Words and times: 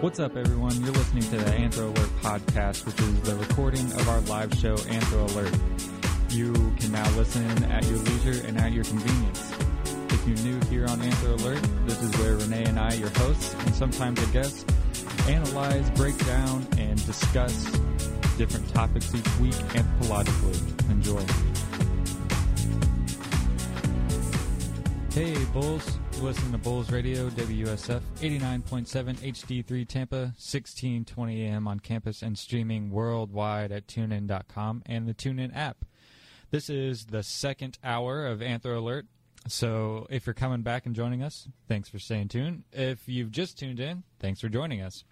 What's 0.00 0.20
up, 0.20 0.36
everyone? 0.36 0.80
You're 0.82 0.92
listening 0.92 1.24
to 1.24 1.36
the 1.38 1.50
Anthro 1.50 1.96
Alert 1.96 2.10
podcast, 2.22 2.86
which 2.86 3.00
is 3.00 3.20
the 3.22 3.34
recording 3.34 3.86
of 3.92 4.08
our 4.08 4.20
live 4.20 4.54
show, 4.54 4.76
Anthro 4.76 5.28
Alert. 5.32 5.52
You 6.30 6.52
can 6.78 6.92
now 6.92 7.10
listen 7.16 7.64
at 7.64 7.84
your 7.86 7.98
leisure 7.98 8.46
and 8.46 8.56
at 8.58 8.70
your 8.70 8.84
convenience. 8.84 9.52
If 10.10 10.28
you're 10.28 10.36
new 10.46 10.60
here 10.66 10.86
on 10.86 11.00
Anthro 11.00 11.40
Alert, 11.40 11.66
this 11.86 12.00
is 12.02 12.16
where 12.20 12.36
Renee 12.36 12.66
and 12.66 12.78
I, 12.78 12.92
your 12.94 13.10
hosts, 13.10 13.54
and 13.54 13.74
sometimes 13.74 14.22
a 14.22 14.26
guest, 14.26 14.70
analyze, 15.26 15.90
break 15.90 16.16
down, 16.24 16.64
and 16.78 17.04
discuss 17.04 17.64
different 18.38 18.68
topics 18.72 19.12
each 19.12 19.38
week 19.38 19.54
anthropologically. 19.74 20.90
Enjoy. 20.90 21.51
Hey, 25.14 25.44
Bulls. 25.52 25.98
Listening 26.22 26.52
to 26.52 26.58
Bulls 26.58 26.90
Radio, 26.90 27.28
WSF 27.28 28.00
89.7 28.20 29.16
HD3 29.16 29.86
Tampa, 29.86 30.16
1620 30.16 31.42
AM 31.44 31.68
on 31.68 31.80
campus 31.80 32.22
and 32.22 32.38
streaming 32.38 32.88
worldwide 32.88 33.72
at 33.72 33.86
tunein.com 33.86 34.82
and 34.86 35.06
the 35.06 35.12
TuneIn 35.12 35.54
app. 35.54 35.84
This 36.50 36.70
is 36.70 37.04
the 37.04 37.22
second 37.22 37.78
hour 37.84 38.26
of 38.26 38.38
Anthro 38.38 38.78
Alert. 38.78 39.04
So 39.48 40.06
if 40.08 40.24
you're 40.24 40.32
coming 40.32 40.62
back 40.62 40.86
and 40.86 40.96
joining 40.96 41.22
us, 41.22 41.46
thanks 41.68 41.90
for 41.90 41.98
staying 41.98 42.28
tuned. 42.28 42.64
If 42.72 43.06
you've 43.06 43.30
just 43.30 43.58
tuned 43.58 43.80
in, 43.80 44.04
thanks 44.18 44.40
for 44.40 44.48
joining 44.48 44.80
us. 44.80 45.04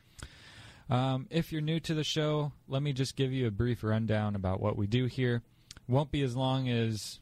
Um, 0.88 1.26
if 1.28 1.52
you're 1.52 1.60
new 1.60 1.78
to 1.80 1.92
the 1.92 2.04
show, 2.04 2.52
let 2.68 2.82
me 2.82 2.94
just 2.94 3.16
give 3.16 3.34
you 3.34 3.46
a 3.46 3.50
brief 3.50 3.84
rundown 3.84 4.34
about 4.34 4.62
what 4.62 4.78
we 4.78 4.86
do 4.86 5.04
here. 5.04 5.42
Won't 5.86 6.10
be 6.10 6.22
as 6.22 6.34
long 6.34 6.70
as 6.70 7.20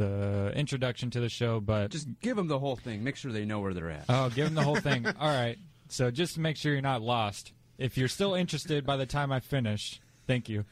the 0.00 0.52
introduction 0.56 1.10
to 1.10 1.20
the 1.20 1.28
show, 1.28 1.60
but 1.60 1.90
Just 1.90 2.08
give 2.22 2.34
them 2.36 2.48
the 2.48 2.58
whole 2.58 2.76
thing. 2.76 3.04
Make 3.04 3.16
sure 3.16 3.30
they 3.30 3.44
know 3.44 3.60
where 3.60 3.74
they're 3.74 3.90
at. 3.90 4.06
Oh, 4.08 4.30
give 4.30 4.46
them 4.46 4.54
the 4.54 4.62
whole 4.62 4.76
thing. 4.76 5.06
All 5.20 5.28
right. 5.28 5.58
So 5.88 6.10
just 6.10 6.34
to 6.34 6.40
make 6.40 6.56
sure 6.56 6.72
you're 6.72 6.80
not 6.80 7.02
lost. 7.02 7.52
If 7.76 7.98
you're 7.98 8.08
still 8.08 8.34
interested 8.34 8.86
by 8.86 8.96
the 8.96 9.04
time 9.06 9.30
I 9.30 9.40
finish, 9.40 10.00
thank 10.26 10.48
you. 10.48 10.64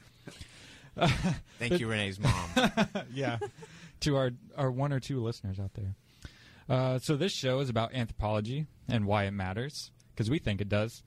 Thank 1.60 1.78
you, 1.78 1.88
Renee's 1.88 2.18
mom. 2.18 2.50
yeah. 3.14 3.38
to 4.00 4.16
our, 4.16 4.32
our 4.56 4.70
one 4.70 4.92
or 4.92 4.98
two 4.98 5.22
listeners 5.22 5.60
out 5.60 5.70
there. 5.74 5.94
Uh, 6.68 6.98
so 6.98 7.16
this 7.16 7.30
show 7.32 7.60
is 7.60 7.68
about 7.68 7.94
anthropology 7.94 8.66
and 8.88 9.06
why 9.06 9.24
it 9.24 9.30
matters, 9.30 9.92
because 10.12 10.28
we 10.28 10.38
think 10.40 10.60
it 10.60 10.68
does. 10.68 11.02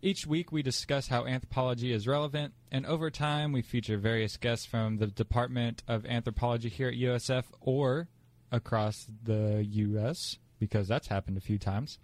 Each 0.00 0.28
week 0.28 0.52
we 0.52 0.62
discuss 0.62 1.08
how 1.08 1.26
anthropology 1.26 1.92
is 1.92 2.06
relevant, 2.06 2.54
and 2.70 2.86
over 2.86 3.10
time 3.10 3.50
we 3.50 3.62
feature 3.62 3.98
various 3.98 4.36
guests 4.36 4.64
from 4.64 4.98
the 4.98 5.08
Department 5.08 5.82
of 5.88 6.06
Anthropology 6.06 6.68
here 6.68 6.86
at 6.86 6.94
USF 6.94 7.46
or 7.60 8.06
across 8.52 9.08
the 9.24 9.66
U.S., 9.68 10.38
because 10.60 10.86
that's 10.86 11.08
happened 11.08 11.36
a 11.36 11.40
few 11.40 11.58
times, 11.58 11.98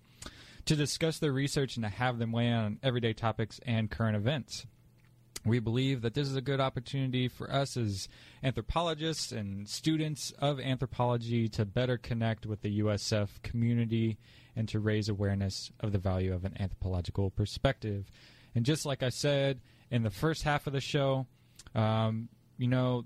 to 0.64 0.74
discuss 0.74 1.20
their 1.20 1.30
research 1.30 1.76
and 1.76 1.84
to 1.84 1.88
have 1.88 2.18
them 2.18 2.32
weigh 2.32 2.48
in 2.48 2.54
on 2.54 2.78
everyday 2.82 3.12
topics 3.12 3.60
and 3.64 3.92
current 3.92 4.16
events. 4.16 4.66
We 5.44 5.58
believe 5.58 6.00
that 6.02 6.14
this 6.14 6.28
is 6.28 6.36
a 6.36 6.40
good 6.40 6.60
opportunity 6.60 7.28
for 7.28 7.50
us 7.52 7.76
as 7.76 8.08
anthropologists 8.42 9.30
and 9.30 9.68
students 9.68 10.32
of 10.38 10.58
anthropology 10.58 11.48
to 11.50 11.66
better 11.66 11.98
connect 11.98 12.46
with 12.46 12.62
the 12.62 12.80
USF 12.80 13.28
community 13.42 14.18
and 14.56 14.68
to 14.68 14.80
raise 14.80 15.08
awareness 15.08 15.70
of 15.80 15.92
the 15.92 15.98
value 15.98 16.32
of 16.32 16.44
an 16.44 16.56
anthropological 16.58 17.30
perspective. 17.30 18.06
And 18.54 18.64
just 18.64 18.86
like 18.86 19.02
I 19.02 19.10
said 19.10 19.60
in 19.90 20.02
the 20.02 20.10
first 20.10 20.44
half 20.44 20.66
of 20.66 20.72
the 20.72 20.80
show, 20.80 21.26
um, 21.74 22.28
you 22.56 22.68
know, 22.68 23.04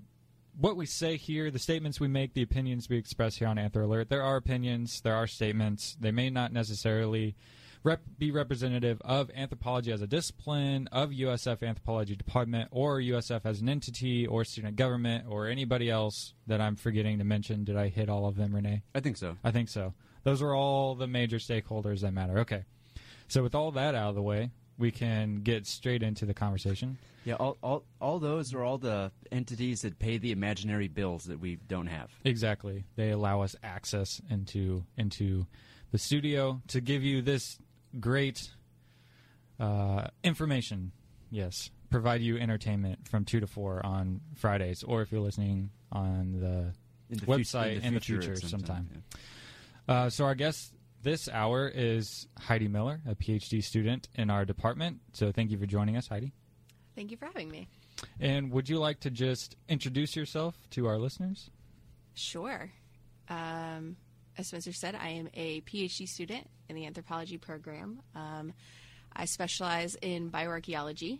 what 0.57 0.75
we 0.75 0.85
say 0.85 1.17
here, 1.17 1.51
the 1.51 1.59
statements 1.59 1.99
we 1.99 2.07
make, 2.07 2.33
the 2.33 2.41
opinions 2.41 2.89
we 2.89 2.97
express 2.97 3.35
here 3.35 3.47
on 3.47 3.57
Anthro 3.57 3.83
Alert, 3.83 4.09
there 4.09 4.23
are 4.23 4.35
opinions, 4.35 5.01
there 5.01 5.15
are 5.15 5.27
statements. 5.27 5.95
They 5.99 6.11
may 6.11 6.29
not 6.29 6.51
necessarily 6.51 7.35
rep- 7.83 8.01
be 8.17 8.31
representative 8.31 9.01
of 9.03 9.29
anthropology 9.35 9.91
as 9.91 10.01
a 10.01 10.07
discipline, 10.07 10.87
of 10.91 11.09
USF 11.11 11.61
Anthropology 11.67 12.15
Department, 12.15 12.69
or 12.71 12.99
USF 12.99 13.41
as 13.45 13.61
an 13.61 13.69
entity, 13.69 14.27
or 14.27 14.43
student 14.43 14.75
government, 14.75 15.25
or 15.29 15.47
anybody 15.47 15.89
else 15.89 16.33
that 16.47 16.61
I'm 16.61 16.75
forgetting 16.75 17.17
to 17.19 17.23
mention. 17.23 17.63
Did 17.63 17.77
I 17.77 17.87
hit 17.89 18.09
all 18.09 18.25
of 18.25 18.35
them, 18.35 18.53
Renee? 18.53 18.83
I 18.93 18.99
think 18.99 19.17
so. 19.17 19.37
I 19.43 19.51
think 19.51 19.69
so. 19.69 19.93
Those 20.23 20.41
are 20.41 20.53
all 20.53 20.95
the 20.95 21.07
major 21.07 21.37
stakeholders 21.37 22.01
that 22.01 22.11
matter. 22.13 22.39
Okay. 22.39 22.63
So 23.27 23.43
with 23.43 23.55
all 23.55 23.71
that 23.71 23.95
out 23.95 24.09
of 24.09 24.15
the 24.15 24.21
way, 24.21 24.51
we 24.77 24.91
can 24.91 25.41
get 25.41 25.67
straight 25.67 26.01
into 26.01 26.25
the 26.25 26.33
conversation. 26.33 26.97
Yeah, 27.25 27.35
all, 27.35 27.57
all, 27.61 27.83
all 27.99 28.17
those 28.19 28.53
are 28.53 28.63
all 28.63 28.77
the 28.77 29.11
entities 29.31 29.81
that 29.81 29.99
pay 29.99 30.17
the 30.17 30.31
imaginary 30.31 30.87
bills 30.87 31.25
that 31.25 31.39
we 31.39 31.57
don't 31.67 31.87
have. 31.87 32.09
Exactly. 32.23 32.85
They 32.95 33.11
allow 33.11 33.41
us 33.41 33.55
access 33.61 34.21
into 34.29 34.85
into 34.97 35.45
the 35.91 35.97
studio 35.97 36.61
to 36.67 36.81
give 36.81 37.03
you 37.03 37.21
this 37.21 37.59
great 37.99 38.49
uh, 39.59 40.07
information. 40.23 40.91
Yes, 41.31 41.69
provide 41.89 42.21
you 42.21 42.37
entertainment 42.37 43.07
from 43.07 43.25
two 43.25 43.39
to 43.39 43.47
four 43.47 43.85
on 43.85 44.21
Fridays, 44.35 44.83
or 44.83 45.01
if 45.01 45.11
you're 45.11 45.21
listening 45.21 45.69
on 45.91 46.39
the 46.39 46.73
In 47.09 47.17
the 47.19 47.25
Website 47.25 47.75
fut- 47.75 47.83
in 47.83 47.93
the 47.93 47.99
future 47.99 48.31
at 48.33 48.39
some 48.39 48.49
sometime. 48.49 48.89
time, 48.89 49.03
Uh, 49.87 50.09
so 50.09 50.25
our 50.25 50.35
guest 50.35 50.73
this 51.01 51.29
hour 51.29 51.67
is 51.73 52.27
Heidi 52.37 52.67
Miller, 52.67 53.01
a 53.07 53.15
PhD 53.15 53.63
student 53.63 54.07
in 54.15 54.29
our 54.29 54.43
department. 54.45 54.99
So 55.13 55.31
thank 55.31 55.49
you 55.51 55.57
for 55.57 55.65
joining 55.65 55.95
us, 55.97 56.07
Heidi. 56.07 56.33
Thank 56.95 57.11
you 57.11 57.17
for 57.17 57.25
having 57.25 57.49
me. 57.49 57.67
And 58.19 58.51
would 58.51 58.69
you 58.69 58.79
like 58.79 58.99
to 59.01 59.09
just 59.09 59.55
introduce 59.67 60.15
yourself 60.15 60.55
to 60.71 60.87
our 60.87 60.97
listeners? 60.97 61.49
Sure. 62.15 62.71
Um, 63.29 63.95
as 64.39 64.47
Spencer 64.47 64.71
said, 64.71 64.95
I 64.95 65.09
am 65.09 65.29
a 65.33 65.61
PhD 65.61 66.07
student 66.07 66.49
in 66.69 66.75
the 66.75 66.85
anthropology 66.85 67.37
program. 67.37 67.99
Um, 68.15 68.53
I 69.13 69.25
specialize 69.25 69.95
in 70.01 70.31
bioarchaeology. 70.31 71.19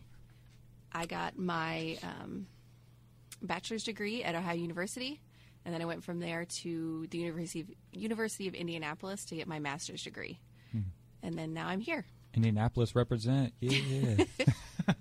I 0.91 1.06
got 1.06 1.38
my 1.38 1.97
um, 2.02 2.47
bachelor's 3.41 3.84
degree 3.84 4.24
at 4.24 4.35
Ohio 4.35 4.56
University, 4.56 5.19
and 5.66 5.74
then 5.74 5.81
I 5.81 5.85
went 5.85 6.03
from 6.03 6.19
there 6.19 6.46
to 6.62 7.07
the 7.12 7.18
University 7.18 7.62
of, 7.62 7.68
University 7.91 8.47
of 8.47 8.56
Indianapolis 8.56 9.25
to 9.25 9.36
get 9.36 9.47
my 9.47 9.59
master's 9.59 10.01
degree. 10.03 10.40
And 11.22 11.38
then 11.38 11.53
now 11.53 11.68
I'm 11.68 11.81
here. 11.81 12.06
Indianapolis 12.34 12.96
represent. 12.96 13.53
Yeah. 13.59 14.24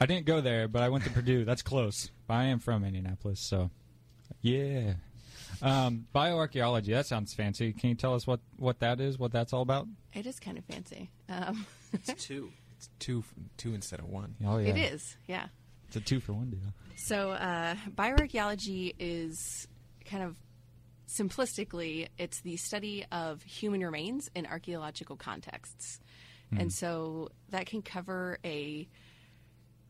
I 0.00 0.06
didn't 0.06 0.26
go 0.26 0.40
there, 0.40 0.66
but 0.66 0.82
I 0.82 0.88
went 0.88 1.04
to 1.04 1.10
Purdue. 1.10 1.44
That's 1.44 1.62
close. 1.62 2.10
But 2.26 2.34
I 2.34 2.44
am 2.46 2.58
from 2.58 2.84
Indianapolis, 2.84 3.40
so 3.40 3.70
yeah. 4.40 4.94
Um, 5.62 6.06
bioarchaeology. 6.14 6.88
That 6.92 7.06
sounds 7.06 7.34
fancy. 7.34 7.72
Can 7.72 7.90
you 7.90 7.94
tell 7.94 8.14
us 8.14 8.26
what, 8.26 8.40
what 8.58 8.80
that 8.80 9.00
is? 9.00 9.18
What 9.18 9.32
that's 9.32 9.52
all 9.52 9.62
about? 9.62 9.86
It 10.14 10.26
is 10.26 10.38
kind 10.40 10.58
of 10.58 10.64
fancy. 10.64 11.10
Um, 11.28 11.66
It's 11.92 12.12
two. 12.26 12.50
It's 12.76 12.90
two, 12.98 13.24
two 13.56 13.74
instead 13.74 13.98
of 13.98 14.06
one. 14.08 14.36
Oh 14.46 14.58
yeah, 14.58 14.68
It 14.68 14.76
is, 14.92 15.16
yeah. 15.26 15.46
It's 15.88 15.96
a 15.96 16.00
two 16.00 16.20
for 16.20 16.32
one 16.34 16.50
deal. 16.50 16.60
So, 16.96 17.30
uh, 17.30 17.74
bioarchaeology 17.96 18.94
is 18.98 19.66
kind 20.04 20.22
of 20.22 20.36
simplistically, 21.08 22.08
it's 22.18 22.40
the 22.42 22.56
study 22.56 23.04
of 23.10 23.42
human 23.42 23.80
remains 23.80 24.30
in 24.34 24.46
archaeological 24.46 25.16
contexts. 25.16 25.98
And 26.56 26.72
so 26.72 27.28
that 27.50 27.66
can 27.66 27.82
cover 27.82 28.38
a 28.42 28.88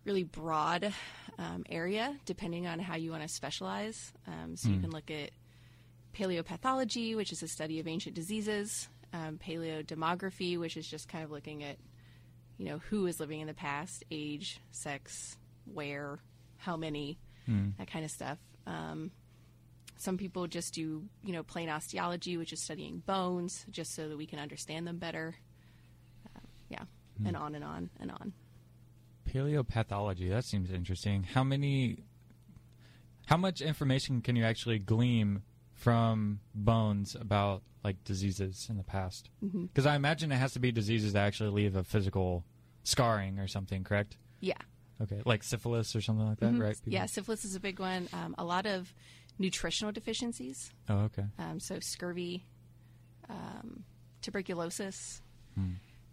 really 0.05 0.25
broad 0.25 0.93
um, 1.39 1.65
area 1.71 2.17
depending 2.25 2.67
on 2.67 2.79
how 2.81 2.97
you 2.97 3.11
want 3.13 3.23
to 3.23 3.29
specialize. 3.29 4.13
Um, 4.27 4.57
so, 4.57 4.69
you 4.71 4.81
can 4.81 4.91
look 4.91 5.11
at 5.11 5.31
paleopathology, 6.19 7.15
which 7.17 7.33
is 7.33 7.43
a 7.43 7.49
study 7.49 7.79
of 7.81 7.87
ancient 7.87 8.15
diseases, 8.15 8.89
um, 9.13 9.39
paleodemography, 9.39 10.59
which 10.59 10.77
is 10.77 10.89
just 10.89 11.09
kind 11.09 11.25
of 11.25 11.31
looking 11.31 11.63
at 11.63 11.77
you 12.59 12.67
know 12.67 12.79
who 12.91 13.07
is 13.07 13.21
living 13.21 13.41
in 13.41 13.47
the 13.47 13.55
past, 13.55 14.05
age, 14.11 14.61
sex, 14.73 15.37
where, 15.73 16.19
how 16.57 16.77
many, 16.77 17.19
that 17.79 17.91
kind 17.91 18.05
of 18.05 18.11
stuff. 18.11 18.39
Um, 18.67 19.11
some 19.97 20.19
people 20.19 20.47
just 20.47 20.75
do 20.75 21.05
you 21.23 21.33
know 21.33 21.43
plain 21.43 21.69
osteology, 21.69 22.37
which 22.37 22.53
is 22.53 22.61
studying 22.61 22.99
bones, 23.07 23.65
just 23.71 23.95
so 23.95 24.09
that 24.09 24.17
we 24.17 24.27
can 24.27 24.39
understand 24.39 24.87
them 24.87 24.99
better. 24.99 25.37
Uh, 26.27 26.41
yeah, 26.69 26.83
and 27.25 27.37
on 27.37 27.55
and 27.55 27.65
on 27.65 27.91
and 28.01 28.11
on. 28.11 28.33
Paleopathology. 29.33 30.31
That 30.31 30.45
seems 30.45 30.71
interesting. 30.71 31.23
How 31.23 31.45
many? 31.45 32.05
How 33.27 33.37
much 33.37 33.61
information 33.61 34.23
can 34.23 34.37
you 34.37 34.45
actually 34.45 34.79
glean 34.79 35.43
from 35.79 36.41
bones 36.55 37.15
about 37.15 37.63
like 37.85 38.03
diseases 38.05 38.67
in 38.69 38.77
the 38.77 38.83
past? 38.83 39.31
Because 39.41 39.87
I 39.87 39.95
imagine 39.95 40.33
it 40.33 40.37
has 40.37 40.53
to 40.55 40.59
be 40.59 40.73
diseases 40.73 41.13
that 41.15 41.25
actually 41.25 41.51
leave 41.51 41.77
a 41.77 41.85
physical 41.85 42.45
scarring 42.83 43.39
or 43.39 43.47
something. 43.47 43.85
Correct? 43.85 44.17
Yeah, 44.41 44.59
Okay, 45.01 45.23
like 45.25 45.45
syphilis 45.45 45.95
or 45.95 46.01
something 46.01 46.27
like 46.27 46.41
that, 46.41 46.53
Mhm. 46.53 46.61
right? 46.61 46.75
People- 46.77 46.93
yeah. 46.93 47.07
Syphilis 47.07 47.45
is 47.45 47.55
a 47.55 47.61
big 47.61 47.79
one. 47.79 48.09
Um, 48.13 48.35
a 48.37 48.45
lot 48.45 48.67
of 48.67 48.93
nutritional 49.39 49.93
deficiencies. 49.93 50.73
Oh, 50.89 50.99
okay. 51.03 51.27
um, 51.39 51.61
so 51.61 51.79
scurvy, 51.79 52.45
um, 53.29 53.85
tuberculosis. 54.23 55.23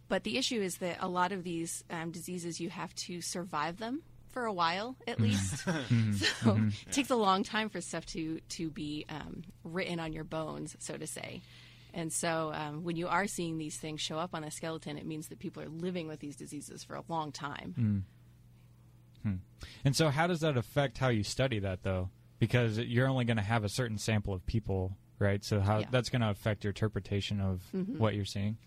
But 0.07 0.23
the 0.23 0.37
issue 0.37 0.61
is 0.61 0.77
that 0.77 0.97
a 0.99 1.07
lot 1.07 1.31
of 1.31 1.43
these 1.43 1.83
um, 1.89 2.11
diseases, 2.11 2.59
you 2.59 2.69
have 2.69 2.93
to 2.95 3.21
survive 3.21 3.77
them 3.77 4.03
for 4.35 4.45
a 4.45 4.53
while 4.53 4.95
at 5.07 5.19
least. 5.19 5.65
Mm-hmm. 5.89 6.11
so 6.13 6.59
it 6.87 6.91
takes 6.91 7.09
a 7.09 7.15
long 7.15 7.43
time 7.43 7.69
for 7.69 7.79
stuff 7.81 8.05
to 8.07 8.39
to 8.49 8.69
be 8.69 9.05
um, 9.09 9.43
written 9.63 9.99
on 9.99 10.11
your 10.13 10.23
bones, 10.25 10.75
so 10.79 10.97
to 10.97 11.07
say. 11.07 11.41
And 11.93 12.11
so 12.11 12.51
um, 12.53 12.83
when 12.83 12.97
you 12.97 13.07
are 13.07 13.25
seeing 13.27 13.57
these 13.57 13.77
things 13.77 14.01
show 14.01 14.17
up 14.19 14.31
on 14.35 14.43
a 14.43 14.51
skeleton, 14.51 14.97
it 14.97 15.05
means 15.05 15.29
that 15.29 15.39
people 15.39 15.63
are 15.63 15.69
living 15.69 16.09
with 16.09 16.19
these 16.19 16.35
diseases 16.35 16.83
for 16.83 16.95
a 16.95 17.03
long 17.07 17.31
time. 17.31 18.03
And 19.83 19.95
so, 19.95 20.09
how 20.09 20.27
does 20.27 20.41
that 20.41 20.57
affect 20.57 20.97
how 20.99 21.07
you 21.09 21.23
study 21.23 21.59
that, 21.59 21.81
though? 21.83 22.09
Because 22.37 22.77
you're 22.77 23.07
only 23.07 23.25
going 23.25 23.37
to 23.37 23.43
have 23.43 23.63
a 23.63 23.69
certain 23.69 23.97
sample 23.97 24.33
of 24.33 24.45
people, 24.45 24.97
right? 25.19 25.43
So, 25.43 25.59
how 25.61 25.79
Yeah. 25.79 25.87
that's 25.89 26.09
going 26.09 26.21
to 26.21 26.29
affect 26.29 26.63
your 26.63 26.69
interpretation 26.71 27.39
of 27.41 27.61
what 27.97 28.13
you're 28.13 28.25
seeing. 28.25 28.57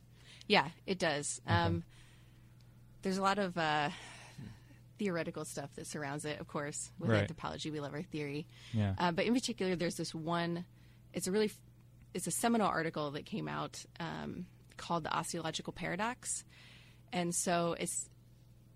Yeah, 0.49 0.69
it 0.87 0.99
does. 0.99 1.41
Um, 1.47 1.85
there's 3.03 3.19
a 3.19 3.23
lot 3.23 3.38
of 3.38 3.56
uh, 3.59 3.91
theoretical 4.99 5.45
stuff 5.45 5.71
that 5.77 5.87
surrounds 5.87 6.25
it, 6.25 6.41
of 6.41 6.49
course. 6.49 6.91
With 6.99 7.11
Right. 7.11 7.21
anthropology, 7.23 7.71
we 7.71 7.81
love 7.81 7.95
our 7.95 8.03
theory. 8.03 8.47
Yeah. 8.73 8.95
Uh, 8.99 9.12
but 9.12 9.25
in 9.27 9.35
particular, 9.35 9.77
there's 9.77 9.97
this 9.97 10.15
one. 10.15 10.65
It's 11.12 11.27
a 11.27 11.33
really, 11.33 11.50
it's 12.15 12.27
a 12.27 12.31
seminal 12.31 12.67
article 12.67 13.11
that 13.12 13.25
came 13.27 13.49
out 13.49 13.85
um, 14.00 14.47
called 14.77 15.05
the 15.05 15.17
osteological 15.17 15.73
paradox, 15.73 16.45
and 17.12 17.35
so 17.35 17.75
it's 17.79 18.09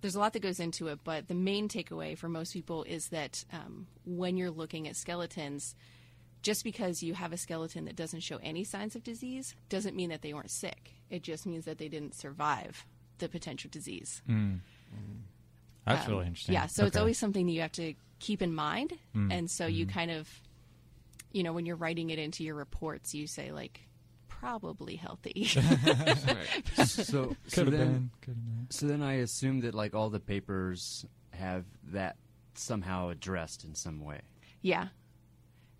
there's 0.00 0.16
a 0.16 0.18
lot 0.18 0.32
that 0.32 0.40
goes 0.42 0.58
into 0.58 0.88
it. 0.88 0.98
But 1.04 1.28
the 1.28 1.34
main 1.34 1.68
takeaway 1.68 2.16
for 2.18 2.28
most 2.28 2.52
people 2.52 2.82
is 2.84 3.08
that 3.10 3.44
um, 3.52 3.86
when 4.04 4.36
you're 4.36 4.50
looking 4.50 4.88
at 4.88 4.96
skeletons, 4.96 5.76
just 6.42 6.64
because 6.64 7.04
you 7.04 7.14
have 7.14 7.32
a 7.32 7.36
skeleton 7.36 7.84
that 7.84 7.94
doesn't 7.94 8.20
show 8.20 8.38
any 8.42 8.64
signs 8.64 8.96
of 8.96 9.04
disease 9.04 9.54
doesn't 9.68 9.94
mean 9.94 10.10
that 10.10 10.22
they 10.22 10.34
weren't 10.34 10.50
sick. 10.50 10.94
It 11.08 11.22
just 11.22 11.46
means 11.46 11.66
that 11.66 11.78
they 11.78 11.86
didn't 11.88 12.14
survive 12.16 12.84
the 13.18 13.28
potential 13.28 13.70
disease. 13.70 14.22
That's 15.86 16.06
Um, 16.06 16.12
really 16.12 16.26
interesting. 16.26 16.52
Yeah, 16.54 16.66
so 16.66 16.86
it's 16.86 16.96
always 16.96 17.18
something 17.18 17.46
that 17.46 17.52
you 17.52 17.60
have 17.62 17.72
to 17.72 17.94
keep 18.20 18.40
in 18.42 18.54
mind. 18.54 18.92
And 19.14 19.50
so 19.50 19.66
you 19.66 19.86
kind 19.86 20.10
of, 20.10 20.28
you 21.32 21.42
know, 21.42 21.52
when 21.52 21.66
you're 21.66 21.76
writing 21.76 22.10
it 22.10 22.18
into 22.18 22.44
your 22.44 22.54
reports, 22.54 23.14
you 23.14 23.26
say, 23.26 23.50
like, 23.52 23.80
probably 24.28 24.96
healthy. 24.96 25.48
So, 26.86 27.36
so 27.46 27.64
could 27.64 27.72
then, 27.72 28.10
been. 28.24 28.34
Been. 28.34 28.66
So 28.70 28.86
then 28.86 29.02
I 29.02 29.14
assume 29.14 29.60
that 29.60 29.74
like 29.74 29.94
all 29.94 30.10
the 30.10 30.20
papers 30.20 31.04
have 31.32 31.64
that 31.92 32.16
somehow 32.54 33.08
addressed 33.08 33.64
in 33.64 33.74
some 33.74 34.00
way. 34.00 34.20
yeah. 34.60 34.88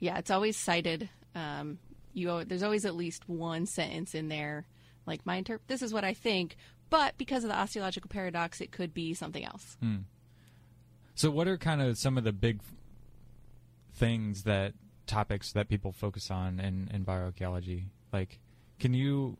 Yeah, 0.00 0.18
it's 0.18 0.32
always 0.32 0.56
cited. 0.56 1.08
Um, 1.36 1.78
you 2.12 2.28
al- 2.28 2.44
There's 2.44 2.64
always 2.64 2.84
at 2.84 2.96
least 2.96 3.28
one 3.28 3.66
sentence 3.66 4.16
in 4.16 4.26
there, 4.28 4.66
like, 5.06 5.24
my 5.24 5.40
interp- 5.40 5.60
this 5.68 5.80
is 5.80 5.92
what 5.94 6.02
I 6.02 6.12
think, 6.12 6.56
but 6.92 7.16
because 7.18 7.42
of 7.42 7.48
the 7.50 7.56
osteological 7.56 8.08
paradox, 8.08 8.60
it 8.60 8.70
could 8.70 8.92
be 8.94 9.14
something 9.14 9.44
else. 9.44 9.76
Hmm. 9.80 9.96
So, 11.14 11.30
what 11.30 11.48
are 11.48 11.56
kind 11.56 11.80
of 11.82 11.96
some 11.98 12.16
of 12.18 12.24
the 12.24 12.32
big 12.32 12.60
things 13.94 14.44
that 14.44 14.74
topics 15.06 15.52
that 15.52 15.68
people 15.68 15.90
focus 15.92 16.30
on 16.30 16.60
in, 16.60 16.88
in 16.92 17.04
bioarchaeology? 17.04 17.84
Like, 18.12 18.38
can 18.78 18.94
you 18.94 19.38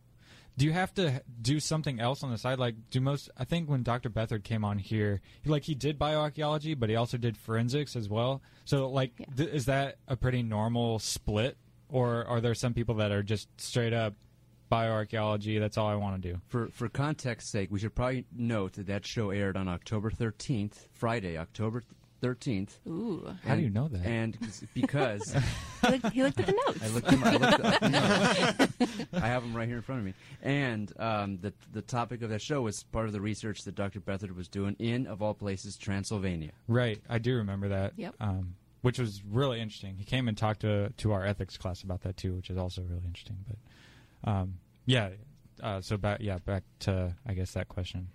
do 0.56 0.66
you 0.66 0.72
have 0.72 0.92
to 0.94 1.22
do 1.40 1.60
something 1.60 1.98
else 2.00 2.22
on 2.22 2.30
the 2.30 2.36
side? 2.38 2.58
Like, 2.58 2.74
do 2.90 3.00
most? 3.00 3.30
I 3.36 3.44
think 3.44 3.68
when 3.68 3.82
Dr. 3.82 4.10
Bethard 4.10 4.44
came 4.44 4.64
on 4.64 4.78
here, 4.78 5.20
he, 5.42 5.50
like 5.50 5.64
he 5.64 5.74
did 5.74 5.98
bioarchaeology, 5.98 6.78
but 6.78 6.88
he 6.90 6.96
also 6.96 7.16
did 7.16 7.36
forensics 7.36 7.96
as 7.96 8.08
well. 8.08 8.42
So, 8.64 8.88
like, 8.90 9.12
Yeah. 9.18 9.26
th- 9.36 9.48
is 9.50 9.66
that 9.66 9.96
a 10.08 10.16
pretty 10.16 10.42
normal 10.42 10.98
split, 10.98 11.56
or 11.88 12.24
are 12.26 12.40
there 12.40 12.54
some 12.54 12.74
people 12.74 12.94
that 12.96 13.12
are 13.12 13.22
just 13.22 13.48
straight 13.60 13.92
up 13.94 14.14
bioarchaeology? 14.72 15.60
That's 15.60 15.76
all 15.76 15.88
I 15.88 15.94
want 15.94 16.22
to 16.22 16.32
do. 16.32 16.40
For 16.48 16.68
for 16.68 16.88
context's 16.88 17.50
sake, 17.50 17.70
we 17.70 17.78
should 17.78 17.94
probably 17.94 18.24
note 18.34 18.74
that 18.74 18.86
that 18.86 19.06
show 19.06 19.30
aired 19.30 19.56
on 19.56 19.68
October 19.68 20.10
13th, 20.10 20.88
Friday, 20.92 21.36
October 21.36 21.82
13th. 22.22 22.78
Ooh. 22.86 23.34
How 23.44 23.56
do 23.56 23.62
you 23.62 23.68
know 23.68 23.88
that? 23.88 24.06
And 24.06 24.38
because 24.74 25.34
he, 25.82 25.90
looked, 25.90 26.12
he 26.12 26.22
looked 26.22 26.40
at 26.40 26.46
the 26.46 26.52
notes. 26.66 26.82
I 26.82 26.88
looked, 26.88 27.06
them, 27.08 27.24
I 27.24 27.32
looked 27.32 27.64
up 27.64 27.80
the 27.80 27.88
notes. 27.88 29.06
I 29.12 29.26
have 29.26 29.42
them 29.42 29.54
right 29.56 29.66
here 29.66 29.78
in 29.78 29.82
front 29.82 30.00
of 30.00 30.04
me. 30.04 30.14
And 30.40 30.92
um, 30.98 31.38
the 31.40 31.52
the 31.72 31.82
topic 31.82 32.22
of 32.22 32.30
that 32.30 32.40
show 32.40 32.62
was 32.62 32.84
part 32.84 33.06
of 33.06 33.12
the 33.12 33.20
research 33.20 33.62
that 33.64 33.74
Dr. 33.74 34.00
Bethard 34.00 34.34
was 34.34 34.48
doing 34.48 34.76
in, 34.78 35.06
of 35.06 35.20
all 35.20 35.34
places, 35.34 35.76
Transylvania. 35.76 36.52
Right, 36.68 37.00
I 37.08 37.18
do 37.18 37.36
remember 37.36 37.68
that. 37.68 37.94
Yep. 37.96 38.14
Um, 38.20 38.54
which 38.82 38.98
was 38.98 39.22
really 39.24 39.60
interesting. 39.60 39.96
He 39.96 40.04
came 40.04 40.28
and 40.28 40.36
talked 40.36 40.60
to 40.60 40.90
to 40.90 41.12
our 41.12 41.24
ethics 41.24 41.56
class 41.56 41.82
about 41.82 42.02
that 42.02 42.16
too, 42.16 42.34
which 42.34 42.50
is 42.50 42.56
also 42.56 42.82
really 42.82 43.04
interesting. 43.04 43.38
But 43.46 43.56
um, 44.24 44.54
yeah, 44.86 45.10
uh, 45.62 45.80
so 45.80 45.96
back 45.96 46.18
yeah 46.20 46.38
back 46.38 46.64
to 46.80 47.14
I 47.26 47.34
guess 47.34 47.52
that 47.52 47.68
question. 47.68 48.08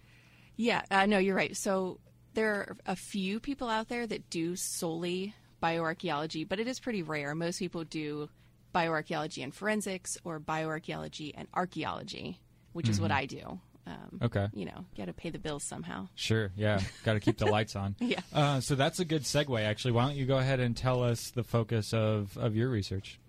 Yeah, 0.56 0.82
uh, 0.90 1.06
no, 1.06 1.18
you're 1.20 1.36
right. 1.36 1.56
So 1.56 2.00
there 2.34 2.54
are 2.54 2.78
a 2.86 2.96
few 2.96 3.40
people 3.40 3.70
out 3.70 3.90
there 3.90 4.08
that 4.08 4.30
do 4.30 4.56
solely 4.56 5.34
bioarchaeology, 5.62 6.48
but 6.48 6.60
it 6.60 6.68
is 6.68 6.80
pretty 6.80 7.04
rare. 7.04 7.36
Most 7.36 7.60
people 7.60 7.84
do 7.84 8.30
bioarchaeology 8.74 9.44
and 9.44 9.54
forensics 9.54 10.18
or 10.24 10.40
bioarchaeology 10.40 11.32
and 11.36 11.48
archaeology, 11.54 12.40
which 12.74 12.90
is 12.90 13.00
what 13.02 13.12
I 13.12 13.26
do. 13.26 13.60
Um, 13.88 14.20
Okay. 14.22 14.48
You 14.54 14.66
know, 14.66 14.86
got 14.98 15.06
to 15.06 15.14
pay 15.14 15.30
the 15.30 15.40
bills 15.40 15.64
somehow. 15.64 16.10
Sure, 16.16 16.52
yeah, 16.58 16.82
got 17.06 17.14
to 17.14 17.20
keep 17.20 17.38
the 17.38 17.46
lights 17.46 17.76
on. 17.76 17.96
Yeah. 18.02 18.20
Uh, 18.34 18.60
so 18.60 18.76
that's 18.76 19.00
a 19.00 19.06
good 19.06 19.24
segue. 19.24 19.60
Actually, 19.64 19.94
why 19.94 20.06
don't 20.06 20.16
you 20.16 20.26
go 20.26 20.38
ahead 20.38 20.60
and 20.60 20.76
tell 20.76 21.04
us 21.04 21.32
the 21.32 21.44
focus 21.44 21.94
of 21.94 22.38
of 22.38 22.56
your 22.56 22.70
research? 22.70 23.20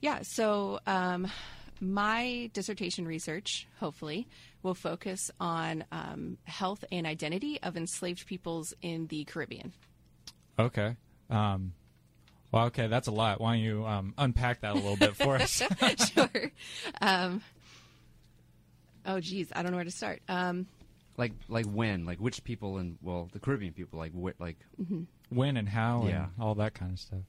Yeah, 0.00 0.20
so 0.22 0.78
um, 0.86 1.26
my 1.80 2.50
dissertation 2.52 3.06
research, 3.06 3.66
hopefully, 3.80 4.26
will 4.62 4.74
focus 4.74 5.30
on 5.40 5.84
um, 5.92 6.38
health 6.44 6.84
and 6.90 7.06
identity 7.06 7.60
of 7.62 7.76
enslaved 7.76 8.26
peoples 8.26 8.74
in 8.82 9.06
the 9.08 9.24
Caribbean. 9.24 9.72
Okay. 10.58 10.96
Um, 11.30 11.72
well, 12.52 12.66
okay, 12.66 12.86
that's 12.86 13.08
a 13.08 13.12
lot. 13.12 13.40
Why 13.40 13.54
don't 13.54 13.62
you 13.64 13.84
um, 13.86 14.14
unpack 14.16 14.60
that 14.62 14.72
a 14.72 14.74
little 14.74 14.96
bit 14.96 15.16
for 15.16 15.36
us? 15.36 15.62
sure. 16.14 16.50
Um, 17.00 17.42
oh, 19.04 19.20
geez, 19.20 19.52
I 19.54 19.62
don't 19.62 19.72
know 19.72 19.76
where 19.76 19.84
to 19.84 19.90
start. 19.90 20.22
Um, 20.28 20.66
Like 21.16 21.32
like 21.48 21.66
when? 21.66 22.04
Like 22.06 22.18
which 22.18 22.42
people 22.44 22.78
And 22.78 22.98
well 23.02 23.28
the 23.32 23.38
Caribbean 23.40 23.72
people 23.72 23.98
like 23.98 24.12
wh- 24.12 24.38
like 24.40 24.58
when 25.28 25.56
and 25.56 25.68
how 25.68 26.06
Yeah. 26.06 26.24
and 26.24 26.32
all 26.40 26.54
that 26.56 26.74
kind 26.74 26.92
of 26.92 26.98
stuff. 26.98 27.20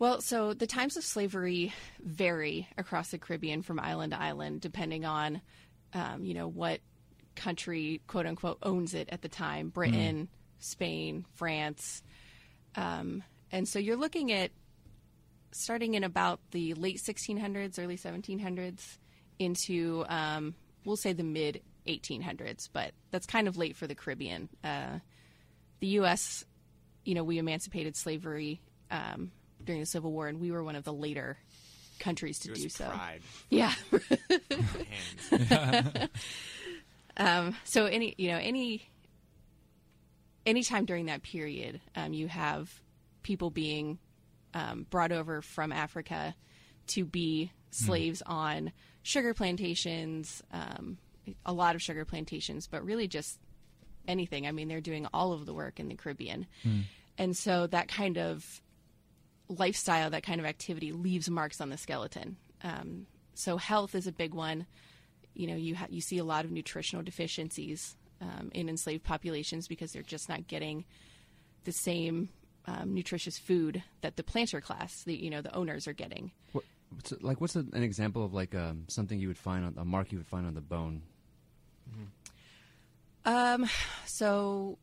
Well, 0.00 0.22
so 0.22 0.54
the 0.54 0.66
times 0.66 0.96
of 0.96 1.04
slavery 1.04 1.74
vary 2.02 2.66
across 2.78 3.10
the 3.10 3.18
Caribbean 3.18 3.60
from 3.60 3.78
island 3.78 4.12
to 4.12 4.20
island, 4.20 4.62
depending 4.62 5.04
on, 5.04 5.42
um, 5.92 6.24
you 6.24 6.32
know, 6.32 6.48
what 6.48 6.80
country, 7.36 8.00
quote 8.06 8.24
unquote, 8.24 8.56
owns 8.62 8.94
it 8.94 9.10
at 9.12 9.20
the 9.20 9.28
time 9.28 9.68
Britain, 9.68 10.28
Spain, 10.58 11.26
France. 11.34 12.02
Um, 12.76 13.22
and 13.52 13.68
so 13.68 13.78
you're 13.78 13.96
looking 13.96 14.32
at 14.32 14.50
starting 15.52 15.92
in 15.92 16.02
about 16.02 16.40
the 16.50 16.72
late 16.74 16.96
1600s, 16.96 17.78
early 17.78 17.98
1700s 17.98 18.96
into, 19.38 20.06
um, 20.08 20.54
we'll 20.86 20.96
say 20.96 21.12
the 21.12 21.22
mid 21.22 21.60
1800s, 21.86 22.70
but 22.72 22.92
that's 23.10 23.26
kind 23.26 23.46
of 23.46 23.58
late 23.58 23.76
for 23.76 23.86
the 23.86 23.94
Caribbean. 23.94 24.48
Uh, 24.64 25.00
the 25.80 25.88
U.S., 25.88 26.46
you 27.04 27.14
know, 27.14 27.22
we 27.22 27.36
emancipated 27.36 27.96
slavery 27.96 28.62
um, 28.90 29.30
during 29.64 29.80
the 29.80 29.86
Civil 29.86 30.12
War, 30.12 30.28
and 30.28 30.40
we 30.40 30.50
were 30.50 30.62
one 30.64 30.76
of 30.76 30.84
the 30.84 30.92
later 30.92 31.36
countries 31.98 32.38
to 32.40 32.52
It 32.52 32.56
do 32.56 32.68
so. 32.68 32.86
pride. 32.88 33.20
Yeah. 33.50 33.72
Um, 37.16 37.54
so 37.64 37.84
any 37.86 38.14
you 38.16 38.28
know 38.30 38.38
any 38.38 38.88
anytime 40.46 40.84
during 40.86 41.06
that 41.06 41.22
period, 41.22 41.80
um, 41.94 42.14
you 42.14 42.28
have 42.28 42.80
people 43.22 43.50
being 43.50 43.98
um, 44.54 44.86
brought 44.88 45.12
over 45.12 45.42
from 45.42 45.70
Africa 45.72 46.34
to 46.88 47.04
be 47.04 47.52
slaves 47.72 48.22
on 48.24 48.72
sugar 49.02 49.34
plantations, 49.34 50.42
um, 50.52 50.96
a 51.44 51.52
lot 51.52 51.74
of 51.74 51.82
sugar 51.82 52.04
plantations, 52.04 52.66
but 52.66 52.84
really 52.84 53.06
just 53.06 53.38
anything. 54.08 54.46
I 54.46 54.52
mean, 54.52 54.68
they're 54.68 54.80
doing 54.80 55.06
all 55.12 55.32
of 55.32 55.44
the 55.44 55.52
work 55.52 55.78
in 55.78 55.88
the 55.88 55.96
Caribbean, 55.96 56.46
and 57.18 57.36
so 57.36 57.66
that 57.66 57.88
kind 57.88 58.16
of 58.16 58.62
lifestyle, 59.50 60.08
that 60.10 60.22
kind 60.22 60.40
of 60.40 60.46
activity, 60.46 60.92
leaves 60.92 61.28
marks 61.28 61.60
on 61.60 61.68
the 61.68 61.76
skeleton. 61.76 62.36
Um, 62.62 63.06
so 63.34 63.56
health 63.56 63.94
is 63.94 64.06
a 64.06 64.12
big 64.12 64.32
one 64.34 64.66
you 65.32 65.46
know 65.46 65.54
you 65.54 65.76
ha- 65.76 65.86
you 65.88 66.00
see 66.00 66.18
a 66.18 66.24
lot 66.24 66.44
of 66.44 66.50
nutritional 66.50 67.04
deficiencies 67.04 67.96
um, 68.20 68.50
in 68.52 68.68
enslaved 68.68 69.04
populations 69.04 69.68
because 69.68 69.92
they're 69.92 70.02
just 70.02 70.28
not 70.28 70.48
getting 70.48 70.84
the 71.64 71.70
same 71.72 72.28
um, 72.66 72.92
nutritious 72.94 73.38
food 73.38 73.82
that 74.00 74.16
the 74.16 74.24
planter 74.24 74.60
class, 74.60 75.04
the 75.04 75.14
you 75.14 75.30
know 75.30 75.40
the 75.40 75.54
owners 75.54 75.86
are 75.86 75.92
getting. 75.92 76.32
what, 76.52 76.64
what's 76.90 77.12
it- 77.12 77.22
like 77.22 77.40
what's 77.40 77.54
an 77.54 77.70
example 77.74 78.24
of 78.24 78.34
like 78.34 78.56
um, 78.56 78.84
something 78.88 79.20
you 79.20 79.28
would 79.28 79.38
find 79.38 79.64
on 79.64 79.74
a 79.78 79.84
mark 79.84 80.10
you 80.10 80.18
would 80.18 80.26
find 80.26 80.46
on 80.46 80.54
the 80.54 80.60
bone? 80.60 81.02
Um, 83.24 83.68
so 84.06 84.78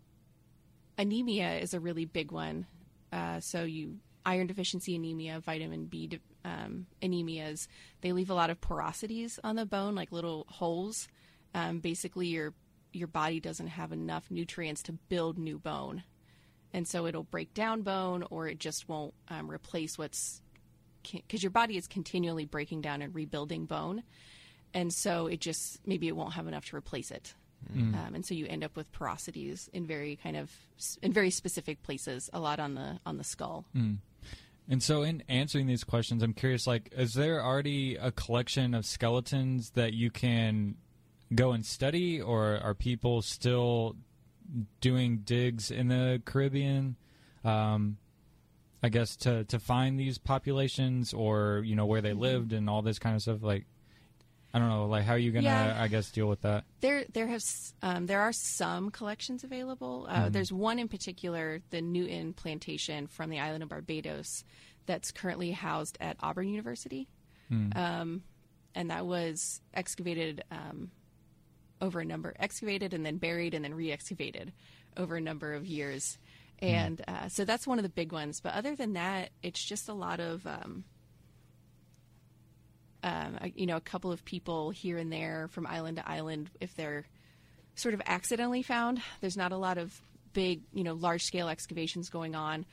anemia 0.97 1.57
is 1.59 1.73
a 1.73 1.79
really 1.79 2.05
big 2.05 2.31
one. 2.31 2.65
Uh, 3.11 3.39
so 3.39 3.63
you 3.63 3.97
iron 4.27 4.45
deficiency 4.45 4.95
anemia, 4.95 5.39
vitamin 5.39 5.85
B 5.85 6.07
de- 6.07 6.19
um, 6.45 6.85
anemias, 7.01 7.67
they 8.01 8.11
leave 8.11 8.29
a 8.29 8.35
lot 8.35 8.49
of 8.49 8.61
porosities 8.61 9.39
on 9.43 9.55
the 9.55 9.65
bone, 9.65 9.95
like 9.95 10.11
little 10.11 10.45
holes. 10.49 11.07
Um, 11.55 11.79
basically, 11.79 12.27
your 12.27 12.53
your 12.93 13.07
body 13.07 13.39
doesn't 13.39 13.67
have 13.67 13.91
enough 13.91 14.29
nutrients 14.29 14.83
to 14.83 14.91
build 14.91 15.37
new 15.37 15.57
bone. 15.57 16.03
And 16.73 16.87
so 16.87 17.05
it'll 17.05 17.23
break 17.23 17.53
down 17.53 17.81
bone 17.81 18.23
or 18.29 18.47
it 18.47 18.59
just 18.59 18.89
won't 18.89 19.13
um, 19.29 19.49
replace 19.49 19.97
what's 19.97 20.41
because 21.03 21.41
your 21.41 21.51
body 21.51 21.77
is 21.77 21.87
continually 21.87 22.45
breaking 22.45 22.81
down 22.81 23.01
and 23.01 23.15
rebuilding 23.15 23.65
bone. 23.65 24.03
And 24.73 24.91
so 24.93 25.27
it 25.27 25.39
just 25.39 25.79
maybe 25.87 26.07
it 26.07 26.15
won't 26.15 26.33
have 26.33 26.47
enough 26.47 26.65
to 26.65 26.75
replace 26.75 27.11
it. 27.11 27.33
Um, 27.95 28.15
and 28.15 28.25
so 28.25 28.33
you 28.35 28.45
end 28.47 28.63
up 28.63 28.75
with 28.75 28.91
porosities 28.91 29.67
in 29.73 29.87
very 29.87 30.17
kind 30.21 30.37
of 30.37 30.51
in 31.01 31.11
very 31.13 31.31
specific 31.31 31.81
places, 31.83 32.29
a 32.33 32.39
lot 32.39 32.59
on 32.59 32.75
the 32.75 32.99
on 33.05 33.17
the 33.17 33.23
skull. 33.23 33.65
And 34.69 34.83
so, 34.83 35.03
in 35.03 35.23
answering 35.29 35.67
these 35.67 35.83
questions, 35.83 36.21
I'm 36.21 36.33
curious: 36.33 36.67
like, 36.67 36.93
is 36.95 37.13
there 37.13 37.43
already 37.43 37.95
a 37.95 38.11
collection 38.11 38.73
of 38.73 38.85
skeletons 38.85 39.71
that 39.71 39.93
you 39.93 40.11
can 40.11 40.75
go 41.33 41.51
and 41.51 41.65
study, 41.65 42.21
or 42.21 42.57
are 42.57 42.73
people 42.73 43.21
still 43.21 43.95
doing 44.81 45.19
digs 45.19 45.71
in 45.71 45.87
the 45.87 46.21
Caribbean? 46.25 46.97
Um, 47.45 47.97
I 48.83 48.89
guess 48.89 49.15
to 49.17 49.45
to 49.45 49.57
find 49.57 49.97
these 49.97 50.17
populations, 50.17 51.13
or 51.13 51.61
you 51.65 51.75
know 51.75 51.85
where 51.85 52.01
they 52.01 52.13
lived 52.13 52.51
and 52.51 52.69
all 52.69 52.81
this 52.81 52.99
kind 52.99 53.15
of 53.15 53.21
stuff. 53.21 53.41
Like, 53.41 53.65
I 54.57 54.59
don't 54.59 54.69
know. 54.69 54.87
Like, 54.87 55.03
how 55.03 55.13
are 55.13 55.19
you 55.19 55.31
gonna? 55.31 55.43
Yeah. 55.43 55.77
I 55.79 55.87
guess 55.87 56.09
deal 56.09 56.27
with 56.27 56.41
that. 56.41 56.63
There, 56.81 57.05
there 57.13 57.27
has 57.27 57.75
um, 57.83 58.07
there 58.07 58.21
are 58.21 58.33
some 58.33 58.89
collections 58.89 59.43
available. 59.43 60.07
Uh, 60.09 60.29
There's 60.29 60.51
one 60.51 60.79
in 60.79 60.87
particular, 60.87 61.61
the 61.69 61.79
Newton 61.79 62.33
Plantation 62.33 63.05
from 63.05 63.29
the 63.29 63.39
island 63.39 63.61
of 63.61 63.69
Barbados, 63.69 64.43
that's 64.87 65.11
currently 65.11 65.51
housed 65.51 65.95
at 66.01 66.17
Auburn 66.21 66.47
University, 66.49 67.07
um, 67.75 68.23
and 68.73 68.89
that 68.89 69.05
was 69.05 69.61
excavated 69.75 70.43
um, 70.49 70.89
over 71.79 71.99
a 71.99 72.05
number, 72.05 72.33
excavated 72.39 72.95
and 72.95 73.05
then 73.05 73.17
buried 73.17 73.53
and 73.53 73.63
then 73.63 73.75
re-excavated 73.75 74.53
over 74.97 75.17
a 75.17 75.21
number 75.21 75.53
of 75.53 75.67
years, 75.67 76.17
and 76.59 77.03
uh, 77.07 77.29
so 77.29 77.45
that's 77.45 77.67
one 77.67 77.77
of 77.77 77.83
the 77.83 77.89
big 77.89 78.11
ones. 78.11 78.41
But 78.41 78.55
other 78.55 78.75
than 78.75 78.93
that, 78.93 79.29
it's 79.43 79.63
just 79.63 79.87
a 79.87 79.93
lot 79.93 80.19
of 80.19 80.47
um, 83.07 83.37
a- 83.41 83.53
you 83.55 83.65
know, 83.65 83.77
a 83.77 83.81
couple 83.81 84.11
of 84.11 84.23
people 84.25 84.69
here 84.71 84.97
and 84.97 85.11
there 85.11 85.47
from 85.51 85.65
island 85.67 85.97
to 85.97 86.07
island 86.09 86.49
if 86.59 86.75
they're 86.75 87.05
sort 87.75 87.93
of 87.93 88.01
accidentally 88.05 88.63
found. 88.63 89.01
There's 89.21 89.37
not 89.37 89.51
a 89.51 89.57
lot 89.57 89.77
of 89.77 89.99
big, 90.33 90.61
you 90.73 90.83
know, 90.83 90.93
large 90.93 91.23
scale 91.23 91.47
excavations 91.49 92.09
going 92.09 92.35
on 92.35 92.65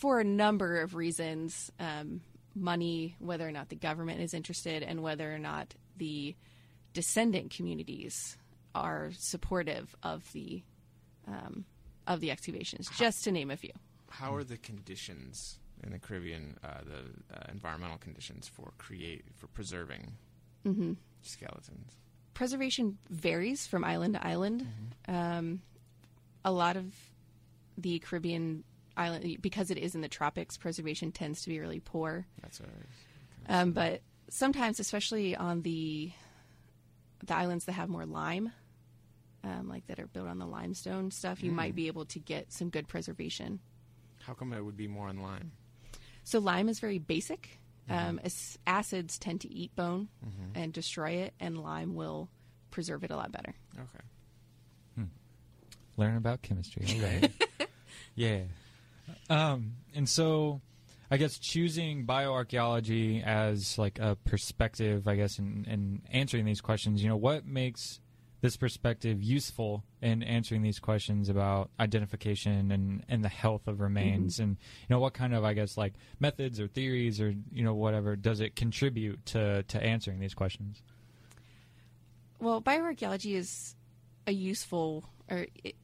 for 0.00 0.20
a 0.20 0.24
number 0.24 0.80
of 0.82 0.94
reasons. 0.94 1.70
Um, 1.78 2.20
money, 2.54 3.14
whether 3.20 3.46
or 3.48 3.52
not 3.52 3.68
the 3.68 3.76
government 3.76 4.20
is 4.20 4.34
interested, 4.34 4.82
and 4.82 5.02
whether 5.02 5.32
or 5.32 5.38
not 5.38 5.74
the 5.96 6.34
descendant 6.92 7.50
communities 7.54 8.36
are 8.74 9.10
supportive 9.16 9.94
of 10.02 10.30
the 10.32 10.62
um, 11.28 11.64
of 12.06 12.20
the 12.20 12.30
excavations, 12.32 12.88
just 12.98 13.22
to 13.24 13.30
name 13.30 13.50
a 13.52 13.56
few. 13.56 13.70
How 14.08 14.34
are 14.34 14.42
the 14.44 14.56
conditions 14.56 15.58
in 15.84 15.92
the 15.92 15.98
Caribbean, 15.98 16.56
uh, 16.62 16.78
the 16.84 17.34
uh, 17.36 17.44
environmental 17.50 17.98
conditions 17.98 18.48
for 18.48 18.72
create 18.78 19.24
for 19.36 19.46
preserving 19.48 20.12
Mm-hmm. 20.66 20.92
skeletons? 21.22 21.96
preservation 22.34 22.96
varies 23.10 23.66
from 23.66 23.84
island 23.84 24.14
to 24.14 24.26
island. 24.26 24.66
Um, 25.08 25.60
a 26.44 26.50
lot 26.52 26.76
of 26.76 26.86
the 27.76 27.98
Caribbean 27.98 28.64
island, 28.96 29.38
because 29.40 29.70
it 29.70 29.78
is 29.78 29.94
in 29.94 30.00
the 30.00 30.08
tropics, 30.08 30.56
preservation 30.56 31.12
tends 31.12 31.42
to 31.42 31.48
be 31.50 31.60
really 31.60 31.80
poor. 31.80 32.26
That's 32.42 32.60
was 32.60 32.68
Um, 33.48 33.72
but 33.72 34.00
sometimes, 34.28 34.80
especially 34.80 35.36
on 35.36 35.62
the 35.62 36.12
the 37.26 37.34
islands 37.34 37.66
that 37.66 37.72
have 37.72 37.88
more 37.90 38.06
lime, 38.06 38.52
um, 39.44 39.68
like 39.68 39.86
that 39.88 39.98
are 39.98 40.06
built 40.06 40.28
on 40.28 40.38
the 40.38 40.46
limestone 40.46 41.10
stuff, 41.10 41.42
you 41.42 41.52
might 41.52 41.74
be 41.74 41.86
able 41.86 42.06
to 42.06 42.18
get 42.18 42.52
some 42.52 42.70
good 42.70 42.88
preservation. 42.88 43.60
How 44.22 44.32
come 44.34 44.52
it 44.52 44.64
would 44.64 44.76
be 44.76 44.88
more 44.88 45.08
in 45.10 45.20
line? 45.22 45.50
So 46.30 46.38
lime 46.38 46.68
is 46.68 46.78
very 46.78 46.98
basic. 46.98 47.58
Um, 47.88 48.20
as- 48.22 48.56
acids 48.64 49.18
tend 49.18 49.40
to 49.40 49.52
eat 49.52 49.74
bone 49.74 50.08
and 50.54 50.72
destroy 50.72 51.10
it, 51.10 51.34
and 51.40 51.58
lime 51.58 51.96
will 51.96 52.28
preserve 52.70 53.02
it 53.02 53.10
a 53.10 53.16
lot 53.16 53.32
better. 53.32 53.52
Okay. 53.76 55.06
learn 55.96 56.16
about 56.16 56.40
chemistry. 56.40 56.86
All 56.88 57.02
right. 57.02 57.32
yeah. 58.14 58.42
Um, 59.28 59.72
and 59.92 60.08
so, 60.08 60.60
I 61.10 61.16
guess 61.16 61.36
choosing 61.36 62.06
bioarchaeology 62.06 63.24
as 63.24 63.76
like 63.76 63.98
a 63.98 64.16
perspective, 64.24 65.08
I 65.08 65.16
guess, 65.16 65.40
in, 65.40 65.66
in 65.68 66.02
answering 66.12 66.44
these 66.44 66.60
questions, 66.60 67.02
you 67.02 67.08
know, 67.08 67.16
what 67.16 67.44
makes 67.44 67.98
this 68.40 68.56
perspective 68.56 69.22
useful 69.22 69.84
in 70.00 70.22
answering 70.22 70.62
these 70.62 70.78
questions 70.78 71.28
about 71.28 71.70
identification 71.78 72.72
and, 72.72 73.04
and 73.08 73.22
the 73.24 73.28
health 73.28 73.66
of 73.66 73.80
remains 73.80 74.34
mm-hmm. 74.34 74.42
and 74.42 74.56
you 74.80 74.94
know 74.94 75.00
what 75.00 75.12
kind 75.12 75.34
of 75.34 75.44
i 75.44 75.52
guess 75.52 75.76
like 75.76 75.94
methods 76.20 76.58
or 76.58 76.66
theories 76.66 77.20
or 77.20 77.34
you 77.52 77.62
know 77.62 77.74
whatever 77.74 78.16
does 78.16 78.40
it 78.40 78.56
contribute 78.56 79.24
to 79.26 79.62
to 79.64 79.82
answering 79.82 80.18
these 80.20 80.34
questions 80.34 80.82
Well, 82.40 82.62
bioarchaeology 82.62 83.34
is 83.36 83.76
a 84.26 84.32
useful, 84.32 85.04
or 85.30 85.46
it, 85.62 85.76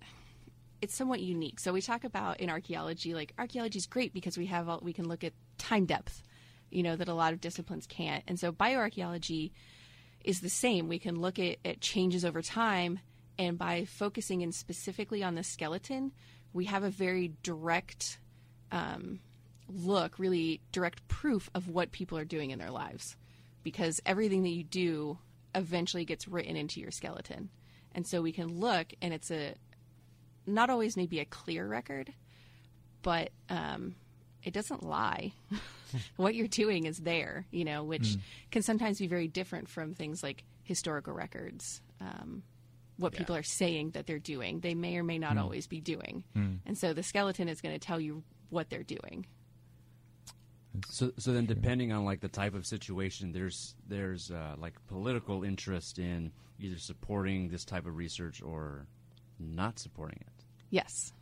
it's 0.80 0.94
somewhat 0.94 1.20
unique. 1.20 1.60
So 1.60 1.72
we 1.72 1.82
talk 1.82 2.04
about 2.04 2.40
in 2.40 2.48
archaeology, 2.48 3.14
like 3.14 3.34
archaeology 3.38 3.78
is 3.78 3.86
great 3.86 4.14
because 4.14 4.38
we 4.38 4.46
have 4.46 4.68
all, 4.68 4.80
we 4.82 4.94
can 4.94 5.06
look 5.06 5.22
at 5.22 5.34
time 5.58 5.84
depth, 5.84 6.22
you 6.70 6.82
know, 6.82 6.96
that 6.96 7.08
a 7.08 7.14
lot 7.14 7.34
of 7.34 7.40
disciplines 7.40 7.86
can't. 7.86 8.24
And 8.26 8.40
so 8.40 8.52
bioarchaeology 8.52 9.52
is 10.26 10.40
the 10.40 10.50
same. 10.50 10.88
We 10.88 10.98
can 10.98 11.20
look 11.20 11.38
at, 11.38 11.56
at 11.64 11.80
changes 11.80 12.24
over 12.24 12.42
time, 12.42 12.98
and 13.38 13.56
by 13.56 13.86
focusing 13.86 14.42
in 14.42 14.52
specifically 14.52 15.22
on 15.22 15.36
the 15.36 15.42
skeleton, 15.42 16.12
we 16.52 16.66
have 16.66 16.82
a 16.82 16.90
very 16.90 17.32
direct 17.42 18.18
um, 18.72 19.20
look, 19.68 20.18
really 20.18 20.60
direct 20.72 21.06
proof 21.08 21.48
of 21.54 21.68
what 21.68 21.92
people 21.92 22.18
are 22.18 22.24
doing 22.24 22.50
in 22.50 22.58
their 22.58 22.70
lives. 22.70 23.16
Because 23.62 24.00
everything 24.04 24.42
that 24.42 24.50
you 24.50 24.64
do 24.64 25.18
eventually 25.54 26.04
gets 26.04 26.28
written 26.28 26.56
into 26.56 26.80
your 26.80 26.90
skeleton. 26.90 27.50
And 27.92 28.06
so 28.06 28.20
we 28.20 28.32
can 28.32 28.60
look, 28.60 28.92
and 29.00 29.14
it's 29.14 29.30
a 29.30 29.54
not 30.46 30.70
always 30.70 30.96
maybe 30.96 31.18
a 31.18 31.24
clear 31.24 31.66
record, 31.66 32.12
but 33.02 33.30
um, 33.48 33.94
it 34.46 34.54
doesn't 34.54 34.82
lie. 34.84 35.32
what 36.16 36.34
you're 36.36 36.46
doing 36.46 36.86
is 36.86 36.98
there, 36.98 37.46
you 37.50 37.64
know, 37.64 37.82
which 37.82 38.16
can 38.52 38.62
sometimes 38.62 38.98
be 38.98 39.08
very 39.08 39.26
different 39.26 39.68
from 39.68 39.92
things 39.92 40.22
like 40.22 40.44
historical 40.62 41.12
records. 41.12 41.82
Um, 42.00 42.44
what 42.96 43.12
Yeah. 43.12 43.18
people 43.18 43.36
are 43.36 43.42
saying 43.42 43.90
that 43.90 44.06
they're 44.06 44.18
doing, 44.20 44.60
they 44.60 44.74
may 44.74 44.96
or 44.96 45.02
may 45.02 45.18
not 45.18 45.36
always 45.36 45.66
be 45.66 45.80
doing. 45.80 46.22
And 46.34 46.78
so 46.78 46.94
the 46.94 47.02
skeleton 47.02 47.48
is 47.48 47.60
going 47.60 47.74
to 47.74 47.84
tell 47.84 48.00
you 48.00 48.22
what 48.48 48.70
they're 48.70 48.84
doing. 48.84 49.26
So, 50.90 51.10
so 51.18 51.32
then, 51.32 51.46
depending 51.46 51.90
on 51.92 52.04
like 52.04 52.20
the 52.20 52.28
type 52.28 52.54
of 52.54 52.66
situation, 52.66 53.32
there's 53.32 53.74
there's 53.88 54.30
uh, 54.30 54.54
like 54.58 54.74
political 54.88 55.42
interest 55.42 55.98
in 55.98 56.30
either 56.60 56.78
supporting 56.78 57.48
this 57.48 57.64
type 57.64 57.86
of 57.86 57.96
research 57.96 58.42
or 58.42 58.86
not 59.38 59.78
supporting 59.78 60.18
it. 60.20 60.44
Yes, 60.70 61.12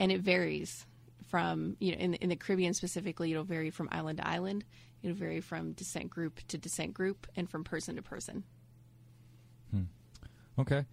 and 0.00 0.10
it 0.10 0.20
varies 0.22 0.86
from 1.34 1.76
you 1.80 1.90
know 1.90 1.98
in 1.98 2.14
in 2.14 2.28
the 2.28 2.36
Caribbean 2.36 2.74
specifically. 2.74 3.32
It'll 3.32 3.42
vary 3.42 3.70
from 3.70 3.88
island 3.90 4.18
to 4.18 4.28
island. 4.28 4.64
It'll 5.02 5.16
vary 5.16 5.40
from 5.40 5.72
descent 5.72 6.08
group 6.08 6.38
to 6.46 6.56
descent 6.56 6.94
group, 6.94 7.26
and 7.34 7.50
from 7.50 7.64
person 7.64 7.96
to 7.96 8.02
person. 8.02 8.44
Okay. 10.56 10.84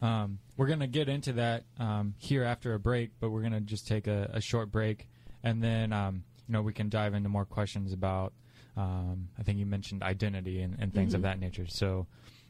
Um, 0.00 0.38
we're 0.56 0.68
going 0.68 0.80
to 0.80 0.86
get 0.86 1.10
into 1.10 1.34
that 1.34 1.64
um, 1.78 2.14
here 2.16 2.44
after 2.44 2.72
a 2.72 2.78
break, 2.78 3.10
but 3.20 3.28
we're 3.28 3.42
going 3.42 3.52
to 3.52 3.60
just 3.60 3.86
take 3.86 4.06
a, 4.06 4.30
a 4.32 4.40
short 4.40 4.72
break, 4.72 5.06
and 5.42 5.62
then 5.62 5.92
um, 5.92 6.24
you 6.48 6.54
know 6.54 6.62
we 6.62 6.72
can 6.72 6.88
dive 6.88 7.12
into 7.12 7.28
more 7.28 7.44
questions 7.44 7.92
about. 7.92 8.32
Um, 8.78 9.28
I 9.38 9.42
think 9.42 9.58
you 9.58 9.66
mentioned 9.66 10.02
identity 10.02 10.62
and, 10.62 10.76
and 10.80 10.94
things 10.94 11.12
of 11.12 11.20
that 11.22 11.38
nature, 11.38 11.66
so 11.68 12.06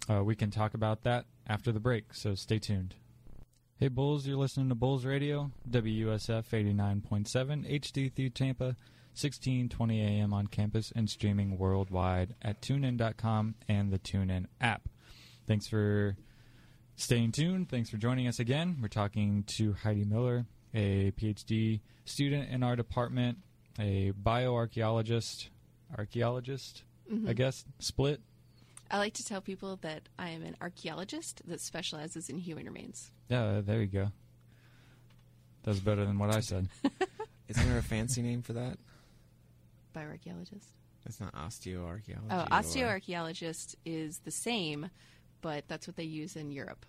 uh, 0.09 0.23
we 0.23 0.37
can 0.37 0.53
talk 0.53 0.75
about 0.75 1.03
that 1.03 1.25
after 1.49 1.73
the 1.73 1.81
break. 1.81 2.15
So 2.15 2.37
stay 2.37 2.61
tuned. 2.61 2.95
Hey 3.77 3.89
Bulls, 3.89 4.25
you're 4.25 4.37
listening 4.37 4.69
to 4.69 4.77
Bulls 4.77 5.05
Radio, 5.05 5.51
WUSF 5.69 6.45
89.7 6.49 7.83
HD 7.83 8.15
through 8.15 8.31
Tampa, 8.31 8.77
1620 9.17 10.01
AM 10.01 10.33
on 10.33 10.47
campus 10.47 10.93
and 10.95 11.11
streaming 11.11 11.59
worldwide 11.59 12.37
at 12.41 12.63
tunein.com 12.63 13.57
and 13.69 13.93
the 13.93 13.99
TuneIn 13.99 14.47
app. 14.61 14.89
Thanks 15.49 15.67
for 15.67 16.17
staying 16.95 17.33
tuned. 17.33 17.69
Thanks 17.69 17.91
for 17.91 17.97
joining 17.97 18.29
us 18.29 18.39
again. 18.39 18.79
We're 18.81 18.87
talking 18.87 19.43
to 19.57 19.73
Heidi 19.73 20.05
Miller, 20.05 20.47
a 20.73 21.11
PhD 21.11 21.81
student 22.05 22.51
in 22.51 22.63
our 22.63 22.77
department, 22.77 23.39
a 23.77 24.13
bioarchaeologist, 24.13 25.49
archaeologist, 25.99 26.85
mm-hmm. 27.13 27.29
I 27.29 27.33
guess, 27.33 27.65
split. 27.81 28.21
I 28.95 28.99
like 28.99 29.15
to 29.15 29.25
tell 29.25 29.41
people 29.41 29.77
that 29.83 30.03
I 30.21 30.29
am 30.29 30.45
an 30.45 30.55
archaeologist 30.61 31.43
that 31.49 31.61
specializes 31.61 32.29
in 32.29 32.39
human 32.39 32.67
remains. 32.67 33.11
Yeah, 33.29 33.43
uh, 33.43 33.61
there 33.61 33.81
you 33.81 33.89
go. 33.89 34.13
That 35.65 35.71
was 35.73 35.81
better 35.81 36.05
than 36.05 36.17
what 36.17 36.31
I 36.33 36.39
said. 36.39 36.69
Isn't 37.49 37.69
there 37.69 37.79
a 37.79 37.83
fancy 37.83 38.23
name 38.23 38.43
for 38.43 38.53
that? 38.53 38.79
Bioarchaeologist. 39.97 40.67
It's 41.07 41.21
not 41.21 41.35
osteoarchaeology. 41.35 42.29
Oh, 42.31 42.43
or- 42.43 42.47
osteoarchaeologist 42.47 43.75
is 43.85 44.19
the 44.21 44.31
same, 44.31 44.89
but 45.41 45.65
that's 45.67 45.89
what 45.89 45.97
they 45.97 46.05
use 46.05 46.37
in 46.37 46.53
Europe. 46.53 46.87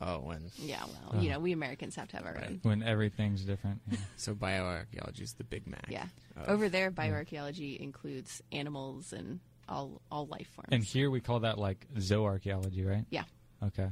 Oh, 0.00 0.18
when 0.18 0.50
Yeah, 0.56 0.82
well, 0.84 1.10
uh-huh. 1.12 1.20
you 1.20 1.30
know, 1.30 1.38
we 1.38 1.52
Americans 1.52 1.94
have 1.94 2.08
to 2.08 2.16
have 2.16 2.26
our 2.26 2.34
Right. 2.34 2.46
own. 2.50 2.58
when 2.64 2.82
everything's 2.82 3.44
different. 3.44 3.82
Yeah. 3.88 3.98
so 4.16 4.34
bioarchaeology 4.34 5.20
is 5.22 5.34
the 5.34 5.44
Big 5.44 5.68
Mac. 5.68 5.86
Yeah. 5.88 6.06
of- 6.36 6.48
Over 6.48 6.68
there, 6.68 6.90
bioarchaeology 6.90 7.78
includes 7.78 8.42
animals 8.50 9.12
and 9.12 9.38
all 9.68 10.00
all 10.10 10.26
life 10.26 10.48
forms. 10.54 10.68
And 10.72 10.82
here 10.82 11.10
we 11.10 11.20
call 11.20 11.40
that 11.40 11.58
like 11.58 11.86
zooarchaeology, 11.96 12.86
right? 12.86 13.04
Yeah. 13.10 13.24
Okay. 13.62 13.88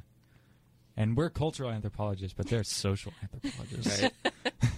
And 0.97 1.16
we're 1.16 1.31
cultural 1.31 1.71
anthropologists, 1.71 2.35
but 2.37 2.47
they're 2.47 2.64
social 2.64 3.12
anthropologists. 3.23 4.02
Right. 4.02 4.12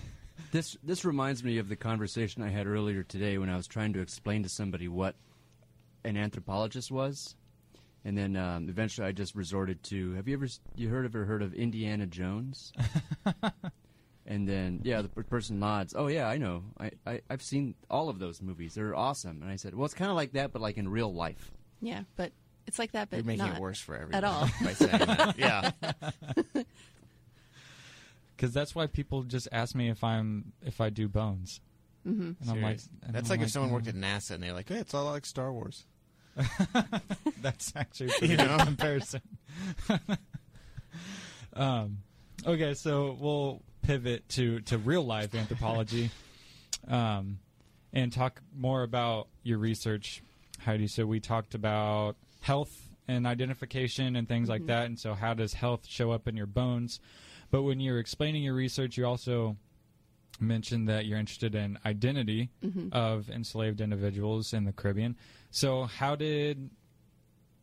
This 0.52 0.76
this 0.82 1.04
reminds 1.04 1.44
me 1.44 1.58
of 1.58 1.68
the 1.68 1.76
conversation 1.76 2.42
I 2.42 2.48
had 2.48 2.66
earlier 2.66 3.02
today 3.02 3.36
when 3.36 3.50
I 3.50 3.56
was 3.56 3.66
trying 3.66 3.92
to 3.94 4.00
explain 4.00 4.42
to 4.44 4.48
somebody 4.48 4.88
what 4.88 5.16
an 6.04 6.16
anthropologist 6.16 6.90
was, 6.90 7.36
and 8.04 8.16
then 8.16 8.36
um, 8.36 8.68
eventually 8.70 9.06
I 9.06 9.12
just 9.12 9.34
resorted 9.34 9.82
to 9.84 10.14
Have 10.14 10.28
you 10.28 10.34
ever 10.34 10.46
you 10.74 10.88
heard 10.88 11.04
ever 11.04 11.26
heard 11.26 11.42
of 11.42 11.52
Indiana 11.52 12.06
Jones? 12.06 12.72
and 14.26 14.48
then 14.48 14.80
yeah, 14.84 15.02
the 15.02 15.08
person 15.08 15.58
nods. 15.60 15.94
Oh 15.96 16.08
yeah, 16.08 16.26
I 16.28 16.36
know. 16.38 16.64
I, 16.78 16.90
I 17.06 17.20
I've 17.30 17.42
seen 17.42 17.74
all 17.90 18.08
of 18.08 18.18
those 18.18 18.42
movies. 18.42 18.74
They're 18.74 18.94
awesome. 18.94 19.40
And 19.42 19.50
I 19.50 19.56
said, 19.56 19.74
well, 19.74 19.84
it's 19.84 19.94
kind 19.94 20.10
of 20.10 20.16
like 20.16 20.32
that, 20.32 20.52
but 20.52 20.60
like 20.62 20.76
in 20.76 20.88
real 20.88 21.12
life. 21.14 21.50
yeah, 21.80 22.02
but 22.16 22.32
it's 22.66 22.78
like 22.78 22.92
that, 22.92 23.10
but 23.10 23.16
You're 23.18 23.24
making 23.26 23.46
not. 23.46 23.56
it 23.56 23.60
worse 23.60 23.78
for 23.80 23.94
everyone 23.94 24.14
At 24.14 24.24
all. 24.24 24.48
by 24.62 24.72
saying 24.72 24.90
that. 24.98 25.34
Yeah. 25.38 25.70
Because 28.36 28.52
that's 28.52 28.74
why 28.74 28.86
people 28.86 29.22
just 29.22 29.48
ask 29.50 29.74
me 29.74 29.88
if 29.88 30.04
I'm 30.04 30.52
if 30.62 30.80
I 30.82 30.90
do 30.90 31.08
bones. 31.08 31.60
Mm-hmm. 32.06 32.32
And 32.40 32.50
I'm 32.50 32.60
like, 32.62 32.80
and 33.02 33.14
That's 33.14 33.30
I'm 33.30 33.38
like 33.38 33.46
if 33.46 33.50
someone 33.50 33.70
worked 33.72 33.88
at 33.88 33.94
NASA 33.94 34.32
and 34.32 34.42
they're 34.42 34.52
like, 34.52 34.68
hey, 34.68 34.76
it's 34.76 34.92
all 34.92 35.06
like 35.06 35.24
Star 35.24 35.50
Wars. 35.52 35.86
That's 37.40 37.72
actually 37.74 38.08
a 38.08 38.10
pretty 38.10 38.28
You 38.32 38.36
good 38.36 38.46
know? 38.48 38.58
comparison. 38.58 39.22
um, 41.54 41.98
okay, 42.46 42.74
so 42.74 43.16
we'll 43.18 43.62
pivot 43.86 44.28
to, 44.30 44.60
to 44.62 44.78
real 44.78 45.04
life 45.04 45.34
anthropology 45.34 46.10
um, 46.88 47.38
and 47.92 48.12
talk 48.12 48.42
more 48.54 48.82
about 48.82 49.28
your 49.42 49.58
research, 49.58 50.22
Heidi. 50.64 50.88
So 50.88 51.06
we 51.06 51.20
talked 51.20 51.54
about 51.54 52.16
health 52.40 52.88
and 53.08 53.26
identification 53.26 54.16
and 54.16 54.28
things 54.28 54.48
like 54.48 54.66
that. 54.66 54.86
And 54.86 54.98
so, 54.98 55.14
how 55.14 55.34
does 55.34 55.54
health 55.54 55.86
show 55.86 56.10
up 56.10 56.26
in 56.26 56.36
your 56.36 56.46
bones? 56.46 57.00
But 57.50 57.62
when 57.62 57.78
you're 57.78 58.00
explaining 58.00 58.42
your 58.42 58.54
research, 58.54 58.96
you 58.96 59.06
also 59.06 59.56
mentioned 60.40 60.88
that 60.88 61.06
you're 61.06 61.18
interested 61.18 61.54
in 61.54 61.78
identity 61.86 62.50
of 62.92 63.30
enslaved 63.30 63.80
individuals 63.80 64.52
in 64.52 64.64
the 64.64 64.72
Caribbean. 64.72 65.16
So, 65.50 65.84
how 65.84 66.16
did 66.16 66.70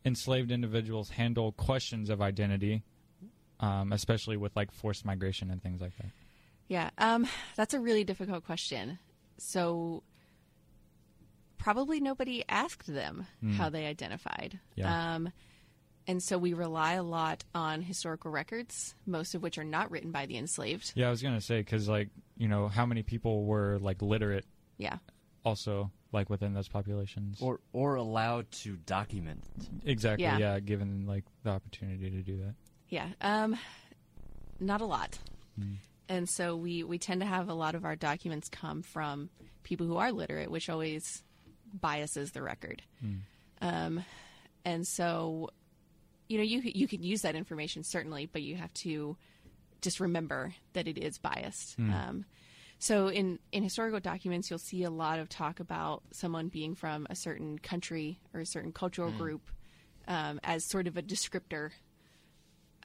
enslaved 0.06 0.52
individuals 0.52 1.10
handle 1.12 1.52
questions 1.52 2.10
of 2.10 2.22
identity, 2.22 2.84
um, 3.64 3.94
especially 3.94 4.38
with 4.38 4.56
like 4.56 4.72
forced 4.72 5.06
migration 5.06 5.50
and 5.52 5.62
things 5.62 5.82
like 5.82 5.96
that? 5.98 6.12
Yeah, 6.68 6.90
um, 6.98 7.28
that's 7.56 7.74
a 7.74 7.80
really 7.80 8.04
difficult 8.04 8.46
question. 8.46 9.00
So, 9.38 10.04
probably 11.58 12.00
nobody 12.00 12.44
asked 12.50 12.88
them 12.88 13.26
how 13.58 13.70
they 13.70 13.86
identified. 13.86 14.60
Yeah. 14.76 15.16
Um, 15.16 15.32
and 16.08 16.22
so 16.22 16.38
we 16.38 16.54
rely 16.54 16.94
a 16.94 17.04
lot 17.04 17.46
on 17.56 17.82
historical 17.82 18.30
records, 18.32 18.94
most 19.06 19.36
of 19.36 19.42
which 19.42 19.58
are 19.58 19.64
not 19.64 19.90
written 19.90 20.12
by 20.12 20.26
the 20.26 20.38
enslaved. 20.38 20.92
Yeah, 20.96 21.08
I 21.08 21.10
was 21.10 21.22
gonna 21.22 21.40
say 21.40 21.60
because 21.60 21.88
like 21.88 22.10
you 22.38 22.48
know 22.50 22.68
how 22.68 22.86
many 22.86 23.04
people 23.04 23.46
were 23.46 23.78
like 23.80 24.02
literate 24.02 24.46
Yeah. 24.78 24.98
also 25.46 25.92
like 26.12 26.30
within 26.30 26.54
those 26.54 26.68
populations 26.68 27.42
Or 27.42 27.62
or 27.72 27.96
allowed 27.96 28.52
to 28.64 28.76
document. 28.86 29.44
exactly 29.86 30.26
Yeah. 30.26 30.38
yeah. 30.38 30.60
given 30.60 31.06
like 31.08 31.24
the 31.44 31.52
opportunity 31.52 32.10
to 32.10 32.22
do 32.22 32.38
that 32.40 32.56
Yeah, 32.94 33.08
um, 33.22 33.58
not 34.60 34.82
a 34.82 34.86
lot. 34.86 35.18
And 36.08 36.30
so 36.30 36.56
we, 36.56 36.84
we 36.84 37.00
tend 37.00 37.22
to 37.22 37.26
have 37.28 37.50
a 37.50 37.56
lot 37.56 37.74
of 37.74 37.86
our 37.86 37.96
documents 37.96 38.50
come 38.50 38.84
from 38.84 39.32
people 39.64 39.88
who 39.88 39.98
are 39.98 40.12
literate, 40.12 40.52
which 40.52 40.70
always 40.70 41.24
biases 41.74 42.34
the 42.34 42.44
record. 42.44 42.84
Um, 43.62 44.06
and 44.64 44.86
so, 44.86 45.50
you 46.30 46.38
know, 46.38 46.44
you 46.44 46.62
you 46.64 46.88
can 46.88 47.02
use 47.02 47.24
that 47.24 47.34
information 47.36 47.84
certainly, 47.84 48.28
but 48.32 48.44
you 48.44 48.58
have 48.58 48.72
to 48.76 49.18
just 49.82 50.00
remember 50.00 50.54
that 50.74 50.88
it 50.88 51.00
is 51.00 51.18
biased. 51.18 51.80
Um, 52.10 52.26
so 52.78 53.08
in 53.08 53.40
in 53.52 53.64
historical 53.64 54.02
documents, 54.02 54.52
you'll 54.52 54.60
see 54.60 54.84
a 54.84 54.92
lot 54.92 55.18
of 55.18 55.30
talk 55.30 55.60
about 55.60 56.04
someone 56.12 56.50
being 56.50 56.76
from 56.76 57.08
a 57.10 57.16
certain 57.16 57.58
country 57.58 58.20
or 58.36 58.42
a 58.42 58.46
certain 58.46 58.72
cultural 58.72 59.10
group 59.18 59.50
um, 60.08 60.40
as 60.44 60.64
sort 60.64 60.86
of 60.86 60.96
a 60.96 61.02
descriptor. 61.02 61.72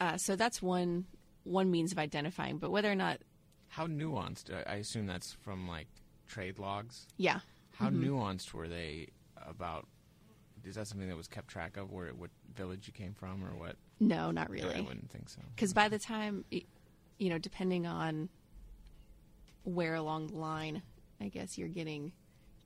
Uh, 0.00 0.16
so 0.16 0.36
that's 0.36 0.62
one 0.62 1.06
one 1.44 1.70
means 1.70 1.92
of 1.92 1.98
identifying. 1.98 2.58
But 2.58 2.70
whether 2.70 2.90
or 2.90 2.94
not, 2.94 3.18
How 3.68 3.86
nuanced? 3.86 4.50
I 4.68 4.74
assume 4.76 5.06
that's 5.06 5.32
from 5.42 5.66
like 5.68 5.86
trade 6.26 6.58
logs. 6.58 7.06
yeah, 7.16 7.40
How 7.72 7.88
nuanced 7.90 8.52
were 8.52 8.68
they 8.68 9.08
about? 9.46 9.86
Is 10.64 10.74
that 10.74 10.86
something 10.86 11.08
that 11.08 11.16
was 11.16 11.28
kept 11.28 11.48
track 11.48 11.76
of? 11.76 11.90
Where 11.90 12.08
what 12.08 12.30
village 12.54 12.86
you 12.86 12.92
came 12.92 13.14
from, 13.14 13.42
or 13.44 13.56
what? 13.56 13.76
no, 14.00 14.30
not 14.30 14.48
Yeah, 14.56 14.66
I 14.66 14.80
wouldn't 14.80 15.10
think 15.10 15.28
so. 15.28 15.40
Because 15.54 15.72
by 15.72 15.88
the 15.88 15.98
time, 15.98 16.44
you 16.50 17.30
know, 17.30 17.38
depending 17.38 17.86
on 17.86 18.28
where 19.64 19.94
along 19.94 20.28
the 20.28 20.36
line, 20.36 20.82
I 21.20 21.28
guess 21.28 21.58
you're 21.58 21.68
getting 21.68 22.12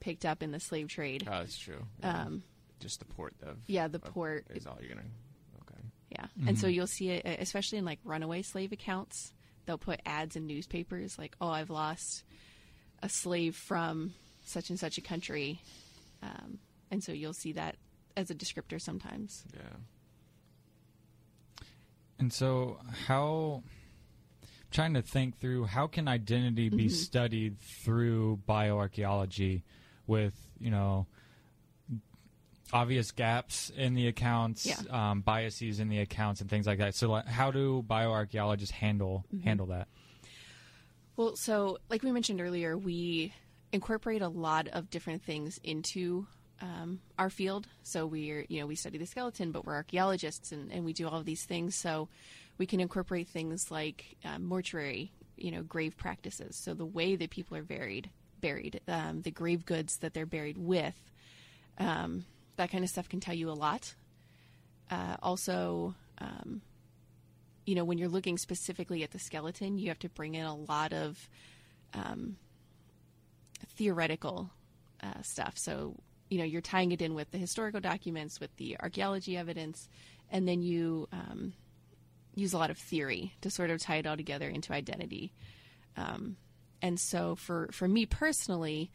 picked 0.00 0.24
up 0.26 0.42
in 0.42 0.50
the 0.50 0.60
slave 0.60 0.88
trade. 0.88 1.24
Oh, 1.26 1.30
that's 1.30 1.56
true. 1.58 1.86
Yeah. 2.00 2.22
Um, 2.24 2.42
Just 2.80 2.98
the 2.98 3.04
port 3.06 3.34
of 3.42 3.58
yeah, 3.66 3.88
the 3.88 3.98
port. 3.98 4.46
is 4.50 4.66
all 4.66 4.76
you're 4.80 4.90
gonna. 4.90 5.06
Okay. 6.18 6.28
Yeah. 6.36 6.48
And 6.48 6.58
so 6.58 6.66
you'll 6.66 6.86
see 6.86 7.10
it, 7.10 7.24
especially 7.40 7.78
in 7.78 7.84
like 7.84 7.98
runaway 8.04 8.42
slave 8.42 8.72
accounts, 8.72 9.32
they'll 9.66 9.78
put 9.78 10.00
ads 10.06 10.36
in 10.36 10.46
newspapers 10.46 11.18
like, 11.18 11.34
oh, 11.40 11.48
I've 11.48 11.70
lost 11.70 12.24
a 13.02 13.08
slave 13.08 13.56
from 13.56 14.14
such 14.44 14.70
and 14.70 14.78
such 14.78 14.98
a 14.98 15.00
country. 15.00 15.60
Um, 16.22 16.58
and 16.90 17.02
so 17.02 17.12
you'll 17.12 17.32
see 17.32 17.52
that 17.52 17.76
as 18.16 18.30
a 18.30 18.34
descriptor 18.34 18.80
sometimes. 18.80 19.44
Yeah. 19.54 19.76
and 22.18 22.32
so 22.32 22.78
how 23.06 23.62
trying 24.70 24.94
to 24.94 25.02
think 25.02 25.38
through 25.38 25.64
how 25.66 25.86
can 25.86 26.08
identity 26.08 26.68
be 26.68 26.86
Mm-hmm. 26.86 26.88
studied 26.88 27.58
through 27.84 28.40
bioarchaeology 28.48 29.62
with 30.06 30.34
you 30.58 30.70
know 30.70 31.06
obvious 32.72 33.10
gaps 33.12 33.70
in 33.76 33.94
the 33.94 34.06
accounts 34.08 34.66
Yeah. 34.66 35.10
um, 35.10 35.20
biases 35.20 35.78
in 35.80 35.88
the 35.88 35.98
accounts 36.00 36.40
and 36.40 36.48
things 36.48 36.66
like 36.66 36.78
that 36.78 36.94
so 36.94 37.10
like, 37.10 37.26
how 37.26 37.50
do 37.50 37.84
bioarchaeologists 37.88 38.70
handle 38.70 39.24
Mm-hmm. 39.34 39.44
handle 39.44 39.66
that 39.66 39.88
Well, 41.16 41.36
so 41.36 41.78
like 41.90 42.02
we 42.02 42.10
mentioned 42.12 42.40
earlier, 42.40 42.76
we 42.76 43.32
incorporate 43.72 44.22
a 44.22 44.28
lot 44.28 44.68
of 44.68 44.90
different 44.90 45.22
things 45.22 45.60
into 45.62 46.26
um, 46.60 47.00
our 47.18 47.28
field. 47.30 47.66
So 47.82 48.06
we're, 48.06 48.44
you 48.48 48.60
know, 48.60 48.66
we 48.66 48.76
study 48.76 48.98
the 48.98 49.06
skeleton, 49.06 49.50
but 49.52 49.64
we're 49.66 49.74
archaeologists 49.74 50.52
and, 50.52 50.70
and 50.72 50.84
we 50.84 50.92
do 50.92 51.06
all 51.08 51.18
of 51.18 51.24
these 51.26 51.44
things. 51.44 51.74
So 51.74 52.08
we 52.58 52.66
can 52.66 52.80
incorporate 52.80 53.28
things 53.28 53.70
like 53.70 54.16
um, 54.24 54.44
mortuary, 54.44 55.12
you 55.36 55.50
know, 55.50 55.62
grave 55.62 55.96
practices. 55.96 56.56
So 56.56 56.72
the 56.74 56.86
way 56.86 57.16
that 57.16 57.30
people 57.30 57.56
are 57.56 57.62
buried, 57.62 58.10
buried, 58.40 58.80
um, 58.88 59.22
the 59.22 59.30
grave 59.30 59.66
goods 59.66 59.98
that 59.98 60.14
they're 60.14 60.26
buried 60.26 60.58
with, 60.58 60.98
um, 61.78 62.24
that 62.56 62.70
kind 62.70 62.84
of 62.84 62.90
stuff 62.90 63.08
can 63.08 63.20
tell 63.20 63.34
you 63.34 63.50
a 63.50 63.52
lot. 63.52 63.94
Uh, 64.90 65.16
also, 65.22 65.94
um, 66.18 66.60
you 67.64 67.74
know, 67.74 67.84
when 67.84 67.98
you're 67.98 68.08
looking 68.08 68.38
specifically 68.38 69.02
at 69.02 69.10
the 69.10 69.18
skeleton, 69.18 69.78
you 69.78 69.88
have 69.88 69.98
to 70.00 70.08
bring 70.08 70.34
in 70.34 70.44
a 70.44 70.54
lot 70.54 70.92
of 70.92 71.28
um, 71.94 72.36
theoretical 73.76 74.50
uh, 75.02 75.22
stuff. 75.22 75.56
So, 75.56 75.96
you 76.28 76.38
know, 76.38 76.44
you're 76.44 76.60
tying 76.60 76.92
it 76.92 77.02
in 77.02 77.14
with 77.14 77.30
the 77.30 77.38
historical 77.38 77.80
documents, 77.80 78.40
with 78.40 78.54
the 78.56 78.76
archaeology 78.80 79.36
evidence, 79.36 79.88
and 80.30 80.48
then 80.48 80.62
you 80.62 81.08
um, 81.12 81.52
use 82.34 82.52
a 82.52 82.58
lot 82.58 82.70
of 82.70 82.78
theory 82.78 83.32
to 83.42 83.50
sort 83.50 83.70
of 83.70 83.80
tie 83.80 83.96
it 83.96 84.06
all 84.06 84.16
together 84.16 84.48
into 84.48 84.72
identity. 84.72 85.32
Um, 85.96 86.36
and 86.80 86.98
so, 86.98 87.36
for 87.36 87.68
for 87.72 87.86
me 87.86 88.06
personally, 88.06 88.90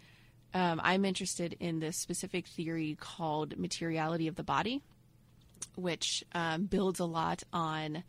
um, 0.58 0.82
I'm 0.84 1.06
interested 1.06 1.56
in 1.60 1.80
this 1.80 1.98
specific 1.98 2.48
theory 2.48 2.98
called 3.00 3.60
materiality 3.60 4.28
of 4.28 4.36
the 4.36 4.44
body, 4.44 4.82
which 5.76 6.24
um, 6.34 6.66
builds 6.66 7.00
a 7.00 7.06
lot 7.06 7.44
on 7.54 8.04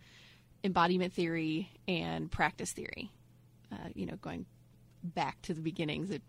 embodiment 0.65 1.13
theory 1.13 1.71
and 1.87 2.31
practice 2.31 2.73
theory. 2.73 3.11
Uh, 3.71 3.91
you 3.95 4.07
know, 4.07 4.17
going 4.17 4.47
back 5.03 5.41
to 5.43 5.53
the 5.53 5.61
beginnings, 5.61 6.11
it 6.11 6.23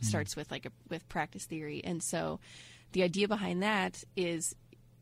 starts 0.00 0.34
with 0.34 0.50
like 0.50 0.64
a, 0.64 0.70
with 0.88 1.06
practice 1.10 1.44
theory, 1.44 1.82
and 1.84 2.02
so 2.02 2.40
the 2.92 3.02
idea 3.02 3.28
behind 3.28 3.62
that 3.62 4.02
is, 4.16 4.54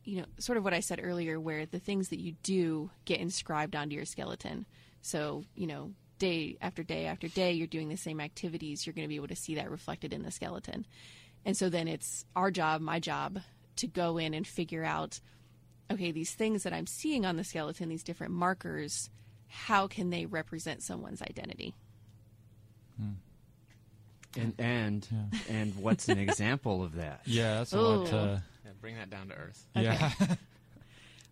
you 0.02 0.18
know, 0.18 0.26
sort 0.38 0.58
of 0.58 0.64
what 0.64 0.74
I 0.74 0.80
said 0.80 0.98
earlier, 1.00 1.38
where 1.38 1.66
the 1.66 1.78
things 1.78 2.08
that 2.08 2.18
you 2.18 2.32
do 2.42 2.90
get 3.04 3.20
inscribed 3.20 3.76
onto 3.76 3.94
your 3.94 4.06
skeleton. 4.06 4.66
So, 5.02 5.44
you 5.54 5.68
know, 5.68 5.92
day 6.18 6.56
after 6.60 6.82
day 6.82 7.06
after 7.06 7.28
day, 7.28 7.52
you're 7.52 7.66
doing 7.66 7.88
the 7.88 7.96
same 7.96 8.20
activities. 8.20 8.86
You're 8.86 8.94
going 8.94 9.04
to 9.04 9.08
be 9.08 9.16
able 9.16 9.28
to 9.28 9.36
see 9.36 9.54
that 9.56 9.70
reflected 9.70 10.12
in 10.12 10.22
the 10.22 10.30
skeleton, 10.30 10.86
and 11.44 11.56
so 11.56 11.68
then 11.68 11.88
it's 11.88 12.24
our 12.36 12.50
job, 12.50 12.80
my 12.80 13.00
job, 13.00 13.40
to 13.76 13.86
go 13.86 14.18
in 14.18 14.34
and 14.34 14.46
figure 14.46 14.84
out 14.84 15.20
okay, 15.92 16.10
these 16.12 16.32
things 16.32 16.62
that 16.62 16.72
I'm 16.72 16.86
seeing 16.86 17.26
on 17.26 17.36
the 17.36 17.44
skeleton, 17.44 17.90
these 17.90 18.02
different 18.02 18.32
markers, 18.32 19.10
how 19.48 19.86
can 19.86 20.08
they 20.08 20.24
represent 20.24 20.82
someone's 20.82 21.20
identity? 21.20 21.74
Hmm. 22.98 23.10
And 24.36 24.54
and 24.58 25.08
Yeah. 25.10 25.38
and 25.50 25.76
what's 25.76 26.08
an 26.08 26.18
example 26.28 26.82
of 26.82 26.94
that? 26.94 27.20
Yeah, 27.26 27.56
that's 27.58 27.72
a 27.72 27.80
lot. 27.80 28.06
Ooh. 28.06 28.10
To, 28.10 28.42
Yeah, 28.64 28.70
bring 28.80 28.96
that 28.96 29.10
down 29.10 29.28
to 29.28 29.34
earth. 29.34 29.66
Yeah. 29.76 30.10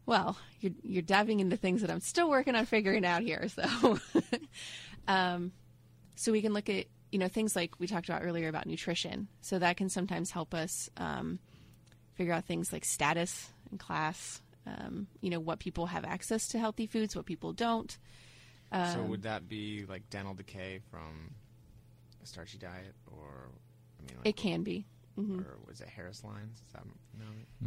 Well, 0.06 0.36
you're 0.60 0.72
you're 0.82 1.02
diving 1.02 1.40
into 1.40 1.56
things 1.56 1.80
that 1.82 1.90
I'm 1.90 2.00
still 2.00 2.28
working 2.28 2.54
on 2.54 2.66
figuring 2.66 3.04
out 3.04 3.22
here. 3.22 3.48
So, 3.48 3.98
um, 5.08 5.52
so 6.16 6.32
we 6.32 6.42
can 6.42 6.52
look 6.52 6.68
at 6.68 6.86
you 7.10 7.18
know 7.18 7.28
things 7.28 7.54
like 7.54 7.78
we 7.78 7.86
talked 7.86 8.08
about 8.08 8.22
earlier 8.24 8.48
about 8.48 8.66
nutrition. 8.66 9.28
So 9.40 9.58
that 9.58 9.76
can 9.76 9.88
sometimes 9.88 10.30
help 10.30 10.54
us 10.54 10.90
um, 10.96 11.38
figure 12.14 12.32
out 12.32 12.44
things 12.44 12.72
like 12.72 12.84
status 12.84 13.50
and 13.70 13.78
class. 13.78 14.42
Um, 14.66 15.08
you 15.20 15.30
know 15.30 15.40
what 15.40 15.58
people 15.58 15.86
have 15.86 16.04
access 16.04 16.48
to 16.48 16.58
healthy 16.58 16.86
foods, 16.86 17.16
what 17.16 17.26
people 17.26 17.52
don't. 17.52 17.96
so 18.72 18.78
Um, 18.78 19.08
would 19.08 19.22
that 19.22 19.48
be 19.48 19.84
like 19.88 20.08
dental 20.10 20.34
decay 20.34 20.80
from 20.90 21.34
a 22.22 22.26
starchy 22.26 22.58
diet, 22.58 22.94
or 23.10 23.50
I 23.98 24.02
mean, 24.06 24.18
like, 24.18 24.26
It 24.28 24.36
can 24.36 24.62
be. 24.62 24.86
Hmm 25.16 25.40
or 25.40 25.59
was 25.68 25.81
it 25.81 25.88
Harris 25.88 26.25
lines? 26.25 26.59
Is 26.66 26.72
that 26.72 26.83
no? 27.18 27.25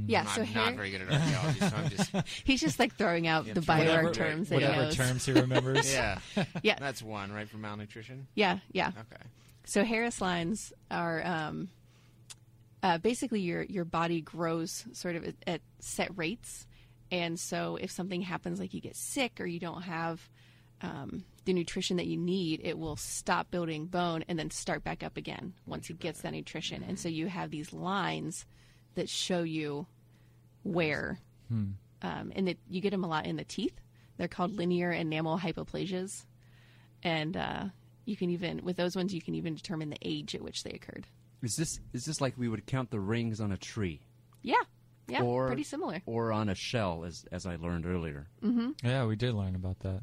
Yeah. 0.07 0.19
I'm 0.21 0.25
not, 0.25 0.35
so 0.35 0.41
not 0.41 0.47
hair. 0.49 0.73
very 0.75 0.91
good 0.91 1.01
at 1.01 1.11
archaeology, 1.11 1.59
so 1.59 1.71
I'm 1.75 1.89
just 1.89 2.11
He's 2.45 2.59
just 2.61 2.79
like 2.79 2.95
throwing 2.95 3.27
out 3.27 3.45
Yeah, 3.45 3.53
the 3.53 3.61
whatever- 3.61 3.91
bioarc 3.91 4.03
right, 4.05 4.13
terms 4.13 4.49
that 4.49 4.59
he 4.59 4.65
Whatever 4.65 4.83
knows. 4.83 4.95
terms 4.95 5.25
he 5.25 5.31
remembers. 5.33 5.93
yeah. 5.93 6.19
Yeah. 6.63 6.75
That's 6.79 7.01
one 7.03 7.31
right 7.31 7.47
for 7.47 7.57
malnutrition. 7.57 8.27
Yeah, 8.35 8.59
yeah. 8.71 8.89
Okay. 8.89 9.23
So 9.65 9.83
Harris 9.83 10.21
lines 10.21 10.73
are 10.91 11.25
um, 11.25 11.69
uh, 12.83 12.97
basically 12.99 13.41
your 13.41 13.63
your 13.63 13.85
body 13.85 14.21
grows 14.21 14.85
sort 14.93 15.15
of 15.15 15.25
at, 15.25 15.35
at 15.47 15.61
set 15.79 16.15
rates, 16.17 16.67
and 17.11 17.39
so 17.39 17.75
if 17.79 17.89
something 17.91 18.21
happens, 18.21 18.59
like 18.59 18.73
you 18.73 18.81
get 18.81 18.95
sick 18.95 19.39
or 19.39 19.45
you 19.45 19.59
don't 19.59 19.81
have 19.83 20.27
um, 20.81 21.23
the 21.45 21.53
nutrition 21.53 21.97
that 21.97 22.07
you 22.07 22.17
need, 22.17 22.61
it 22.63 22.77
will 22.77 22.95
stop 22.95 23.51
building 23.51 23.85
bone 23.85 24.23
and 24.27 24.37
then 24.37 24.49
start 24.51 24.83
back 24.83 25.03
up 25.03 25.15
again 25.17 25.53
once 25.65 25.89
it 25.89 25.99
gets 25.99 26.21
that 26.21 26.31
nutrition. 26.33 26.83
And 26.83 26.99
so 26.99 27.07
you 27.09 27.27
have 27.27 27.51
these 27.51 27.71
lines 27.73 28.45
that 28.95 29.09
show 29.09 29.43
you 29.43 29.85
where, 30.63 31.19
um, 31.51 31.77
and 32.35 32.49
it, 32.49 32.59
you 32.69 32.81
get 32.81 32.91
them 32.91 33.03
a 33.03 33.07
lot 33.07 33.25
in 33.25 33.35
the 33.35 33.43
teeth. 33.43 33.79
They're 34.17 34.27
called 34.27 34.53
linear 34.57 34.91
enamel 34.91 35.37
hypoplasias, 35.37 36.25
and 37.03 37.35
uh, 37.37 37.65
you 38.05 38.15
can 38.15 38.29
even 38.29 38.61
with 38.63 38.77
those 38.77 38.95
ones 38.95 39.13
you 39.13 39.21
can 39.21 39.35
even 39.35 39.55
determine 39.55 39.89
the 39.89 39.97
age 40.01 40.33
at 40.35 40.41
which 40.41 40.63
they 40.63 40.71
occurred. 40.71 41.05
Is 41.43 41.55
this 41.57 41.79
is 41.93 42.05
this 42.05 42.21
like 42.21 42.37
we 42.37 42.47
would 42.47 42.65
count 42.65 42.89
the 42.91 42.99
rings 42.99 43.39
on 43.41 43.51
a 43.51 43.57
tree 43.57 44.01
Yeah, 44.41 44.55
yeah, 45.07 45.21
Or- 45.21 45.47
pretty 45.47 45.63
similar. 45.63 46.01
or 46.05 46.31
on 46.31 46.47
a 46.49 46.55
shell, 46.55 47.03
as 47.03 47.25
as 47.31 47.45
I 47.45 47.57
learned 47.57 47.85
earlier? 47.85 48.27
Yeah, 48.83 49.05
we 49.05 49.15
did 49.17 49.33
learn 49.33 49.53
about 49.55 49.79
that. 49.79 50.01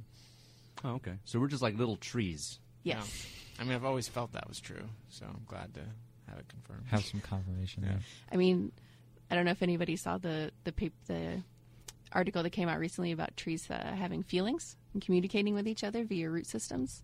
Oh, 0.84 0.94
okay. 0.94 1.14
So 1.24 1.38
we're 1.40 1.48
just 1.48 1.62
like 1.62 1.76
little 1.78 1.96
trees. 1.96 2.58
Yes. 2.82 3.26
I 3.58 3.64
mean, 3.64 3.72
I've 3.74 3.84
always 3.84 4.08
felt 4.08 4.32
that 4.32 4.48
was 4.48 4.60
true, 4.60 4.88
so 5.08 5.26
I'm 5.26 5.44
glad 5.46 5.74
to 5.74 5.80
have 6.28 6.38
it 6.38 6.48
confirmed. 6.48 6.86
Have 6.90 7.04
some 7.04 7.20
confirmation 7.20 7.82
Yeah. 7.84 7.90
there. 7.90 8.00
I 8.32 8.36
mean, 8.36 8.72
I 9.30 9.34
don't 9.34 9.44
know 9.44 9.50
if 9.52 9.62
anybody 9.62 9.96
saw 9.96 10.18
the 10.18 10.50
the 10.64 10.72
pap- 10.72 10.92
the 11.06 11.42
article 12.12 12.42
that 12.42 12.50
came 12.50 12.68
out 12.68 12.78
recently 12.78 13.12
about 13.12 13.36
trees 13.36 13.70
uh, 13.70 13.94
having 13.96 14.22
feelings 14.22 14.76
and 14.92 15.02
communicating 15.02 15.54
with 15.54 15.66
each 15.68 15.84
other 15.84 16.04
via 16.04 16.28
root 16.28 16.46
systems. 16.46 17.02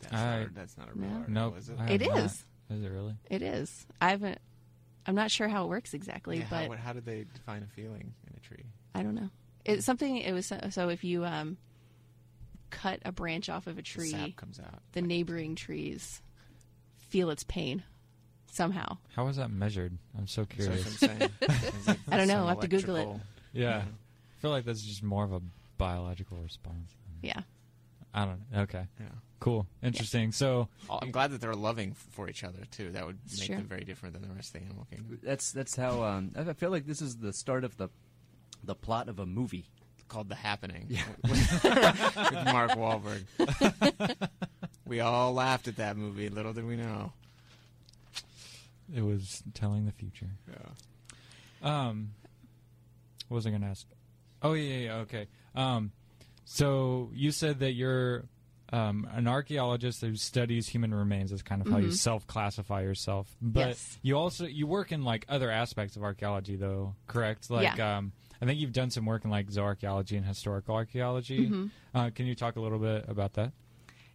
That's, 0.00 0.14
I- 0.14 0.38
not, 0.40 0.46
a, 0.48 0.52
that's 0.54 0.76
not 0.78 0.88
a 0.88 0.92
real 0.94 1.08
No. 1.08 1.14
article, 1.16 1.34
Nope. 1.34 1.58
is 1.58 1.68
it? 1.68 1.76
I 1.78 1.86
It 1.90 2.00
not. 2.08 2.18
is. 2.18 2.44
Is 2.70 2.82
it 2.82 2.88
really? 2.90 3.14
It 3.30 3.42
is. 3.42 3.86
I 4.00 4.10
haven't. 4.10 4.38
I'm 5.06 5.14
not 5.14 5.30
sure 5.30 5.48
how 5.48 5.64
it 5.64 5.68
works 5.68 5.92
exactly, 5.94 6.38
Yeah, 6.38 6.46
but 6.48 6.68
how, 6.70 6.76
how 6.76 6.92
did 6.94 7.04
they 7.04 7.26
define 7.34 7.62
a 7.62 7.66
feeling 7.66 8.14
in 8.26 8.34
a 8.36 8.40
tree? 8.40 8.64
I 8.94 9.02
don't 9.02 9.14
know. 9.14 9.28
It's 9.64 9.84
something. 9.84 10.16
It 10.16 10.32
was 10.32 10.50
so 10.70 10.88
if 10.88 11.04
you 11.04 11.24
um, 11.26 11.58
cut 12.74 13.00
a 13.04 13.12
branch 13.12 13.48
off 13.48 13.66
of 13.66 13.74
a 13.74 13.76
The 13.76 13.82
tree, 13.82 14.10
sap 14.10 14.36
comes 14.36 14.58
out. 14.60 14.80
the 14.92 15.02
neighboring 15.02 15.54
trees 15.54 16.20
feel 16.98 17.30
its 17.30 17.44
pain 17.44 17.82
somehow. 18.50 18.98
How 19.14 19.24
was 19.24 19.36
that 19.36 19.50
measured? 19.50 19.96
I'm 20.18 20.26
so 20.26 20.44
curious. 20.44 21.02
I'm 21.02 21.18
like 21.18 21.30
I 22.10 22.16
don't 22.16 22.28
know. 22.28 22.38
I'll 22.40 22.48
have 22.48 22.60
to 22.60 22.68
Google 22.68 22.96
it. 22.96 23.00
electrical- 23.02 23.20
Yeah. 23.52 23.78
I 23.86 24.40
feel 24.40 24.50
like 24.50 24.64
that's 24.64 24.82
just 24.82 25.02
more 25.02 25.24
of 25.24 25.32
a 25.32 25.40
biological 25.78 26.36
response. 26.38 26.94
Yeah. 27.22 27.40
I 28.12 28.24
don't 28.26 28.40
know. 28.52 28.60
Okay. 28.62 28.86
Yeah. 29.00 29.06
Cool. 29.40 29.66
Interesting. 29.82 30.32
So, 30.32 30.68
I'm 30.88 31.10
glad 31.10 31.30
that 31.32 31.40
they're 31.40 31.54
loving 31.54 31.90
f- 31.90 32.06
for 32.12 32.28
each 32.30 32.44
other 32.44 32.60
too. 32.70 32.90
That 32.92 33.04
would 33.06 33.18
make 33.38 33.46
true. 33.48 33.56
them 33.56 33.66
very 33.66 33.84
different 33.84 34.14
than 34.14 34.22
the 34.28 34.34
rest 34.34 34.54
of 34.54 34.60
the 34.60 34.66
animal 34.66 34.86
kingdom. 34.88 35.18
That's 35.22 35.52
that's 35.52 35.76
how 35.76 36.02
um, 36.02 36.30
I 36.36 36.42
I 36.48 36.52
feel 36.54 36.70
like 36.70 36.86
this 36.86 37.02
is 37.02 37.16
the 37.18 37.32
start 37.32 37.64
of 37.64 37.76
the 37.76 37.88
the 38.62 38.74
plot 38.74 39.08
of 39.10 39.18
a 39.18 39.26
movie. 39.26 39.66
Called 40.14 40.28
The 40.28 40.36
Happening 40.36 40.86
with, 41.24 41.64
with 41.64 42.44
Mark 42.44 42.70
Wahlberg. 42.70 43.24
we 44.86 45.00
all 45.00 45.32
laughed 45.32 45.66
at 45.66 45.74
that 45.78 45.96
movie. 45.96 46.28
Little 46.28 46.52
did 46.52 46.64
we 46.64 46.76
know. 46.76 47.12
it 48.94 49.02
was 49.02 49.42
telling 49.54 49.86
the 49.86 49.90
future. 49.92 50.28
Yeah. 50.48 51.88
Um, 51.88 52.12
what 53.26 53.34
was 53.34 53.46
I 53.48 53.50
going 53.50 53.62
to 53.62 53.66
ask? 53.66 53.88
Oh 54.40 54.52
yeah, 54.52 54.74
yeah, 54.74 54.84
yeah, 54.84 54.94
okay. 54.98 55.26
Um, 55.56 55.90
so 56.44 57.10
you 57.12 57.32
said 57.32 57.58
that 57.58 57.72
you're 57.72 58.26
um, 58.72 59.08
an 59.12 59.26
archaeologist 59.26 60.00
who 60.00 60.14
studies 60.14 60.68
human 60.68 60.94
remains. 60.94 61.30
That's 61.30 61.42
kind 61.42 61.60
of 61.60 61.66
how 61.66 61.78
you 61.78 61.88
Mhm. 61.88 61.94
self-classify 61.94 62.82
yourself. 62.82 63.34
But 63.42 63.68
Yes. 63.70 63.98
you 64.02 64.16
also 64.16 64.46
you 64.46 64.68
work 64.68 64.92
in 64.92 65.02
like 65.02 65.26
other 65.28 65.50
aspects 65.50 65.96
of 65.96 66.04
archaeology, 66.04 66.54
though. 66.54 66.94
Correct? 67.08 67.50
Like, 67.50 67.76
Yeah. 67.78 67.96
um, 67.98 68.12
I 68.40 68.46
think 68.46 68.60
you've 68.60 68.72
done 68.72 68.90
some 68.90 69.06
work 69.06 69.24
in 69.24 69.30
like 69.30 69.48
zooarchaeology 69.50 70.16
and 70.16 70.24
historical 70.26 70.74
archaeology. 70.74 71.48
Mhm. 71.48 71.70
Uh, 71.94 72.10
can 72.10 72.26
you 72.26 72.34
talk 72.34 72.56
a 72.56 72.60
little 72.60 72.78
bit 72.78 73.04
about 73.08 73.34
that? 73.34 73.52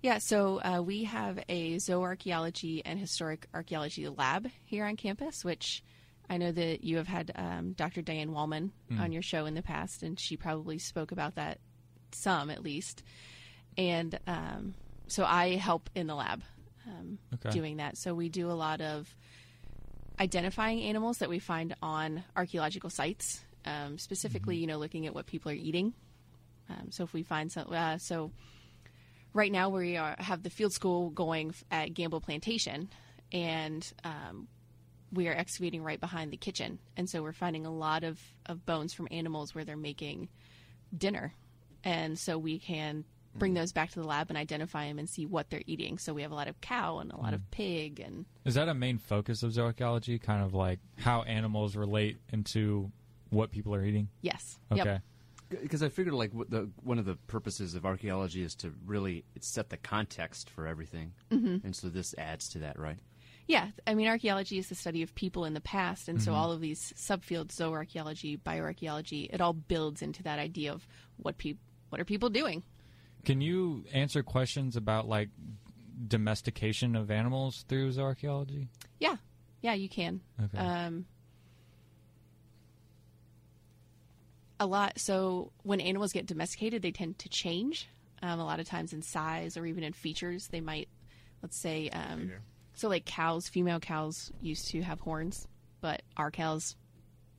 Yeah, 0.02 0.18
so 0.20 0.62
uh, 0.62 0.82
we 0.82 1.04
have 1.06 1.40
a 1.50 1.76
zooarchaeology 1.76 2.82
and 2.86 3.00
historic 3.00 3.48
archaeology 3.54 4.08
lab 4.08 4.48
here 4.66 4.86
on 4.86 4.96
campus, 4.96 5.44
which 5.44 5.84
I 6.30 6.38
know 6.38 6.52
that 6.52 6.84
you 6.84 6.98
have 6.98 7.08
had 7.08 7.32
um, 7.36 7.74
Dr. 7.74 8.02
Diane 8.02 8.30
Wallman 8.30 8.72
Mm. 8.92 9.00
on 9.00 9.12
your 9.12 9.22
show 9.22 9.46
in 9.46 9.56
the 9.56 9.62
past, 9.62 10.04
and 10.04 10.20
she 10.20 10.38
probably 10.38 10.78
spoke 10.80 11.12
about 11.12 11.36
that 11.36 11.60
some 12.12 12.50
at 12.50 12.64
least. 12.64 13.04
And 13.78 14.18
um, 14.28 14.74
so 15.08 15.26
I 15.26 15.56
help 15.56 15.90
in 15.96 16.08
the 16.08 16.16
lab 16.16 16.44
um, 16.88 17.20
Okay. 17.36 17.50
doing 17.52 17.78
that. 17.78 17.98
So 17.98 18.14
we 18.14 18.30
do 18.30 18.50
a 18.50 18.54
lot 18.54 18.82
of 18.82 19.14
identifying 20.20 20.82
animals 20.82 21.18
that 21.20 21.30
we 21.30 21.40
find 21.40 21.76
on 21.82 22.24
archaeological 22.36 22.90
sites, 22.90 23.44
um, 23.65 23.98
specifically, 23.98 24.58
you 24.58 24.67
know, 24.67 24.78
looking 24.78 25.06
at 25.08 25.13
what 25.13 25.26
people 25.26 25.52
are 25.52 25.56
eating. 25.56 25.93
Um, 26.69 26.91
so 26.91 27.04
if 27.04 27.13
we 27.13 27.24
find 27.24 27.52
some, 27.52 27.67
uh, 27.72 27.98
so 27.98 28.32
right 29.34 29.52
now 29.52 29.69
we 29.69 29.98
are, 29.98 30.15
have 30.19 30.43
the 30.43 30.50
field 30.50 30.74
school 30.74 31.10
going 31.10 31.54
at 31.72 31.93
Gamble 31.93 32.22
Plantation, 32.22 32.89
and 33.32 33.91
um, 34.04 34.48
we 35.12 35.28
are 35.28 35.34
excavating 35.34 35.84
right 35.84 36.00
behind 36.00 36.32
the 36.32 36.38
kitchen, 36.38 36.80
and 36.95 37.10
so 37.10 37.24
we're 37.24 37.34
finding 37.34 37.65
a 37.65 37.74
lot 37.74 38.04
of, 38.04 38.19
of 38.45 38.65
bones 38.65 38.93
from 38.93 39.08
animals 39.12 39.56
where 39.56 39.65
they're 39.65 39.78
making 39.78 40.30
dinner, 40.95 41.34
and 41.84 42.17
so 42.19 42.38
we 42.38 42.60
can 42.60 43.04
bring 43.36 43.54
those 43.54 43.72
back 43.72 43.91
to 43.91 44.00
the 44.00 44.08
lab 44.08 44.30
and 44.30 44.38
identify 44.38 44.88
them 44.88 44.98
and 44.98 45.08
see 45.08 45.26
what 45.26 45.50
they're 45.50 45.63
eating. 45.67 46.00
So 46.00 46.13
we 46.13 46.24
have 46.24 46.32
a 46.32 46.36
lot 46.36 46.48
of 46.48 46.60
cow 46.62 46.98
and 46.98 47.12
a 47.12 47.17
lot 47.17 47.34
of 47.34 47.52
pig, 47.52 48.00
and 48.00 48.26
Is 48.45 48.56
that 48.56 48.67
a 48.67 48.74
main 48.74 48.98
focus 48.98 49.43
of 49.43 49.52
zooarchaeology? 49.52 50.22
Kind 50.22 50.43
of 50.43 50.54
like 50.54 50.80
how 50.98 51.22
animals 51.24 51.76
relate 51.76 52.19
into 52.34 52.91
what 53.30 53.52
people 53.52 53.74
are 53.76 53.84
eating? 53.84 54.10
yes, 54.22 54.58
Okay. 54.72 54.84
yep, 55.50 55.62
Because 55.62 55.82
I 55.84 55.89
figured 55.89 56.13
like 56.15 56.34
what 56.34 56.50
the 56.50 56.70
one 56.84 57.00
of 57.00 57.06
the 57.06 57.15
purposes 57.28 57.76
of 57.76 57.86
archaeology 57.86 58.42
is 58.44 58.56
to 58.56 58.74
really 58.86 59.24
set 59.39 59.70
the 59.70 59.78
context 59.78 60.50
for 60.50 60.68
everything, 60.68 61.13
mm-hmm. 61.32 61.58
and 61.65 61.76
so 61.76 61.89
this 61.89 62.13
adds 62.18 62.50
to 62.50 62.60
that, 62.60 62.80
right? 62.80 62.98
yeah. 63.48 63.70
I 63.88 63.96
mean, 63.96 64.08
archaeology 64.08 64.60
is 64.60 64.70
the 64.70 64.76
study 64.76 65.02
of 65.02 65.15
people 65.15 65.44
in 65.46 65.56
the 65.56 65.62
past, 65.62 66.08
and 66.08 66.22
so 66.22 66.34
all 66.34 66.52
of 66.52 66.62
these 66.62 66.94
subfields, 66.96 67.56
zooarchaeology, 67.56 68.39
bioarchaeology, 68.39 69.28
it 69.34 69.42
all 69.42 69.54
builds 69.54 70.04
into 70.04 70.22
that 70.24 70.38
idea 70.38 70.72
of 70.72 70.86
what 71.18 71.38
people, 71.39 71.62
what 71.89 72.00
are 72.00 72.06
people 72.06 72.30
doing? 72.30 72.62
Can 73.26 73.42
you 73.42 73.86
answer 73.92 74.22
questions 74.22 74.76
about 74.76 75.08
like 75.08 75.30
domestication 76.08 76.96
of 76.96 77.12
animals 77.12 77.65
through 77.68 77.92
zooarchaeology? 77.92 78.68
Yeah, 79.00 79.15
yeah, 79.62 79.74
you 79.74 79.89
can. 79.89 80.22
Okay. 80.44 80.58
Um, 80.58 81.06
a 84.60 84.65
lot. 84.65 85.00
So 85.00 85.52
when 85.63 85.80
animals 85.80 86.12
get 86.13 86.26
domesticated, 86.26 86.82
they 86.82 86.91
tend 86.91 87.19
to 87.19 87.30
change. 87.30 87.88
Um, 88.22 88.39
a 88.39 88.45
lot 88.45 88.60
of 88.60 88.67
times 88.67 88.91
in 88.91 89.02
size 89.02 89.56
or 89.56 89.65
even 89.65 89.84
in 89.84 89.93
features, 89.93 90.48
they 90.48 90.60
might, 90.60 90.89
let's 91.41 91.58
say, 91.58 91.89
um, 91.89 92.32
so 92.74 92.89
like 92.89 93.06
cows, 93.06 93.48
female 93.48 93.80
cows 93.80 94.32
used 94.41 94.67
to 94.69 94.82
have 94.82 95.00
horns, 95.00 95.48
but 95.80 96.02
our 96.17 96.30
cows 96.30 96.76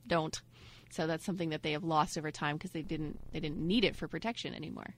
don't. 0.07 0.41
So 0.89 1.07
that's 1.07 1.23
something 1.23 1.49
that 1.49 1.63
they 1.63 1.71
have 1.73 1.83
lost 1.83 2.17
over 2.17 2.31
time 2.31 2.57
because 2.57 2.71
they 2.71 2.81
didn't 2.81 3.19
they 3.31 3.39
didn't 3.39 3.59
need 3.59 3.85
it 3.85 3.95
for 3.95 4.07
protection 4.07 4.53
anymore. 4.53 4.93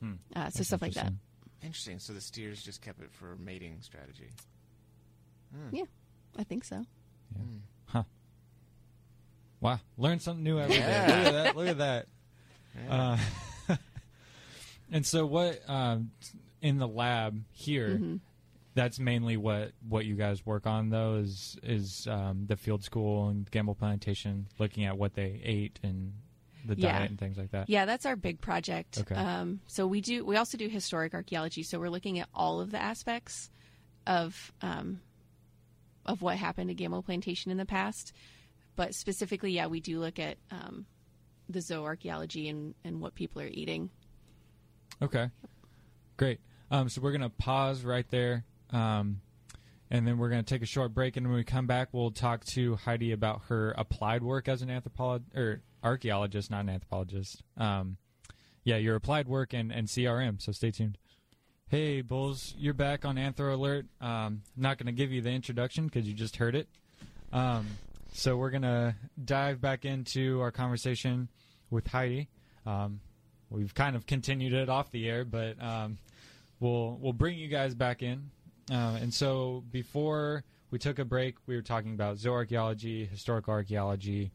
Hmm. 0.00 0.12
Uh, 0.34 0.48
so 0.50 0.58
That's 0.58 0.68
stuff 0.68 0.82
like 0.82 0.94
that. 0.94 1.06
interesting. 1.06 1.18
Interesting. 1.62 1.98
So 1.98 2.12
the 2.12 2.20
steers 2.20 2.62
just 2.62 2.80
kept 2.80 3.00
it 3.02 3.10
for 3.12 3.36
mating 3.36 3.78
strategy. 3.80 4.30
Yeah, 5.72 5.84
I 6.38 6.44
think 6.44 6.64
so. 6.64 6.84
Wow, 9.60 9.80
learn 9.96 10.20
something 10.20 10.44
new 10.44 10.58
every 10.58 10.76
day. 10.76 10.80
Yeah. 10.80 11.06
Look 11.06 11.26
at 11.26 11.32
that! 11.32 11.56
Look 11.56 11.68
at 11.68 11.78
that. 11.78 12.06
Yeah. 12.86 13.18
Uh, 13.68 13.76
And 14.92 15.04
so, 15.04 15.26
what 15.26 15.60
um, 15.68 16.10
in 16.62 16.78
the 16.78 16.88
lab 16.88 17.42
here? 17.52 17.88
Mm-hmm. 17.90 18.16
That's 18.74 18.98
mainly 19.00 19.36
what 19.36 19.72
what 19.88 20.04
you 20.06 20.14
guys 20.14 20.46
work 20.46 20.66
on, 20.66 20.90
though, 20.90 21.16
is 21.16 21.58
is 21.62 22.06
um, 22.08 22.44
the 22.46 22.56
field 22.56 22.84
school 22.84 23.28
and 23.28 23.50
Gamble 23.50 23.74
Plantation, 23.74 24.46
looking 24.58 24.84
at 24.84 24.96
what 24.96 25.14
they 25.14 25.40
ate 25.44 25.78
and 25.82 26.12
the 26.64 26.76
Yeah. 26.76 26.98
diet 26.98 27.10
and 27.10 27.18
things 27.18 27.36
like 27.36 27.50
that. 27.50 27.68
Yeah, 27.68 27.84
that's 27.86 28.06
our 28.06 28.14
big 28.16 28.40
project. 28.40 28.98
Okay. 29.00 29.14
Um, 29.14 29.60
so 29.66 29.86
we 29.86 30.00
do. 30.00 30.24
We 30.24 30.36
also 30.36 30.56
do 30.56 30.68
historic 30.68 31.12
archaeology. 31.12 31.64
So 31.64 31.78
we're 31.80 31.90
looking 31.90 32.18
at 32.20 32.28
all 32.32 32.60
of 32.60 32.70
the 32.70 32.80
aspects 32.80 33.50
of 34.06 34.52
um, 34.62 35.00
of 36.06 36.22
what 36.22 36.36
happened 36.36 36.68
to 36.68 36.74
Gamble 36.74 37.02
Plantation 37.02 37.50
in 37.50 37.58
the 37.58 37.66
past. 37.66 38.12
But 38.78 38.94
specifically, 38.94 39.50
yeah, 39.50 39.66
we 39.66 39.80
do 39.80 39.98
look 39.98 40.20
at 40.20 40.38
um, 40.52 40.86
the 41.48 41.58
zooarchaeology 41.58 42.48
and 42.48 42.76
and 42.84 43.00
what 43.00 43.16
people 43.16 43.42
are 43.42 43.48
eating. 43.48 43.90
Okay, 45.02 45.30
great. 46.16 46.38
Um, 46.70 46.88
so 46.88 47.00
we're 47.00 47.10
gonna 47.10 47.28
pause 47.28 47.82
right 47.82 48.08
there, 48.08 48.44
um, 48.70 49.20
and 49.90 50.06
then 50.06 50.16
we're 50.16 50.28
gonna 50.28 50.44
take 50.44 50.62
a 50.62 50.66
short 50.66 50.94
break. 50.94 51.16
And 51.16 51.26
when 51.26 51.34
we 51.34 51.42
come 51.42 51.66
back, 51.66 51.88
we'll 51.90 52.12
talk 52.12 52.44
to 52.46 52.76
Heidi 52.76 53.10
about 53.10 53.42
her 53.48 53.74
applied 53.76 54.22
work 54.22 54.46
as 54.46 54.62
an 54.62 54.70
anthropologist 54.70 55.36
or 55.36 55.60
archaeologist, 55.82 56.48
not 56.48 56.60
an 56.60 56.68
anthropologist. 56.68 57.42
Um, 57.56 57.96
yeah, 58.62 58.76
your 58.76 58.94
applied 58.94 59.26
work 59.26 59.54
and, 59.54 59.72
and 59.72 59.88
CRM. 59.88 60.40
So 60.40 60.52
stay 60.52 60.70
tuned. 60.70 60.98
Hey, 61.66 62.00
Bulls, 62.00 62.54
you're 62.56 62.74
back 62.74 63.04
on 63.04 63.16
Anthro 63.16 63.54
Alert. 63.54 63.86
Um, 64.00 64.08
I'm 64.08 64.42
not 64.56 64.78
gonna 64.78 64.92
give 64.92 65.10
you 65.10 65.20
the 65.20 65.30
introduction 65.30 65.86
because 65.86 66.06
you 66.06 66.14
just 66.14 66.36
heard 66.36 66.54
it. 66.54 66.68
Um, 67.32 67.66
so 68.18 68.36
we're 68.36 68.50
gonna 68.50 68.96
dive 69.24 69.60
back 69.60 69.84
into 69.84 70.40
our 70.40 70.50
conversation 70.50 71.28
with 71.70 71.86
Heidi. 71.86 72.28
Um, 72.66 72.98
we've 73.48 73.72
kind 73.72 73.94
of 73.94 74.06
continued 74.06 74.52
it 74.54 74.68
off 74.68 74.90
the 74.90 75.08
air, 75.08 75.24
but 75.24 75.62
um, 75.62 75.98
we'll 76.58 76.98
we'll 77.00 77.12
bring 77.12 77.38
you 77.38 77.46
guys 77.46 77.76
back 77.76 78.02
in. 78.02 78.30
Uh, 78.72 78.98
and 79.00 79.14
so 79.14 79.62
before 79.70 80.42
we 80.72 80.80
took 80.80 80.98
a 80.98 81.04
break, 81.04 81.36
we 81.46 81.54
were 81.54 81.62
talking 81.62 81.94
about 81.94 82.16
zooarchaeology, 82.16 83.08
historical 83.08 83.52
archaeology, 83.52 84.32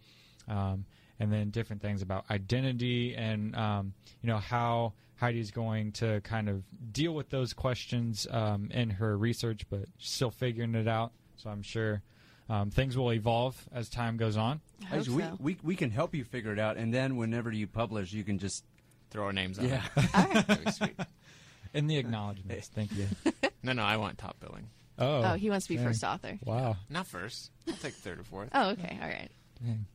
um, 0.48 0.86
and 1.20 1.32
then 1.32 1.50
different 1.50 1.82
things 1.82 2.02
about 2.02 2.24
identity 2.32 3.14
and 3.16 3.54
um, 3.58 3.94
you 4.22 4.30
know 4.30 4.38
how 4.38 4.94
Heidi's 5.18 5.52
going 5.52 5.92
to 5.94 6.22
kind 6.22 6.48
of 6.48 6.64
deal 6.94 7.14
with 7.14 7.30
those 7.30 7.52
questions 7.52 8.28
um, 8.32 8.70
in 8.72 8.92
her 8.92 9.18
research, 9.18 9.64
but 9.70 9.88
still 9.98 10.32
figuring 10.32 10.74
it 10.74 10.88
out. 10.88 11.12
So 11.36 11.50
I'm 11.50 11.64
sure 11.64 12.02
um, 12.54 12.70
things 12.70 12.98
will 12.98 13.12
evolve 13.14 13.62
as 13.74 13.90
time 13.90 14.18
goes 14.18 14.38
on. 14.38 14.62
I 14.84 14.98
hope 14.98 15.08
we, 15.08 15.22
so. 15.22 15.38
we 15.40 15.58
we 15.64 15.76
can 15.76 15.90
help 15.92 16.14
you 16.14 16.24
figure 16.24 16.54
it 16.54 16.60
out, 16.60 16.78
and 16.78 16.94
then 16.94 17.18
whenever 17.18 17.52
you 17.52 17.68
publish, 17.68 18.14
you 18.14 18.24
can 18.24 18.40
just 18.40 18.64
Throw 19.14 19.26
our 19.26 19.34
names 19.34 19.60
on 19.60 19.70
yeah. 19.70 19.84
it. 19.96 20.10
All 20.16 20.26
right. 20.26 20.48
That'd 20.48 20.74
sweet. 20.74 20.96
In 21.76 21.86
the 21.86 21.98
acknowledgments, 21.98 22.68
thank 22.68 22.92
you. 22.92 23.08
No, 23.66 23.72
no, 23.72 23.84
I 23.84 23.96
want 23.96 24.18
top 24.18 24.42
billing. 24.42 24.68
Oh, 25.00 25.24
Oh, 25.24 25.34
he 25.36 25.50
wants 25.50 25.68
to 25.68 25.70
be 25.70 25.78
dang. 25.78 25.86
first 25.86 26.04
author. 26.04 26.38
Wow. 26.44 26.76
Not 26.90 27.08
first. 27.08 27.50
I'll 27.66 27.76
take 27.76 27.94
third 27.94 28.20
or 28.20 28.24
fourth. 28.24 28.50
Oh, 28.54 28.72
okay. 28.72 29.00
All 29.02 29.08
right. 29.08 29.32
Dang. 29.64 29.86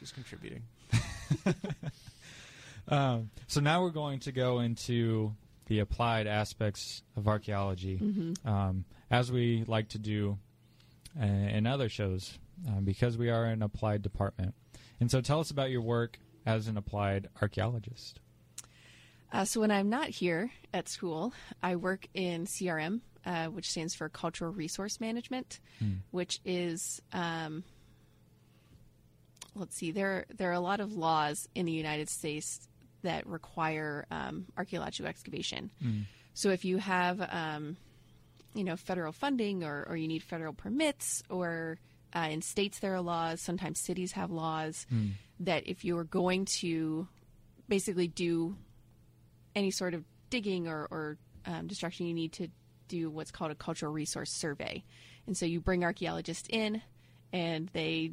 Just 0.00 0.14
contributing. 0.14 0.62
Um, 2.90 3.28
so 3.48 3.60
now 3.60 3.82
we're 3.82 3.90
going 3.90 4.20
to 4.20 4.32
go 4.32 4.60
into 4.60 5.34
the 5.66 5.80
applied 5.80 6.26
aspects 6.26 7.02
of 7.18 7.28
archaeology, 7.28 8.00
um, 8.46 8.86
as 9.10 9.30
we 9.30 9.64
like 9.66 9.90
to 9.90 9.98
do 9.98 10.38
uh, 11.20 11.24
in 11.24 11.66
other 11.66 11.88
shows, 11.88 12.38
um, 12.68 12.84
because 12.84 13.16
we 13.16 13.30
are 13.30 13.44
an 13.44 13.62
applied 13.62 14.02
department. 14.02 14.54
And 15.00 15.10
so, 15.10 15.20
tell 15.20 15.40
us 15.40 15.50
about 15.50 15.70
your 15.70 15.82
work 15.82 16.18
as 16.46 16.68
an 16.68 16.76
applied 16.76 17.28
archaeologist. 17.40 18.20
Uh, 19.30 19.44
so 19.44 19.60
when 19.60 19.70
I'm 19.70 19.90
not 19.90 20.08
here 20.08 20.50
at 20.72 20.88
school, 20.88 21.34
I 21.62 21.76
work 21.76 22.08
in 22.14 22.46
CRM, 22.46 23.00
uh, 23.26 23.46
which 23.46 23.70
stands 23.70 23.94
for 23.94 24.08
Cultural 24.08 24.50
Resource 24.50 25.00
Management, 25.00 25.60
which 26.10 26.40
is 26.46 27.02
um, 27.12 27.62
let's 29.54 29.76
see, 29.76 29.90
there 29.90 30.24
there 30.34 30.50
are 30.50 30.54
a 30.54 30.60
lot 30.60 30.80
of 30.80 30.94
laws 30.94 31.48
in 31.54 31.66
the 31.66 31.72
United 31.72 32.08
States 32.08 32.68
that 33.02 33.26
require 33.26 34.06
um, 34.10 34.46
archaeological 34.56 35.08
excavation. 35.08 35.70
So 36.34 36.50
if 36.50 36.64
you 36.64 36.78
have 36.78 37.20
um, 37.30 37.76
you 38.54 38.64
know 38.64 38.76
federal 38.76 39.12
funding 39.12 39.64
or, 39.64 39.86
or 39.88 39.96
you 39.96 40.08
need 40.08 40.22
federal 40.22 40.52
permits 40.52 41.22
or 41.30 41.78
uh, 42.14 42.28
in 42.30 42.40
states 42.42 42.78
there 42.78 42.94
are 42.94 43.00
laws 43.00 43.40
sometimes 43.40 43.78
cities 43.78 44.12
have 44.12 44.30
laws 44.30 44.86
that 45.40 45.66
if 45.66 45.84
you're 45.84 46.04
going 46.04 46.44
to 46.46 47.06
basically 47.68 48.08
do 48.08 48.56
any 49.54 49.70
sort 49.70 49.94
of 49.94 50.04
digging 50.30 50.68
or, 50.68 50.86
or 50.90 51.18
um, 51.46 51.66
destruction, 51.66 52.06
you 52.06 52.14
need 52.14 52.32
to 52.32 52.48
do 52.88 53.10
what's 53.10 53.30
called 53.30 53.50
a 53.50 53.54
cultural 53.54 53.92
resource 53.92 54.30
survey. 54.30 54.82
And 55.26 55.36
so 55.36 55.46
you 55.46 55.60
bring 55.60 55.84
archaeologists 55.84 56.48
in, 56.50 56.80
and 57.32 57.68
they 57.72 58.12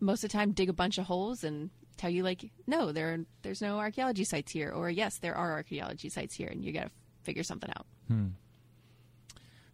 most 0.00 0.24
of 0.24 0.30
the 0.30 0.36
time 0.36 0.52
dig 0.52 0.68
a 0.68 0.72
bunch 0.72 0.98
of 0.98 1.04
holes 1.04 1.44
and 1.44 1.70
tell 1.96 2.10
you 2.10 2.22
like, 2.22 2.50
no, 2.66 2.92
there 2.92 3.20
there's 3.42 3.62
no 3.62 3.78
archaeology 3.78 4.24
sites 4.24 4.52
here, 4.52 4.70
or 4.70 4.90
yes, 4.90 5.18
there 5.18 5.34
are 5.34 5.52
archaeology 5.52 6.08
sites 6.08 6.34
here, 6.34 6.48
and 6.48 6.64
you 6.64 6.72
got 6.72 6.84
to 6.84 6.90
figure 7.22 7.42
something 7.42 7.70
out. 7.70 7.86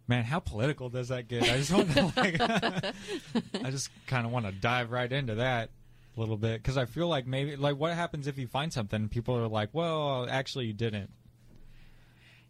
Man, 0.07 0.23
how 0.23 0.39
political 0.39 0.89
does 0.89 1.09
that 1.09 1.27
get? 1.27 1.43
I 1.43 1.57
just 1.57 1.71
want 1.71 1.91
to, 1.91 2.03
like, 2.15 2.39
I 3.65 3.71
just 3.71 3.89
kind 4.07 4.25
of 4.25 4.31
want 4.31 4.45
to 4.45 4.51
dive 4.53 4.91
right 4.91 5.11
into 5.11 5.35
that 5.35 5.69
a 6.15 6.19
little 6.19 6.37
bit 6.37 6.61
because 6.61 6.77
I 6.77 6.85
feel 6.85 7.07
like 7.09 7.27
maybe, 7.27 7.55
like, 7.57 7.77
what 7.77 7.93
happens 7.93 8.25
if 8.27 8.37
you 8.37 8.47
find 8.47 8.71
something 8.71 9.01
and 9.01 9.11
people 9.11 9.37
are 9.37 9.47
like, 9.47 9.69
well, 9.73 10.25
actually, 10.29 10.65
you 10.67 10.73
didn't. 10.73 11.09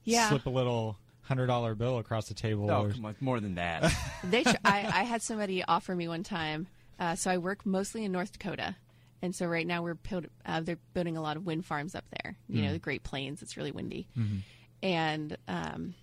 Yeah, 0.04 0.30
Slip 0.30 0.46
a 0.46 0.50
little 0.50 0.98
hundred 1.24 1.48
dollar 1.48 1.76
bill 1.76 1.98
across 1.98 2.30
the 2.30 2.34
table. 2.34 2.72
Oh, 2.72 2.86
or, 2.86 2.92
come 2.92 3.06
on, 3.06 3.16
more 3.20 3.40
than 3.40 3.56
that. 3.56 3.92
they. 4.24 4.44
Tr- 4.44 4.56
I, 4.64 4.78
I 5.02 5.04
had 5.04 5.22
somebody 5.22 5.64
offer 5.64 5.94
me 5.94 6.08
one 6.08 6.24
time. 6.24 6.68
Uh, 7.00 7.16
so 7.16 7.30
I 7.30 7.38
work 7.38 7.66
mostly 7.66 8.06
in 8.06 8.12
North 8.12 8.32
Dakota, 8.32 8.76
and 9.22 9.36
so 9.36 9.46
right 9.46 9.68
now 9.68 9.84
we're 9.84 9.96
build, 9.96 10.28
uh, 10.46 10.62
they're 10.62 10.80
building 10.94 11.18
a 11.18 11.22
lot 11.22 11.36
of 11.38 11.46
wind 11.46 11.66
farms 11.66 11.94
up 11.94 12.06
there. 12.24 12.38
You 12.48 12.62
know, 12.64 12.72
the 12.72 12.80
Great 12.80 13.04
Plains. 13.04 13.42
It's 13.42 13.58
really 13.58 13.72
windy, 13.72 14.08
and 14.82 15.38
um, 15.50 15.94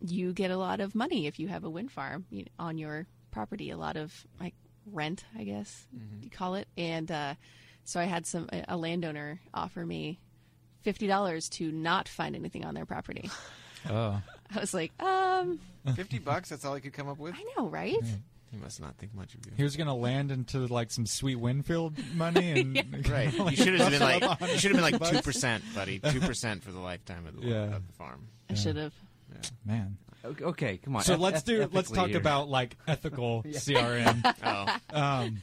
you 0.00 0.32
get 0.32 0.50
a 0.50 0.56
lot 0.56 0.80
of 0.80 0.94
money 0.94 1.26
if 1.26 1.38
you 1.38 1.48
have 1.48 1.64
a 1.64 1.70
wind 1.70 1.90
farm 1.90 2.24
you 2.30 2.42
know, 2.44 2.48
on 2.58 2.78
your 2.78 3.06
property. 3.30 3.70
A 3.70 3.76
lot 3.76 3.96
of 3.96 4.26
like 4.40 4.54
rent, 4.86 5.24
I 5.38 5.44
guess 5.44 5.86
you 6.22 6.30
call 6.30 6.54
it. 6.54 6.66
And 6.76 7.10
uh, 7.10 7.34
so 7.84 8.00
I 8.00 8.04
had 8.04 8.26
some 8.26 8.48
a, 8.52 8.64
a 8.68 8.76
landowner 8.76 9.40
offer 9.52 9.84
me 9.84 10.18
fifty 10.82 11.06
dollars 11.06 11.48
to 11.50 11.70
not 11.70 12.08
find 12.08 12.34
anything 12.34 12.64
on 12.64 12.74
their 12.74 12.86
property. 12.86 13.30
oh, 13.90 14.20
I 14.54 14.60
was 14.60 14.74
like, 14.74 14.92
um, 15.02 15.60
Fifty 15.94 16.18
bucks. 16.18 16.48
That's 16.50 16.64
all 16.64 16.74
I 16.74 16.80
could 16.80 16.92
come 16.92 17.08
up 17.08 17.18
with. 17.18 17.34
I 17.34 17.44
know, 17.56 17.68
right? 17.68 17.96
He 18.50 18.56
must 18.56 18.80
not 18.80 18.96
think 18.96 19.14
much 19.14 19.34
of 19.34 19.46
you. 19.46 19.52
he 19.56 19.62
was 19.62 19.76
gonna 19.76 19.94
land 19.94 20.32
into 20.32 20.66
like 20.66 20.90
some 20.90 21.06
sweet 21.06 21.36
Winfield 21.36 21.94
money 22.14 22.50
and 22.60 23.08
Right. 23.08 23.32
You 23.32 23.56
should 23.56 23.78
have 23.80 23.90
been 23.90 24.00
like 24.00 24.22
you 24.50 24.58
should 24.58 24.74
have 24.74 24.82
been 24.82 24.98
like 25.00 25.10
two 25.12 25.22
percent, 25.22 25.62
buddy. 25.74 26.00
Two 26.00 26.20
percent 26.20 26.64
for 26.64 26.72
the 26.72 26.80
lifetime 26.80 27.26
of 27.26 27.40
the, 27.40 27.46
Yeah. 27.46 27.76
of 27.76 27.86
the 27.86 27.92
farm. 27.92 28.26
I 28.48 28.54
should 28.54 28.76
have. 28.76 28.92
Man. 29.64 29.96
okay, 30.24 30.44
okay, 30.44 30.76
come 30.78 30.96
on. 30.96 31.02
So 31.02 31.14
eth- 31.14 31.20
let's 31.20 31.38
eth- 31.38 31.44
do. 31.46 31.68
Let's 31.72 31.90
talk 31.90 32.08
here. 32.08 32.18
about 32.18 32.48
like 32.48 32.76
ethical 32.88 33.42
CRM. 33.46 34.34
Oh, 34.92 34.96
Um, 34.98 35.42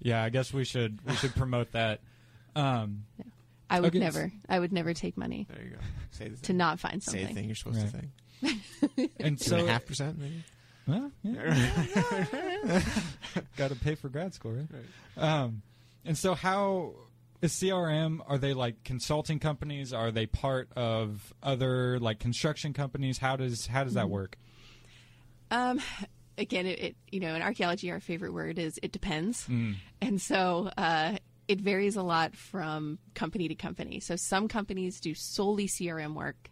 yeah, 0.00 0.22
I 0.24 0.28
guess 0.30 0.52
we 0.52 0.64
should 0.64 0.98
we 1.06 1.14
should 1.16 1.34
promote 1.34 1.72
that. 1.72 2.00
Um, 2.56 3.04
I 3.70 3.80
would 3.80 3.88
Okay, 3.90 3.98
never. 3.98 4.32
I 4.48 4.58
would 4.58 4.72
never 4.72 4.94
take 4.94 5.16
money 5.16 5.46
there 5.52 5.62
you 5.64 5.70
go. 5.70 5.76
Say 6.10 6.28
the 6.28 6.36
to 6.46 6.52
not 6.52 6.80
find 6.80 7.02
something. 7.02 7.22
Say 7.22 7.28
the 7.28 7.34
thing 7.34 7.44
you're 7.46 7.54
supposed 7.54 7.78
Right. 7.78 8.04
to 8.42 8.96
think. 8.96 9.10
and 9.20 9.38
Two 9.38 9.50
so, 9.50 9.56
and 9.58 9.68
a 9.68 9.72
half 9.72 9.84
percent, 9.84 10.18
maybe. 10.18 10.42
well, 10.86 11.10
yeah. 11.22 12.82
got 13.56 13.68
to 13.70 13.76
pay 13.76 13.94
for 13.94 14.08
grad 14.08 14.32
school, 14.34 14.52
right? 14.52 14.66
Um, 15.16 15.62
and 16.04 16.16
so, 16.16 16.34
how 16.34 16.94
is 17.42 17.52
CRM? 17.52 18.18
Are 18.26 18.38
they 18.38 18.54
like 18.54 18.82
consulting 18.84 19.38
companies? 19.38 19.92
Are 19.92 20.10
they 20.10 20.26
part 20.26 20.70
of 20.76 21.32
other 21.42 21.98
like 22.00 22.18
construction 22.18 22.72
companies? 22.72 23.18
How 23.18 23.36
does 23.36 23.66
how 23.66 23.84
does 23.84 23.94
that 23.94 24.10
work? 24.10 24.36
Um, 25.50 25.80
again, 26.36 26.66
it, 26.66 26.78
it 26.78 26.96
you 27.10 27.20
know 27.20 27.34
in 27.34 27.42
archaeology, 27.42 27.90
our 27.90 28.00
favorite 28.00 28.32
word 28.32 28.58
is 28.58 28.78
it 28.82 28.92
depends, 28.92 29.46
Mm. 29.46 29.76
and 30.00 30.20
so 30.20 30.70
uh, 30.76 31.16
it 31.46 31.60
varies 31.60 31.96
a 31.96 32.02
lot 32.02 32.34
from 32.36 32.98
company 33.14 33.48
to 33.48 33.54
company. 33.54 34.00
So 34.00 34.16
some 34.16 34.48
companies 34.48 35.00
do 35.00 35.14
solely 35.14 35.66
CRM 35.66 36.14
work. 36.14 36.50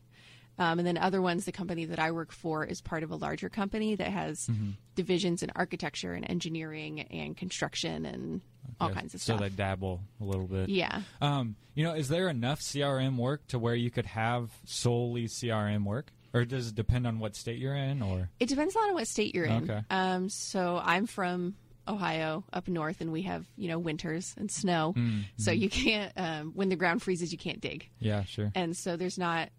Um, 0.59 0.79
and 0.79 0.87
then 0.87 0.97
other 0.97 1.21
ones, 1.21 1.45
the 1.45 1.53
company 1.53 1.85
that 1.87 1.99
I 1.99 2.11
work 2.13 2.33
for 2.33 2.65
is 2.65 2.81
part 2.81 3.03
of 3.03 3.11
a 3.11 3.17
larger 3.17 3.49
company 3.49 3.95
that 3.97 4.09
has 4.09 4.47
Mm-hmm. 4.47 4.71
divisions 4.95 5.43
in 5.43 5.51
architecture 5.55 6.13
and 6.15 6.29
engineering 6.31 7.01
and 7.03 7.37
construction 7.37 8.07
and 8.07 8.41
all 8.81 8.91
kinds 8.91 9.15
of 9.15 9.21
so 9.21 9.35
stuff. 9.35 9.39
So 9.39 9.45
they 9.45 9.51
dabble 9.51 10.01
a 10.21 10.25
little 10.25 10.47
bit. 10.47 10.69
yeah. 10.69 11.03
Um, 11.21 11.57
you 11.75 11.85
know, 11.85 11.93
is 11.95 12.09
there 12.09 12.29
enough 12.29 12.61
CRM 12.61 13.17
work 13.17 13.47
to 13.49 13.59
where 13.59 13.75
you 13.75 13.91
could 13.91 14.07
have 14.07 14.51
solely 14.65 15.27
CRM 15.27 15.85
work, 15.85 16.11
or 16.35 16.45
does 16.45 16.69
it 16.69 16.75
depend 16.75 17.07
on 17.07 17.19
what 17.19 17.37
state 17.37 17.59
you're 17.59 17.75
in? 17.77 18.03
Or 18.03 18.31
It 18.41 18.49
depends 18.49 18.75
a 18.75 18.79
lot 18.79 18.89
on 18.89 18.95
what 18.95 19.07
state 19.09 19.35
you're 19.35 19.45
in. 19.45 19.65
Okay. 19.71 19.81
Um, 19.91 20.29
so 20.29 20.81
I'm 20.83 21.07
from 21.07 21.55
Ohio, 21.89 22.45
up 22.53 22.67
north, 22.69 23.01
and 23.01 23.13
we 23.13 23.23
have 23.23 23.47
you 23.57 23.69
know 23.69 23.79
winters 23.79 24.35
and 24.39 24.51
snow. 24.51 24.95
Mm, 24.97 25.25
So 25.37 25.51
mm-hmm. 25.53 25.61
you 25.63 25.71
can't 25.71 26.13
um, 26.17 26.53
when 26.55 26.69
the 26.71 26.77
ground 26.77 27.03
freezes, 27.03 27.31
you 27.33 27.39
can't 27.39 27.61
dig, 27.61 27.89
yeah, 28.01 28.25
sure. 28.25 28.51
and 28.55 28.77
so 28.77 28.97
there's 28.97 29.19
not 29.19 29.51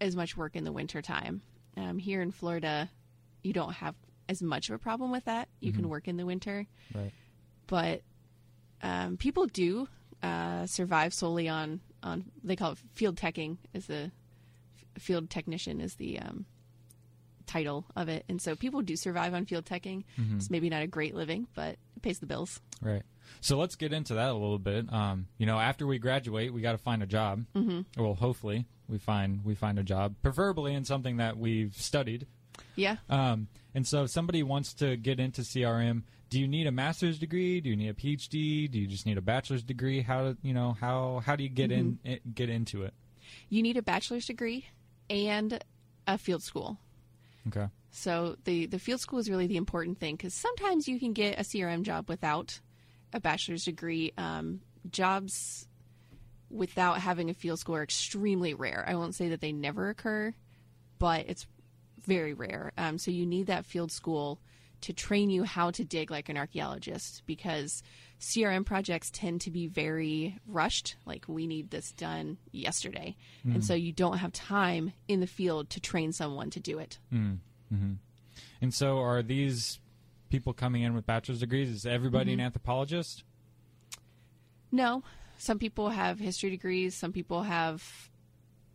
as 0.00 0.14
much 0.16 0.36
work 0.36 0.56
in 0.56 0.64
the 0.64 0.72
wintertime. 0.72 1.42
Um, 1.76 1.98
here 1.98 2.20
in 2.22 2.30
Florida, 2.30 2.90
you 3.42 3.52
don't 3.52 3.72
have 3.74 3.94
as 4.28 4.42
much 4.42 4.68
of 4.68 4.74
a 4.74 4.78
problem 4.78 5.10
with 5.10 5.24
that. 5.26 5.48
You 5.60 5.72
can 5.72 5.88
work 5.88 6.08
in 6.08 6.16
the 6.16 6.26
winter, 6.26 6.66
Right. 6.94 7.12
but 7.66 8.02
um, 8.82 9.16
people 9.16 9.46
do 9.46 9.88
uh, 10.22 10.66
survive 10.66 11.14
solely 11.14 11.48
on 11.48 11.80
on 12.02 12.24
they 12.44 12.54
call 12.56 12.72
it 12.72 12.78
field 12.94 13.16
teching 13.16 13.56
is 13.74 13.86
the 13.86 14.10
field 14.98 15.30
technician 15.30 15.80
is 15.80 15.94
the 15.96 16.18
um, 16.20 16.46
title 17.46 17.84
of 17.96 18.08
it, 18.08 18.24
and 18.28 18.40
so 18.42 18.54
people 18.54 18.82
do 18.82 18.96
survive 18.96 19.34
on 19.34 19.46
field 19.46 19.64
teching. 19.64 20.04
It's 20.36 20.50
maybe 20.50 20.68
not 20.68 20.82
a 20.82 20.86
great 20.86 21.14
living, 21.14 21.46
but 21.54 21.76
it 21.98 22.02
pays 22.02 22.18
the 22.18 22.26
bills. 22.26 22.60
Right. 22.80 23.02
So 23.40 23.58
let's 23.58 23.76
get 23.76 23.92
into 23.92 24.14
that 24.14 24.30
a 24.30 24.34
little 24.34 24.58
bit. 24.58 24.90
Um, 24.92 25.26
you 25.36 25.46
know, 25.46 25.58
after 25.58 25.86
we 25.86 25.98
graduate, 25.98 26.52
we 26.52 26.60
got 26.60 26.72
to 26.72 26.78
find 26.78 27.02
a 27.02 27.06
job. 27.06 27.44
Mm-hmm. 27.54 28.02
Well, 28.02 28.14
hopefully, 28.14 28.66
we 28.88 28.98
find 28.98 29.44
we 29.44 29.54
find 29.54 29.78
a 29.78 29.82
job, 29.82 30.14
preferably 30.22 30.74
in 30.74 30.84
something 30.84 31.18
that 31.18 31.36
we've 31.36 31.74
studied. 31.76 32.26
Yeah. 32.74 32.96
Um, 33.10 33.48
and 33.74 33.86
so, 33.86 34.04
if 34.04 34.10
somebody 34.10 34.42
wants 34.42 34.72
to 34.74 34.96
get 34.96 35.20
into 35.20 35.42
CRM, 35.42 36.04
do 36.30 36.40
you 36.40 36.48
need 36.48 36.66
a 36.66 36.72
master's 36.72 37.18
degree? 37.18 37.60
Do 37.60 37.68
you 37.70 37.76
need 37.76 37.88
a 37.88 37.94
PhD? 37.94 38.70
Do 38.70 38.78
you 38.78 38.86
just 38.86 39.06
need 39.06 39.18
a 39.18 39.22
bachelor's 39.22 39.62
degree? 39.62 40.00
How 40.00 40.34
you 40.42 40.54
know 40.54 40.76
how 40.80 41.22
how 41.24 41.36
do 41.36 41.42
you 41.42 41.50
get 41.50 41.70
in 41.70 41.98
it, 42.04 42.34
get 42.34 42.48
into 42.48 42.84
it? 42.84 42.94
You 43.48 43.62
need 43.62 43.76
a 43.76 43.82
bachelor's 43.82 44.26
degree 44.26 44.66
and 45.10 45.62
a 46.06 46.16
field 46.18 46.42
school. 46.42 46.78
Okay. 47.48 47.68
So 47.98 48.36
the 48.44 48.66
the 48.66 48.78
field 48.78 49.00
school 49.00 49.18
is 49.18 49.28
really 49.28 49.48
the 49.48 49.56
important 49.56 49.98
thing 49.98 50.16
because 50.16 50.32
sometimes 50.32 50.86
you 50.86 51.00
can 51.00 51.12
get 51.12 51.38
a 51.38 51.42
CRM 51.42 51.82
job 51.82 52.08
without 52.08 52.60
a 53.12 53.20
bachelor's 53.20 53.64
degree. 53.64 54.12
Um, 54.16 54.60
jobs 54.88 55.66
without 56.48 57.00
having 57.00 57.28
a 57.28 57.34
field 57.34 57.58
school 57.58 57.74
are 57.76 57.82
extremely 57.82 58.54
rare. 58.54 58.84
I 58.86 58.94
won't 58.94 59.14
say 59.14 59.28
that 59.30 59.40
they 59.40 59.52
never 59.52 59.88
occur, 59.88 60.32
but 60.98 61.26
it's 61.28 61.46
very 62.06 62.32
rare. 62.32 62.72
Um, 62.78 62.98
so 62.98 63.10
you 63.10 63.26
need 63.26 63.48
that 63.48 63.66
field 63.66 63.92
school 63.92 64.40
to 64.82 64.92
train 64.92 65.28
you 65.28 65.42
how 65.42 65.72
to 65.72 65.84
dig 65.84 66.08
like 66.10 66.28
an 66.28 66.36
archaeologist 66.36 67.22
because 67.26 67.82
CRM 68.20 68.64
projects 68.64 69.10
tend 69.10 69.40
to 69.40 69.50
be 69.50 69.66
very 69.66 70.38
rushed. 70.46 70.94
Like 71.04 71.24
we 71.26 71.48
need 71.48 71.70
this 71.70 71.90
done 71.92 72.38
yesterday, 72.52 73.16
and 73.44 73.64
so 73.64 73.74
you 73.74 73.92
don't 73.92 74.18
have 74.18 74.32
time 74.32 74.92
in 75.08 75.18
the 75.18 75.26
field 75.26 75.70
to 75.70 75.80
train 75.80 76.12
someone 76.12 76.50
to 76.50 76.60
do 76.60 76.78
it. 76.78 76.98
And 77.70 78.72
so, 78.74 78.98
are 78.98 79.22
these 79.22 79.78
people 80.30 80.52
coming 80.52 80.82
in 80.82 80.94
with 80.94 81.06
bachelor's 81.06 81.40
degrees? 81.40 81.68
Is 81.70 81.86
everybody 81.86 82.32
Mm-hmm. 82.32 82.40
an 82.40 82.46
anthropologist? 82.46 83.24
No, 84.70 85.02
some 85.38 85.58
people 85.58 85.88
have 85.90 86.18
history 86.18 86.50
degrees. 86.50 86.94
Some 86.94 87.12
people 87.12 87.42
have, 87.42 87.82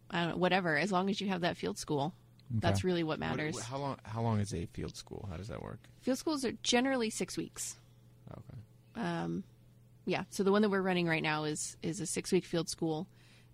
I 0.10 0.21
don't 0.21 0.29
know, 0.32 0.38
whatever. 0.38 0.77
As 0.77 0.91
long 0.91 1.10
as 1.10 1.21
you 1.21 1.29
have 1.29 1.41
that 1.41 1.58
field 1.58 1.77
school, 1.77 2.13
that's 2.49 2.84
really 2.84 3.03
what 3.03 3.19
What- 3.19 3.19
matters. 3.19 3.60
how 3.62 3.77
long? 3.77 3.97
How 4.03 4.21
long 4.21 4.39
is 4.39 4.53
a 4.53 4.65
field 4.67 4.95
school? 4.95 5.27
How 5.29 5.38
does 5.38 5.47
that 5.49 5.62
work? 5.62 5.79
Field 6.01 6.17
schools 6.17 6.45
are 6.45 6.53
generally 6.63 7.10
six 7.10 7.38
weeks. 7.38 7.77
Okay. 8.32 8.60
Um, 9.08 9.43
yeah, 10.06 10.23
so 10.29 10.43
the 10.43 10.51
one 10.51 10.62
that 10.62 10.69
we're 10.69 10.82
running 10.82 11.08
right 11.08 11.23
now 11.23 11.43
is 11.45 11.77
is 11.82 11.99
a 11.99 12.06
six 12.06 12.32
week 12.32 12.45
field 12.45 12.69
school. 12.69 13.08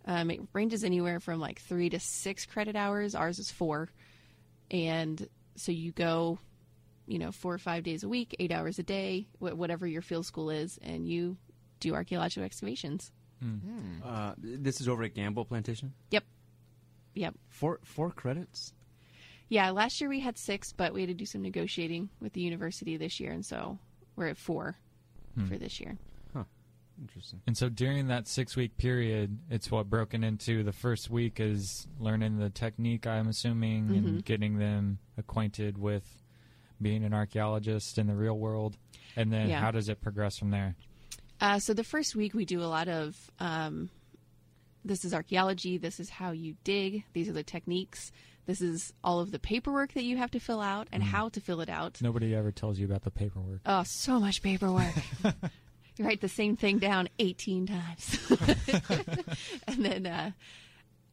Um, 0.06 0.32
it 0.32 0.40
ranges 0.54 0.84
anywhere 0.84 1.20
from 1.20 1.40
like 1.40 1.60
three 1.60 1.90
to 1.90 2.00
six 2.00 2.46
credit 2.46 2.76
hours. 2.76 3.16
Ours 3.16 3.38
is 3.38 3.52
four, 3.52 3.90
and 4.72 5.28
so 5.56 5.72
you 5.72 5.92
go, 5.92 6.40
you 7.08 7.20
know, 7.20 7.32
four 7.32 7.54
or 7.54 7.58
five 7.58 7.84
days 7.84 8.04
a 8.04 8.10
week, 8.10 8.36
eight 8.40 8.52
hours 8.52 8.80
a 8.80 8.84
day, 8.84 9.28
wh- 9.40 9.58
whatever 9.58 9.88
your 9.88 10.02
field 10.02 10.26
school 10.26 10.50
is, 10.50 10.80
and 10.82 11.08
you 11.08 11.38
do 11.80 11.94
archaeological 11.94 12.44
excavations. 12.44 13.12
Hmm. 13.42 13.56
Hmm. 13.56 14.04
Uh, 14.04 14.34
this 14.38 14.82
is 14.82 14.88
over 14.88 15.04
at 15.04 15.14
Gamble 15.14 15.46
Plantation. 15.46 15.94
Yep, 16.12 16.24
yep. 17.16 17.36
Four 17.50 17.80
four 17.84 18.12
credits. 18.12 18.74
Yeah, 19.48 19.72
last 19.72 20.00
year 20.00 20.10
we 20.10 20.20
had 20.20 20.38
six, 20.38 20.74
but 20.74 20.94
we 20.94 21.02
had 21.02 21.08
to 21.08 21.16
do 21.16 21.26
some 21.26 21.42
negotiating 21.42 22.10
with 22.22 22.34
the 22.34 22.42
university 22.42 22.98
this 22.98 23.20
year, 23.20 23.32
and 23.32 23.46
so 23.46 23.80
we're 24.16 24.28
at 24.28 24.38
four 24.38 24.78
hmm. 25.36 25.48
for 25.48 25.58
this 25.58 25.80
year. 25.80 25.98
Interesting. 27.00 27.42
And 27.48 27.58
so 27.58 27.70
during 27.70 28.08
that 28.08 28.28
six 28.28 28.56
week 28.56 28.78
period, 28.78 29.38
it's 29.50 29.72
what 29.72 29.90
broken 29.90 30.24
into 30.24 30.64
the 30.64 30.72
first 30.74 31.10
week 31.10 31.40
is 31.40 31.88
learning 32.00 32.38
the 32.40 32.50
technique, 32.50 33.08
I'm 33.08 33.28
assuming, 33.28 33.86
Mm-hmm. 33.86 33.94
and 33.96 34.26
getting 34.26 34.58
them 34.60 35.00
acquainted 35.18 35.78
with 35.78 36.04
being 36.82 37.04
an 37.04 37.14
archaeologist 37.14 37.98
in 37.98 38.08
the 38.08 38.16
real 38.16 38.38
world. 38.38 38.78
And 39.16 39.32
then 39.32 39.50
Yeah. 39.50 39.60
how 39.60 39.72
does 39.72 39.90
it 39.90 40.02
progress 40.02 40.38
from 40.38 40.52
there? 40.52 40.76
Uh, 41.42 41.60
so 41.60 41.74
the 41.74 41.84
first 41.84 42.16
week 42.16 42.34
we 42.34 42.46
do 42.46 42.62
a 42.62 42.66
lot 42.68 42.88
of 42.90 43.32
um, 43.40 43.90
this 44.84 45.04
is 45.06 45.14
archaeology. 45.14 45.78
This 45.78 46.00
is 46.00 46.10
how 46.10 46.32
you 46.32 46.56
dig. 46.64 47.04
These 47.14 47.28
are 47.30 47.34
the 47.34 47.44
techniques. 47.44 48.12
This 48.46 48.62
is 48.62 48.94
all 49.04 49.20
of 49.20 49.32
the 49.32 49.40
paperwork 49.40 49.94
that 49.94 50.04
you 50.04 50.18
have 50.18 50.32
to 50.32 50.40
fill 50.40 50.60
out 50.62 50.88
and 50.92 51.04
how 51.04 51.30
to 51.30 51.40
fill 51.42 51.62
it 51.62 51.70
out. 51.70 52.02
Nobody 52.02 52.34
ever 52.34 52.52
tells 52.52 52.80
you 52.80 52.86
about 52.86 53.04
the 53.04 53.12
paperwork. 53.12 53.60
Oh, 53.66 53.84
so 53.84 54.20
much 54.20 54.42
paperwork. 54.42 54.96
write 56.00 56.22
the 56.22 56.30
same 56.30 56.56
thing 56.56 56.80
down 56.80 57.10
18 57.20 57.68
times. 57.68 58.20
and 59.68 59.86
then 59.86 60.06
uh, 60.06 60.32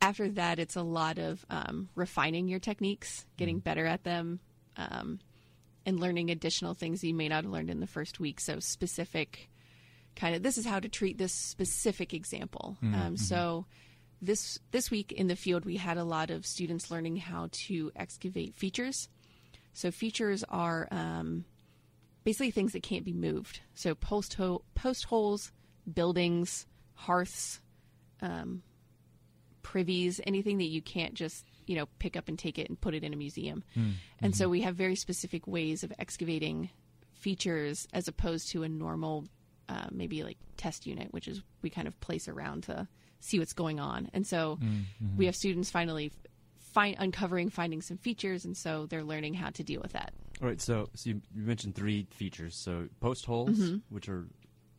after 0.00 0.28
that, 0.30 0.58
it's 0.58 0.76
a 0.76 0.82
lot 0.82 1.18
of 1.18 1.44
um, 1.50 1.88
refining 1.94 2.48
your 2.48 2.60
techniques, 2.60 3.26
getting 3.36 3.58
better 3.58 3.86
at 3.86 4.04
them, 4.04 4.40
um, 4.76 5.18
and 5.84 6.00
learning 6.00 6.30
additional 6.30 6.74
things 6.74 7.04
you 7.04 7.14
may 7.14 7.28
not 7.28 7.44
have 7.44 7.52
learned 7.52 7.70
in 7.70 7.80
the 7.80 7.86
first 7.86 8.20
week. 8.20 8.40
So, 8.40 8.60
specific 8.60 9.48
kind 10.14 10.34
of 10.34 10.42
this 10.42 10.56
is 10.56 10.64
how 10.64 10.80
to 10.80 10.88
treat 10.88 11.18
this 11.18 11.32
specific 11.32 12.14
example. 12.14 12.78
Um, 12.82 13.16
so, 13.16 13.66
this 14.22 14.58
this 14.70 14.90
week 14.90 15.12
in 15.12 15.26
the 15.26 15.36
field, 15.36 15.64
we 15.64 15.76
had 15.76 15.98
a 15.98 16.04
lot 16.04 16.30
of 16.30 16.46
students 16.46 16.90
learning 16.90 17.16
how 17.16 17.48
to 17.52 17.92
excavate 17.96 18.54
features. 18.54 19.08
So 19.76 19.90
features 19.90 20.42
are 20.48 20.88
um, 20.90 21.44
basically 22.26 22.50
things 22.50 22.72
that 22.72 22.82
can't 22.82 23.04
be 23.04 23.12
moved. 23.12 23.60
So 23.76 23.94
post 23.94 24.34
ho- 24.34 24.62
post 24.74 25.04
holes, 25.04 25.52
buildings, 25.94 26.66
hearths, 26.94 27.60
um, 28.20 28.62
privies, 29.62 30.20
anything 30.26 30.58
that 30.58 30.64
you 30.64 30.82
can't 30.82 31.14
just 31.14 31.44
you 31.66 31.76
know 31.76 31.86
pick 32.00 32.16
up 32.16 32.28
and 32.28 32.36
take 32.36 32.58
it 32.58 32.68
and 32.68 32.80
put 32.80 32.94
it 32.94 33.04
in 33.04 33.14
a 33.14 33.16
museum. 33.16 33.62
And 34.20 34.34
so 34.36 34.48
we 34.48 34.60
have 34.62 34.74
very 34.74 34.96
specific 34.96 35.46
ways 35.46 35.84
of 35.84 35.92
excavating 36.00 36.68
features 37.14 37.86
as 37.92 38.08
opposed 38.08 38.48
to 38.50 38.64
a 38.64 38.68
normal 38.68 39.24
uh, 39.68 39.86
maybe 39.92 40.24
like 40.24 40.36
test 40.56 40.84
unit, 40.84 41.12
which 41.12 41.28
is 41.28 41.42
we 41.62 41.70
kind 41.70 41.86
of 41.86 41.98
place 42.00 42.26
around 42.28 42.64
to 42.64 42.88
see 43.20 43.38
what's 43.38 43.52
going 43.52 43.78
on. 43.78 44.10
And 44.12 44.26
so 44.26 44.58
we 45.16 45.26
have 45.26 45.36
students 45.36 45.70
finally 45.70 46.10
find 46.72 46.96
uncovering 46.98 47.50
finding 47.50 47.82
some 47.82 47.98
features, 47.98 48.44
and 48.44 48.56
so 48.56 48.86
they're 48.86 49.04
learning 49.04 49.34
how 49.34 49.50
to 49.50 49.62
deal 49.62 49.80
with 49.80 49.92
that. 49.92 50.12
All 50.42 50.48
right. 50.48 50.60
So, 50.60 50.88
so 50.94 51.10
you, 51.10 51.20
you 51.34 51.42
mentioned 51.42 51.74
three 51.74 52.06
features. 52.10 52.56
So 52.56 52.88
post 53.00 53.24
holes, 53.26 53.58
Mm-hmm. 53.58 53.94
which 53.94 54.08
are, 54.08 54.26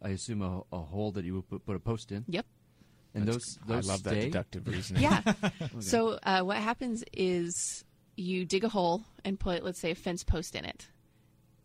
I 0.01 0.09
assume, 0.09 0.41
a, 0.41 0.61
a 0.71 0.79
hole 0.79 1.11
that 1.13 1.25
you 1.25 1.35
would 1.35 1.49
put, 1.49 1.65
put 1.65 1.75
a 1.75 1.79
post 1.79 2.11
in. 2.11 2.25
Yep. 2.27 2.45
And 3.15 3.27
That's- 3.27 3.55
those 3.65 3.67
those 3.83 3.89
I 3.89 3.93
love 3.93 4.03
that 4.03 4.13
deductive 4.21 4.67
reasoning. 4.75 5.03
Yeah. 5.03 5.21
So 5.79 6.19
uh, 6.23 6.41
what 6.41 6.57
happens 6.57 7.03
is 7.13 7.83
you 8.15 8.45
dig 8.45 8.63
a 8.63 8.69
hole 8.69 9.03
and 9.25 9.39
put, 9.39 9.63
let's 9.63 9.79
say, 9.79 9.91
a 9.91 9.95
fence 9.95 10.23
post 10.23 10.55
in 10.55 10.65
it, 10.65 10.87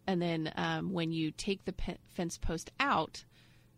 and 0.06 0.20
then 0.22 0.52
um, 0.56 0.92
when 0.92 1.12
you 1.12 1.30
take 1.30 1.64
the 1.64 1.72
pe- 1.72 1.96
fence 2.08 2.38
post 2.38 2.70
out, 2.80 3.24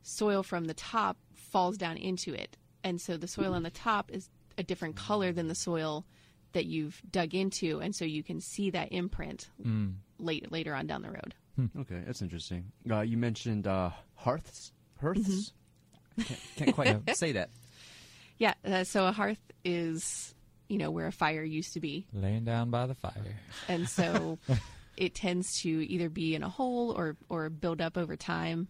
soil 0.03 0.43
from 0.43 0.65
the 0.67 0.75
top 0.75 1.17
falls 1.35 1.77
down 1.77 1.97
into 1.97 2.33
it, 2.35 2.57
and 2.85 3.01
so 3.01 3.17
the 3.17 3.29
soil 3.29 3.55
on 3.55 3.63
the 3.63 3.71
top 3.71 4.11
is 4.13 4.29
a 4.59 4.63
different 4.63 4.95
color 4.97 5.33
than 5.33 5.49
the 5.49 5.55
soil 5.55 6.05
that 6.55 6.65
you've 6.67 7.01
dug 7.11 7.35
into, 7.35 7.81
and 7.81 7.95
so 7.95 8.05
you 8.05 8.23
can 8.23 8.41
see 8.41 8.71
that 8.71 8.93
imprint 8.93 9.51
late 10.19 10.51
later 10.51 10.75
on 10.75 10.87
down 10.87 11.03
the 11.03 11.11
road. 11.11 11.35
Okay, 11.79 12.03
that's 12.05 12.23
interesting. 12.23 12.73
Uh, 12.91 13.01
you 13.03 13.17
mentioned 13.17 13.67
uh, 13.67 13.91
hearths. 14.15 14.73
Hearths. 15.01 15.53
Mm-hmm. 16.19 16.23
Can't, 16.23 16.41
can't 16.57 16.75
quite 16.75 17.17
say 17.17 17.33
that. 17.33 17.51
Yeah. 18.39 18.55
Uh, 18.65 18.83
so 18.85 19.07
a 19.07 19.13
hearth 19.13 19.39
is, 19.65 20.35
you 20.69 20.79
know, 20.79 20.91
where 20.91 21.07
a 21.07 21.13
fire 21.13 21.45
used 21.45 21.75
to 21.75 21.81
be. 21.81 22.07
Laying 22.13 22.45
down 22.45 22.71
by 22.71 22.87
the 22.87 22.95
fire. 22.95 23.37
and 23.69 23.89
so 23.89 24.39
it 24.97 25.15
tends 25.15 25.61
to 25.63 25.69
either 25.69 26.09
be 26.09 26.35
in 26.35 26.43
a 26.43 26.49
hole 26.49 26.91
or 26.91 27.17
or 27.29 27.51
build 27.51 27.81
up 27.81 27.97
over 27.97 28.17
time 28.17 28.69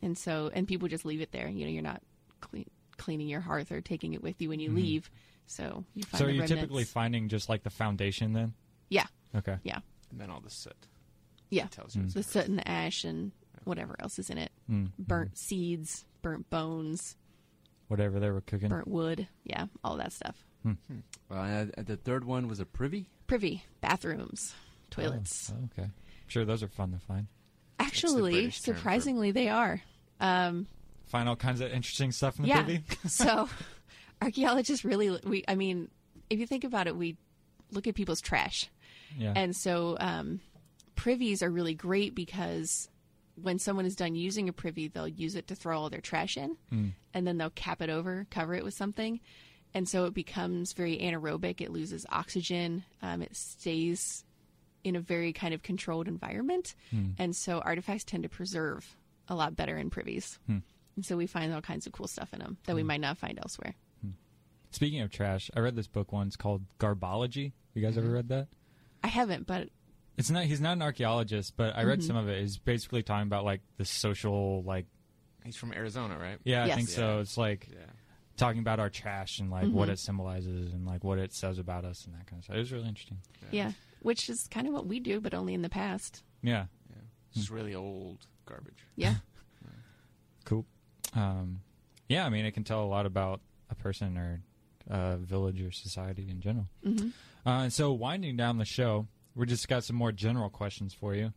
and 0.00 0.16
so 0.16 0.50
and 0.52 0.66
people 0.66 0.88
just 0.88 1.04
leave 1.04 1.20
it 1.20 1.30
there 1.32 1.46
you 1.48 1.64
know 1.66 1.70
you're 1.70 1.82
not 1.82 2.00
clean, 2.40 2.68
cleaning 2.96 3.28
your 3.28 3.40
hearth 3.40 3.70
or 3.70 3.80
taking 3.82 4.14
it 4.14 4.22
with 4.22 4.40
you 4.40 4.48
when 4.48 4.60
you 4.60 4.70
leave 4.70 5.10
so 5.46 5.84
you 5.94 6.04
find 6.04 6.18
So 6.18 6.24
are 6.24 6.28
the 6.28 6.34
you 6.34 6.40
remnants. 6.40 6.60
typically 6.62 6.84
finding 6.84 7.28
just 7.28 7.48
like 7.48 7.62
the 7.62 7.70
foundation 7.70 8.32
then? 8.32 8.54
yeah 8.88 9.06
Okay. 9.34 9.56
yeah 9.64 9.78
And 10.10 10.20
then 10.20 10.30
all 10.30 10.40
the 10.40 10.50
soot 10.50 10.76
yeah 11.50 11.66
tells 11.66 11.94
you. 11.96 12.02
it's 12.04 12.14
the 12.14 12.22
soot 12.22 12.46
and 12.46 12.58
the 12.58 12.68
ash 12.68 13.04
and 13.04 13.32
whatever 13.64 13.96
else 14.00 14.18
is 14.18 14.28
in 14.30 14.38
it 14.38 14.50
mm. 14.70 14.84
Mm. 14.86 14.90
burnt 14.98 15.38
seeds 15.38 16.04
burnt 16.22 16.48
bones 16.50 17.16
Whatever 17.88 18.20
they 18.20 18.30
were 18.30 18.40
cooking. 18.40 18.68
burnt 18.68 18.88
wood 18.88 19.28
yeah 19.44 19.66
all 19.84 19.96
that 19.98 20.12
stuff 20.12 20.36
hmm. 20.62 20.72
Hmm. 20.90 20.98
Uh, 21.30 21.66
and 21.76 21.86
the 21.86 21.96
third 21.96 22.24
one 22.24 22.48
was 22.48 22.58
a 22.60 22.64
privy. 22.66 23.08
privy 23.26 23.64
bathrooms 23.80 24.54
toilets 24.90 25.52
Oh, 25.54 25.58
oh 25.62 25.68
okay. 25.80 25.90
Sure, 26.26 26.44
those 26.46 26.62
are 26.62 26.68
fun 26.68 26.92
to 26.92 26.98
find. 26.98 27.26
actually 27.78 28.32
British 28.32 28.60
term 28.62 28.74
for- 28.74 28.78
surprisingly 28.80 29.30
they 29.30 29.48
are 29.48 29.80
um, 30.20 30.66
Find 31.06 31.28
all 31.28 31.36
kinds 31.36 31.60
of 31.60 31.70
interesting 31.72 32.12
stuff 32.12 32.36
in 32.38 32.44
the 32.44 32.48
yeah. 32.48 32.62
privy. 32.62 32.84
so 33.08 33.48
archaeologists 34.22 34.84
really 34.84 35.18
we 35.24 35.44
I 35.48 35.54
mean 35.54 35.90
if 36.30 36.38
you 36.40 36.46
think 36.46 36.64
about 36.64 36.86
it, 36.86 36.96
we 36.96 37.16
look 37.70 37.86
at 37.86 37.94
people's 37.94 38.20
trash. 38.20 38.70
Yeah. 39.18 39.32
And 39.36 39.54
so 39.54 39.96
um, 40.00 40.40
privies 40.96 41.42
are 41.42 41.50
really 41.50 41.74
great 41.74 42.14
because 42.14 42.88
when 43.34 43.58
someone 43.58 43.84
is 43.84 43.96
done 43.96 44.14
using 44.14 44.48
a 44.48 44.52
privy, 44.52 44.88
they'll 44.88 45.08
use 45.08 45.34
it 45.36 45.48
to 45.48 45.54
throw 45.54 45.78
all 45.78 45.90
their 45.90 46.00
trash 46.00 46.36
in, 46.36 46.56
and 47.14 47.26
then 47.26 47.38
they'll 47.38 47.50
cap 47.50 47.82
it 47.82 47.90
over, 47.90 48.26
cover 48.30 48.54
it 48.54 48.64
with 48.64 48.74
something, 48.74 49.20
and 49.74 49.88
so 49.88 50.04
it 50.04 50.14
becomes 50.14 50.72
very 50.72 50.98
anaerobic. 50.98 51.60
It 51.60 51.70
loses 51.70 52.06
oxygen. 52.10 52.84
Um, 53.00 53.22
it 53.22 53.34
stays 53.36 54.24
in 54.84 54.96
a 54.96 55.00
very 55.00 55.32
kind 55.32 55.54
of 55.54 55.62
controlled 55.62 56.08
environment, 56.08 56.74
and 57.18 57.34
so 57.34 57.58
artifacts 57.60 58.04
tend 58.04 58.22
to 58.24 58.28
preserve 58.28 58.96
a 59.28 59.34
lot 59.34 59.56
better 59.56 59.76
in 59.76 59.90
privies. 59.90 60.38
And 60.96 61.06
so 61.06 61.16
we 61.16 61.26
find 61.26 61.52
all 61.54 61.62
kinds 61.62 61.86
of 61.86 61.92
cool 61.92 62.06
stuff 62.08 62.32
in 62.34 62.38
them 62.38 62.58
that 62.64 62.76
we 62.76 62.82
might 62.82 63.00
not 63.00 63.16
find 63.18 63.38
elsewhere. 63.38 63.74
Speaking 64.72 65.00
of 65.02 65.10
trash, 65.10 65.50
I 65.54 65.60
read 65.60 65.76
this 65.76 65.86
book 65.86 66.12
once 66.12 66.34
called 66.34 66.62
Garbology. 66.80 67.52
You 67.74 67.82
guys 67.82 67.96
ever 67.96 68.06
mm-hmm. 68.06 68.14
read 68.14 68.28
that? 68.30 68.48
I 69.04 69.08
haven't, 69.08 69.46
but 69.46 69.68
It's 70.16 70.30
not. 70.30 70.44
He's 70.44 70.60
not 70.60 70.72
an 70.72 70.82
archaeologist, 70.82 71.54
but 71.56 71.76
I 71.76 71.84
read 71.84 72.00
mm-hmm. 72.00 72.06
some 72.06 72.16
of 72.16 72.28
it. 72.28 72.40
He's 72.40 72.58
basically 72.58 73.02
talking 73.02 73.26
about 73.26 73.44
like 73.44 73.60
the 73.76 73.84
social, 73.84 74.62
like 74.62 74.86
He's 75.44 75.56
from 75.56 75.72
Arizona, 75.72 76.16
right? 76.18 76.38
yeah, 76.44 76.64
I 76.64 76.66
Yes. 76.68 76.76
think 76.76 76.88
so. 76.88 77.20
It's 77.20 77.36
like 77.36 77.68
Yeah. 77.70 77.78
talking 78.36 78.60
about 78.60 78.80
our 78.80 78.88
trash 78.88 79.40
and 79.40 79.50
like 79.50 79.64
what 79.64 79.84
mm-hmm. 79.84 79.92
it 79.92 79.98
symbolizes 79.98 80.72
and 80.72 80.86
like 80.86 81.04
what 81.04 81.18
it 81.18 81.32
says 81.32 81.58
about 81.58 81.84
us 81.84 82.06
and 82.06 82.14
that 82.14 82.26
kind 82.26 82.40
of 82.40 82.44
stuff. 82.44 82.56
It 82.56 82.60
was 82.60 82.72
really 82.72 82.88
interesting. 82.88 83.18
yeah, 83.50 83.72
which 84.00 84.30
is 84.30 84.48
kind 84.48 84.66
of 84.66 84.72
what 84.72 84.86
we 84.86 85.00
do, 85.00 85.20
but 85.20 85.34
only 85.34 85.52
in 85.52 85.62
the 85.62 85.68
past. 85.68 86.22
Yeah, 86.42 86.66
Yeah. 86.88 86.96
Hmm. 87.34 87.40
It's 87.40 87.50
really 87.50 87.74
old 87.74 88.26
garbage. 88.46 88.86
Yeah. 88.96 89.16
cool. 90.44 90.64
Um, 91.14 91.60
yeah, 92.08 92.24
I 92.24 92.30
mean, 92.30 92.46
it 92.46 92.52
can 92.52 92.64
tell 92.64 92.84
a 92.84 92.86
lot 92.86 93.04
about 93.04 93.40
a 93.70 93.74
person 93.74 94.16
or 94.16 94.42
a 94.88 95.16
village 95.16 95.60
or 95.60 95.70
society 95.72 96.28
in 96.30 96.40
general. 96.40 96.66
hmm 96.82 97.08
Uh, 97.44 97.62
and 97.64 97.72
so, 97.72 97.92
winding 97.92 98.36
down 98.36 98.58
the 98.58 98.64
show, 98.64 99.06
we 99.34 99.46
just 99.46 99.66
got 99.68 99.82
some 99.84 99.96
more 99.96 100.12
general 100.12 100.48
questions 100.50 100.94
for 100.94 101.14
you. 101.14 101.32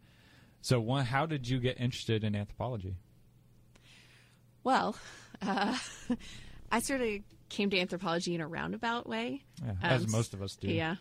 So, 0.62 0.80
one, 0.80 1.06
how 1.06 1.26
did 1.26 1.48
you 1.48 1.60
get 1.60 1.80
interested 1.80 2.24
in 2.24 2.36
anthropology? 2.36 2.96
Well, 4.64 4.96
uh, 5.42 5.78
I 6.72 6.80
sort 6.80 7.02
of 7.02 7.10
came 7.50 7.70
to 7.70 7.80
anthropology 7.80 8.34
in 8.36 8.42
a 8.42 8.48
roundabout 8.48 9.08
way. 9.08 9.44
Yeah, 9.64 9.72
Um, 9.72 9.78
as 9.82 10.08
most 10.08 10.34
of 10.34 10.42
us 10.42 10.56
do. 10.56 10.68
Yeah. 10.70 10.96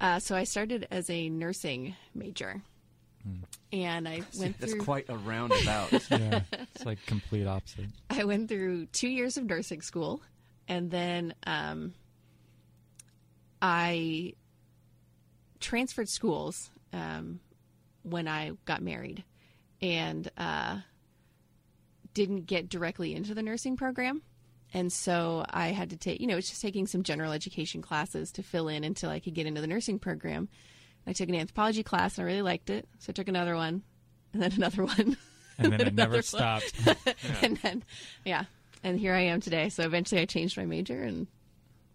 Uh, 0.00 0.18
so 0.18 0.34
I 0.36 0.44
started 0.44 0.86
as 0.90 1.08
a 1.10 1.28
nursing 1.28 1.94
major, 2.14 2.60
and 3.72 4.08
I 4.08 4.22
went 4.38 4.58
That's 4.58 4.72
through. 4.72 4.80
quite 4.82 5.06
a 5.08 5.16
roundabout. 5.16 5.92
yeah, 6.10 6.40
it's 6.74 6.84
like 6.84 6.98
complete 7.06 7.46
opposite. 7.46 7.86
I 8.10 8.24
went 8.24 8.48
through 8.48 8.86
two 8.86 9.08
years 9.08 9.36
of 9.36 9.44
nursing 9.44 9.80
school, 9.82 10.22
and 10.68 10.90
then 10.90 11.34
um, 11.46 11.94
I 13.60 14.34
transferred 15.60 16.08
schools 16.08 16.70
um, 16.92 17.40
when 18.02 18.28
I 18.28 18.52
got 18.64 18.82
married, 18.82 19.24
and 19.80 20.30
uh, 20.36 20.78
didn't 22.14 22.46
get 22.46 22.68
directly 22.68 23.14
into 23.14 23.34
the 23.34 23.42
nursing 23.42 23.76
program. 23.76 24.22
And 24.74 24.92
so 24.92 25.44
I 25.50 25.68
had 25.68 25.90
to 25.90 25.96
take, 25.96 26.20
you 26.20 26.26
know, 26.26 26.36
it's 26.36 26.48
just 26.48 26.62
taking 26.62 26.86
some 26.86 27.02
general 27.02 27.32
education 27.32 27.82
classes 27.82 28.32
to 28.32 28.42
fill 28.42 28.68
in 28.68 28.84
until 28.84 29.10
I 29.10 29.20
could 29.20 29.34
get 29.34 29.46
into 29.46 29.60
the 29.60 29.66
nursing 29.66 29.98
program. 29.98 30.48
I 31.06 31.12
took 31.12 31.28
an 31.28 31.34
anthropology 31.34 31.82
class 31.82 32.16
and 32.16 32.24
I 32.24 32.26
really 32.26 32.42
liked 32.42 32.70
it. 32.70 32.88
So 32.98 33.10
I 33.10 33.12
took 33.12 33.28
another 33.28 33.54
one 33.54 33.82
and 34.32 34.42
then 34.42 34.52
another 34.52 34.84
one. 34.84 35.16
And 35.58 35.72
then 35.72 35.80
it 35.80 35.94
never 35.94 36.14
one. 36.14 36.22
stopped. 36.22 36.72
and 37.42 37.58
then, 37.58 37.84
yeah. 38.24 38.44
And 38.84 38.98
here 38.98 39.14
I 39.14 39.22
am 39.22 39.40
today. 39.40 39.68
So 39.68 39.84
eventually 39.84 40.20
I 40.20 40.24
changed 40.24 40.56
my 40.56 40.64
major 40.66 41.02
and 41.02 41.26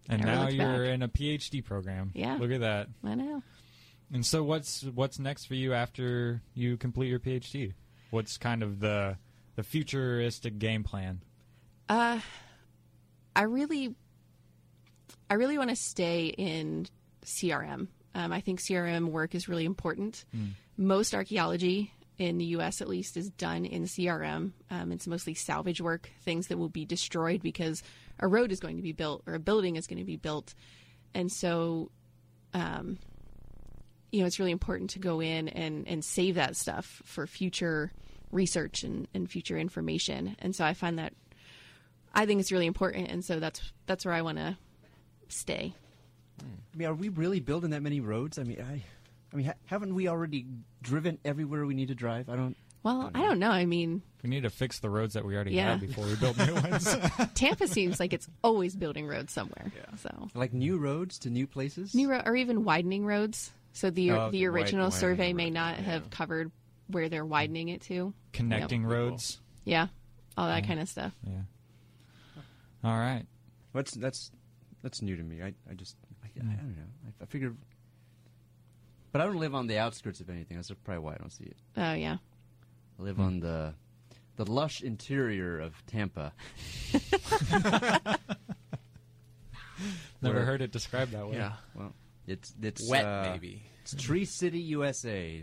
And 0.08 0.24
now 0.24 0.48
you're 0.48 0.84
back. 0.86 0.94
in 0.94 1.02
a 1.02 1.08
PhD 1.08 1.64
program. 1.64 2.12
Yeah. 2.14 2.36
Look 2.40 2.50
at 2.50 2.60
that. 2.60 2.88
I 3.04 3.14
know. 3.14 3.42
And 4.12 4.24
so 4.24 4.42
what's 4.42 4.82
what's 4.94 5.18
next 5.18 5.44
for 5.46 5.54
you 5.54 5.74
after 5.74 6.40
you 6.54 6.76
complete 6.78 7.08
your 7.08 7.18
PhD? 7.20 7.74
What's 8.10 8.38
kind 8.38 8.62
of 8.62 8.80
the 8.80 9.18
the 9.56 9.62
futuristic 9.62 10.58
game 10.58 10.82
plan? 10.82 11.20
Uh, 11.90 12.20
I 13.36 13.42
really, 13.42 13.94
I 15.28 15.34
really 15.34 15.58
want 15.58 15.70
to 15.70 15.76
stay 15.76 16.26
in 16.28 16.86
CRM. 17.24 17.88
Um, 18.14 18.32
I 18.32 18.40
think 18.40 18.60
CRM 18.60 19.08
work 19.10 19.34
is 19.34 19.48
really 19.48 19.64
important. 19.64 20.24
Most 20.76 21.14
archaeology 21.14 21.92
in 22.18 22.38
the 22.38 22.44
U.S., 22.46 22.80
at 22.80 22.88
least, 22.88 23.16
is 23.16 23.30
done 23.30 23.64
in 23.64 23.84
CRM. 23.84 24.52
Um, 24.70 24.92
it's 24.92 25.06
mostly 25.06 25.34
salvage 25.34 25.80
work, 25.80 26.10
things 26.22 26.48
that 26.48 26.58
will 26.58 26.68
be 26.68 26.84
destroyed 26.84 27.42
because 27.42 27.82
a 28.18 28.26
road 28.26 28.50
is 28.50 28.60
going 28.60 28.76
to 28.76 28.82
be 28.82 28.92
built 28.92 29.22
or 29.26 29.34
a 29.34 29.38
building 29.38 29.76
is 29.76 29.86
going 29.86 29.98
to 29.98 30.04
be 30.04 30.16
built, 30.16 30.54
and 31.14 31.30
so, 31.30 31.90
um, 32.54 32.98
you 34.10 34.20
know, 34.20 34.26
it's 34.26 34.38
really 34.38 34.52
important 34.52 34.90
to 34.90 34.98
go 34.98 35.20
in 35.20 35.48
and 35.48 35.86
and 35.86 36.04
save 36.04 36.34
that 36.34 36.56
stuff 36.56 37.02
for 37.04 37.26
future 37.26 37.92
research 38.30 38.82
and, 38.82 39.08
and 39.14 39.30
future 39.30 39.56
information. 39.56 40.36
And 40.40 40.54
so 40.54 40.64
I 40.64 40.74
find 40.74 40.98
that 40.98 41.14
I 42.14 42.26
think 42.26 42.40
it's 42.40 42.52
really 42.52 42.66
important, 42.66 43.10
and 43.10 43.24
so 43.24 43.38
that's 43.38 43.60
that's 43.86 44.04
where 44.04 44.14
I 44.14 44.22
want 44.22 44.38
to 44.38 44.56
stay. 45.28 45.74
I 46.40 46.76
mean, 46.76 46.88
are 46.88 46.94
we 46.94 47.08
really 47.08 47.40
building 47.40 47.70
that 47.70 47.82
many 47.82 48.00
roads? 48.00 48.38
I 48.38 48.44
mean, 48.44 48.60
I, 48.60 48.82
I 49.32 49.36
mean, 49.36 49.46
ha- 49.46 49.54
haven't 49.66 49.94
we 49.94 50.08
already 50.08 50.46
driven 50.82 51.18
everywhere 51.24 51.64
we 51.66 51.74
need 51.74 51.88
to 51.88 51.94
drive? 51.94 52.28
I 52.28 52.36
don't. 52.36 52.56
Well, 52.82 53.10
I 53.14 53.20
don't 53.22 53.38
know. 53.40 53.50
I 53.50 53.66
mean, 53.66 54.02
We 54.22 54.30
need 54.30 54.44
to 54.44 54.50
fix 54.50 54.78
the 54.78 54.88
roads 54.88 55.14
that 55.14 55.24
we 55.24 55.34
already 55.34 55.50
Yeah. 55.52 55.72
have 55.72 55.80
before 55.80 56.06
we 56.06 56.14
build 56.16 56.38
new 56.38 56.54
ones. 56.54 56.96
Tampa 57.34 57.66
seems 57.66 57.98
like 57.98 58.12
it's 58.12 58.28
always 58.42 58.76
building 58.76 59.06
roads 59.06 59.32
somewhere. 59.32 59.72
Yeah. 59.76 59.96
So 59.96 60.28
Like 60.34 60.52
new 60.52 60.78
roads 60.78 61.18
to 61.20 61.30
new 61.30 61.46
places. 61.46 61.94
new 61.94 62.08
ro- 62.08 62.22
or 62.24 62.36
even 62.36 62.64
widening 62.64 63.04
roads. 63.04 63.52
So 63.72 63.90
the 63.90 64.12
Oh, 64.12 64.30
the 64.30 64.38
okay, 64.38 64.44
original 64.46 64.86
widening 64.86 65.00
survey 65.00 65.26
road, 65.28 65.36
may 65.36 65.50
not 65.50 65.76
yeah. 65.78 65.82
have 65.84 66.10
covered 66.10 66.52
where 66.86 67.08
they're 67.08 67.26
widening 67.26 67.68
it 67.68 67.82
to. 67.82 68.14
Connecting 68.32 68.82
Yep. 68.82 68.90
roads. 68.90 69.40
Yeah, 69.64 69.88
all 70.36 70.46
that 70.46 70.62
Yeah. 70.62 70.68
kind 70.68 70.80
of 70.80 70.88
stuff. 70.88 71.12
Yeah. 71.26 71.42
All 72.84 72.96
right. 72.96 73.24
What's 73.72 73.92
that's 73.94 74.30
that's 74.82 75.02
new 75.02 75.16
to 75.16 75.22
me. 75.22 75.42
I, 75.42 75.52
I 75.68 75.74
just 75.74 75.96
I, 76.22 76.28
I 76.40 76.54
don't 76.54 76.76
know. 76.76 76.82
I, 77.06 77.22
I 77.24 77.26
figure, 77.26 77.52
but 79.12 79.20
I 79.20 79.24
don't 79.24 79.36
live 79.36 79.54
on 79.54 79.66
the 79.66 79.78
outskirts 79.78 80.20
of 80.20 80.30
anything. 80.30 80.56
That's 80.56 80.70
probably 80.84 81.02
why 81.04 81.14
I 81.14 81.16
don't 81.18 81.32
see 81.32 81.44
it. 81.44 81.56
Oh 81.76 81.92
yeah. 81.94 82.16
I 82.98 83.02
live 83.02 83.20
on 83.20 83.40
the 83.40 83.74
the 84.36 84.50
lush 84.50 84.82
interior 84.82 85.58
of 85.60 85.74
Tampa. 85.86 86.32
Never 90.20 90.36
Where- 90.36 90.44
heard 90.44 90.62
it 90.62 90.72
described 90.72 91.12
that 91.12 91.28
way. 91.28 91.36
Yeah. 91.36 91.52
Well, 91.74 91.92
it's 92.26 92.52
it's 92.60 92.88
Wet, 92.88 93.04
uh, 93.04 93.28
maybe. 93.30 93.62
It's 93.82 93.94
Tree 93.94 94.24
City, 94.24 94.58
USA, 94.60 95.42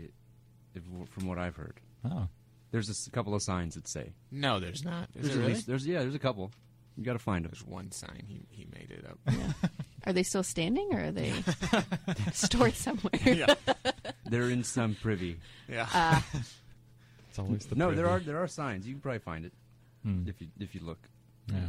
if, 0.74 0.82
from 1.10 1.26
what 1.26 1.38
I've 1.38 1.56
heard. 1.56 1.80
Oh. 2.04 2.28
There's 2.70 2.88
a 2.88 2.92
s- 2.92 3.08
couple 3.12 3.34
of 3.34 3.42
signs 3.42 3.74
that 3.76 3.88
say. 3.88 4.12
No, 4.30 4.60
there's 4.60 4.84
not. 4.84 5.08
Is 5.14 5.22
There's 5.22 5.24
there 5.28 5.32
at 5.32 5.38
really? 5.40 5.52
least 5.54 5.66
there's 5.66 5.86
yeah 5.86 6.00
there's 6.00 6.14
a 6.14 6.18
couple. 6.18 6.52
You 6.96 7.04
got 7.04 7.14
to 7.14 7.18
find 7.18 7.44
them. 7.44 7.52
There's 7.52 7.64
one 7.64 7.90
sign. 7.92 8.24
He 8.26 8.42
he 8.50 8.66
made 8.72 8.90
it 8.90 9.06
up. 9.08 9.18
Are 10.06 10.12
they 10.12 10.22
still 10.22 10.42
standing 10.44 10.88
or 10.92 11.06
are 11.06 11.10
they 11.10 11.32
stored 12.32 12.74
somewhere? 12.74 13.10
yeah. 13.24 13.54
They're 14.24 14.50
in 14.50 14.62
some 14.64 14.94
privy. 14.94 15.38
Yeah. 15.68 15.88
Uh, 15.92 16.20
It's 17.30 17.38
always 17.38 17.66
the 17.66 17.74
no, 17.74 17.92
there 17.92 18.08
are 18.08 18.18
there 18.20 18.38
are 18.38 18.48
signs. 18.48 18.86
You 18.86 18.94
can 18.94 19.00
probably 19.02 19.18
find 19.18 19.44
it 19.44 19.52
Hmm. 20.02 20.22
if 20.26 20.40
you 20.40 20.48
if 20.58 20.74
you 20.74 20.80
look. 20.82 21.08
Yeah. 21.52 21.68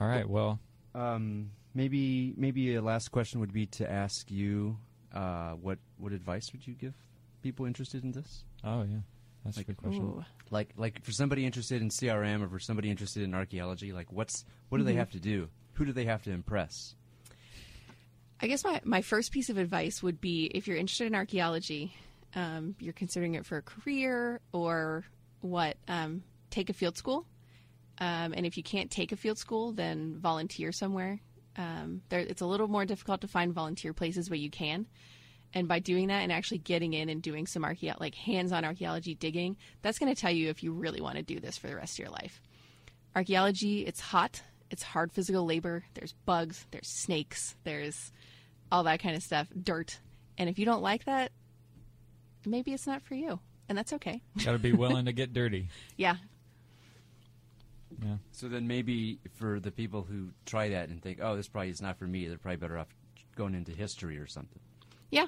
All 0.00 0.06
right. 0.08 0.28
Well, 0.28 0.60
Um, 0.94 1.52
maybe 1.74 2.34
maybe 2.36 2.74
a 2.74 2.82
last 2.82 3.10
question 3.12 3.40
would 3.40 3.52
be 3.52 3.64
to 3.78 3.90
ask 3.90 4.30
you, 4.30 4.76
uh, 5.14 5.52
what 5.52 5.78
what 5.96 6.12
advice 6.12 6.52
would 6.52 6.66
you 6.66 6.74
give 6.74 6.92
people 7.42 7.64
interested 7.66 8.04
in 8.04 8.12
this? 8.12 8.44
oh 8.62 8.82
yeah, 8.82 8.98
that's 9.44 9.56
Like- 9.56 9.68
a 9.68 9.72
good 9.72 9.76
question. 9.78 10.02
ooh. 10.04 10.24
Like 10.50 10.74
like 10.76 11.02
for 11.02 11.12
somebody 11.12 11.46
interested 11.46 11.80
in 11.80 11.88
CRM 11.88 12.42
or 12.42 12.48
for 12.48 12.58
somebody 12.58 12.90
interested 12.90 13.22
in 13.22 13.32
archaeology, 13.34 13.92
like 13.94 14.12
what's 14.12 14.44
what 14.68 14.78
do 14.78 14.84
they 14.84 14.94
have 14.96 15.10
to 15.12 15.20
do? 15.20 15.48
Who 15.74 15.86
do 15.86 15.92
they 15.94 16.04
have 16.04 16.22
to 16.24 16.30
impress? 16.30 16.94
I 18.42 18.48
guess 18.48 18.64
my, 18.64 18.80
my 18.82 19.02
first 19.02 19.30
piece 19.30 19.50
of 19.50 19.56
advice 19.56 20.02
would 20.02 20.20
be 20.20 20.46
if 20.46 20.66
you're 20.66 20.76
interested 20.76 21.06
in 21.06 21.14
archaeology, 21.14 21.94
um, 22.34 22.74
you're 22.80 22.92
considering 22.92 23.36
it 23.36 23.46
for 23.46 23.58
a 23.58 23.62
career 23.62 24.40
or 24.52 25.04
what, 25.42 25.76
um, 25.86 26.24
take 26.50 26.68
a 26.68 26.72
field 26.72 26.96
school. 26.96 27.24
Um, 27.98 28.34
and 28.36 28.44
if 28.44 28.56
you 28.56 28.64
can't 28.64 28.90
take 28.90 29.12
a 29.12 29.16
field 29.16 29.38
school, 29.38 29.70
then 29.70 30.16
volunteer 30.18 30.72
somewhere. 30.72 31.20
Um, 31.56 32.02
there, 32.08 32.18
it's 32.18 32.40
a 32.40 32.46
little 32.46 32.66
more 32.66 32.84
difficult 32.84 33.20
to 33.20 33.28
find 33.28 33.52
volunteer 33.52 33.92
places, 33.92 34.28
but 34.28 34.40
you 34.40 34.50
can. 34.50 34.86
And 35.54 35.68
by 35.68 35.78
doing 35.78 36.08
that 36.08 36.22
and 36.22 36.32
actually 36.32 36.58
getting 36.58 36.94
in 36.94 37.08
and 37.10 37.22
doing 37.22 37.46
some 37.46 37.62
archaeo- 37.62 38.00
like 38.00 38.16
hands-on 38.16 38.64
archaeology 38.64 39.14
digging, 39.14 39.56
that's 39.82 40.00
going 40.00 40.12
to 40.12 40.20
tell 40.20 40.32
you 40.32 40.48
if 40.48 40.64
you 40.64 40.72
really 40.72 41.00
want 41.00 41.16
to 41.16 41.22
do 41.22 41.38
this 41.38 41.56
for 41.58 41.68
the 41.68 41.76
rest 41.76 41.94
of 41.94 41.98
your 42.00 42.10
life. 42.10 42.42
Archaeology, 43.14 43.86
it's 43.86 44.00
hot, 44.00 44.42
it's 44.68 44.82
hard 44.82 45.12
physical 45.12 45.44
labor. 45.44 45.84
There's 45.94 46.14
bugs, 46.24 46.66
there's 46.72 46.88
snakes, 46.88 47.54
there's 47.62 48.10
all 48.72 48.82
that 48.84 49.00
kind 49.00 49.14
of 49.14 49.22
stuff, 49.22 49.46
dirt. 49.62 49.98
And 50.38 50.48
if 50.48 50.58
you 50.58 50.64
don't 50.64 50.82
like 50.82 51.04
that, 51.04 51.30
maybe 52.46 52.72
it's 52.72 52.86
not 52.86 53.02
for 53.02 53.14
you. 53.14 53.38
And 53.68 53.76
that's 53.78 53.92
okay. 53.92 54.22
Got 54.44 54.52
to 54.52 54.58
be 54.58 54.72
willing 54.72 55.04
to 55.04 55.12
get 55.12 55.32
dirty. 55.32 55.68
Yeah. 55.96 56.16
Yeah. 58.02 58.16
So 58.32 58.48
then 58.48 58.66
maybe 58.66 59.18
for 59.34 59.60
the 59.60 59.70
people 59.70 60.02
who 60.02 60.30
try 60.46 60.70
that 60.70 60.88
and 60.88 61.00
think, 61.02 61.18
oh, 61.22 61.36
this 61.36 61.46
probably 61.46 61.68
is 61.70 61.82
not 61.82 61.98
for 61.98 62.06
me, 62.06 62.26
they're 62.26 62.38
probably 62.38 62.56
better 62.56 62.78
off 62.78 62.88
going 63.36 63.54
into 63.54 63.72
history 63.72 64.16
or 64.16 64.26
something. 64.26 64.58
Yeah, 65.10 65.26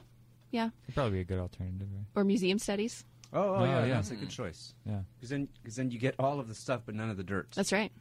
yeah, 0.50 0.70
It'd 0.84 0.94
probably 0.94 1.12
be 1.12 1.20
a 1.20 1.24
good 1.24 1.38
alternative, 1.38 1.86
right? 1.94 2.06
or 2.16 2.24
museum 2.24 2.58
studies. 2.58 3.04
Oh, 3.34 3.40
Oh, 3.42 3.54
oh 3.56 3.64
yeah. 3.64 3.86
that's 3.88 4.10
a 4.12 4.16
good 4.16 4.30
choice. 4.30 4.72
Yeah. 4.86 5.00
Because 5.16 5.28
then, 5.28 5.46
cause 5.62 5.76
then 5.76 5.90
you 5.90 5.98
get 5.98 6.14
all 6.18 6.40
of 6.40 6.48
the 6.48 6.54
stuff, 6.54 6.80
but 6.86 6.94
none 6.94 7.10
of 7.10 7.18
the 7.18 7.22
dirt. 7.22 7.48
That's 7.54 7.70
right. 7.72 7.92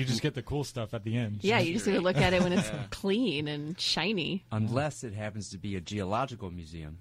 You 0.00 0.06
just 0.06 0.22
get 0.22 0.34
the 0.34 0.42
cool 0.42 0.64
stuff 0.64 0.94
at 0.94 1.04
the 1.04 1.16
end. 1.16 1.40
Yeah, 1.42 1.58
you 1.58 1.74
just 1.74 1.86
need 1.86 1.92
to 1.94 2.00
look 2.00 2.16
at 2.16 2.32
it 2.32 2.42
when 2.42 2.52
it's 2.54 2.68
Yeah. 2.68 2.84
clean 2.90 3.46
and 3.48 3.78
shiny. 3.78 4.44
Unless 4.50 5.04
it 5.04 5.12
happens 5.12 5.50
to 5.50 5.58
be 5.58 5.76
a 5.76 5.80
geological 5.80 6.50
museum, 6.50 6.98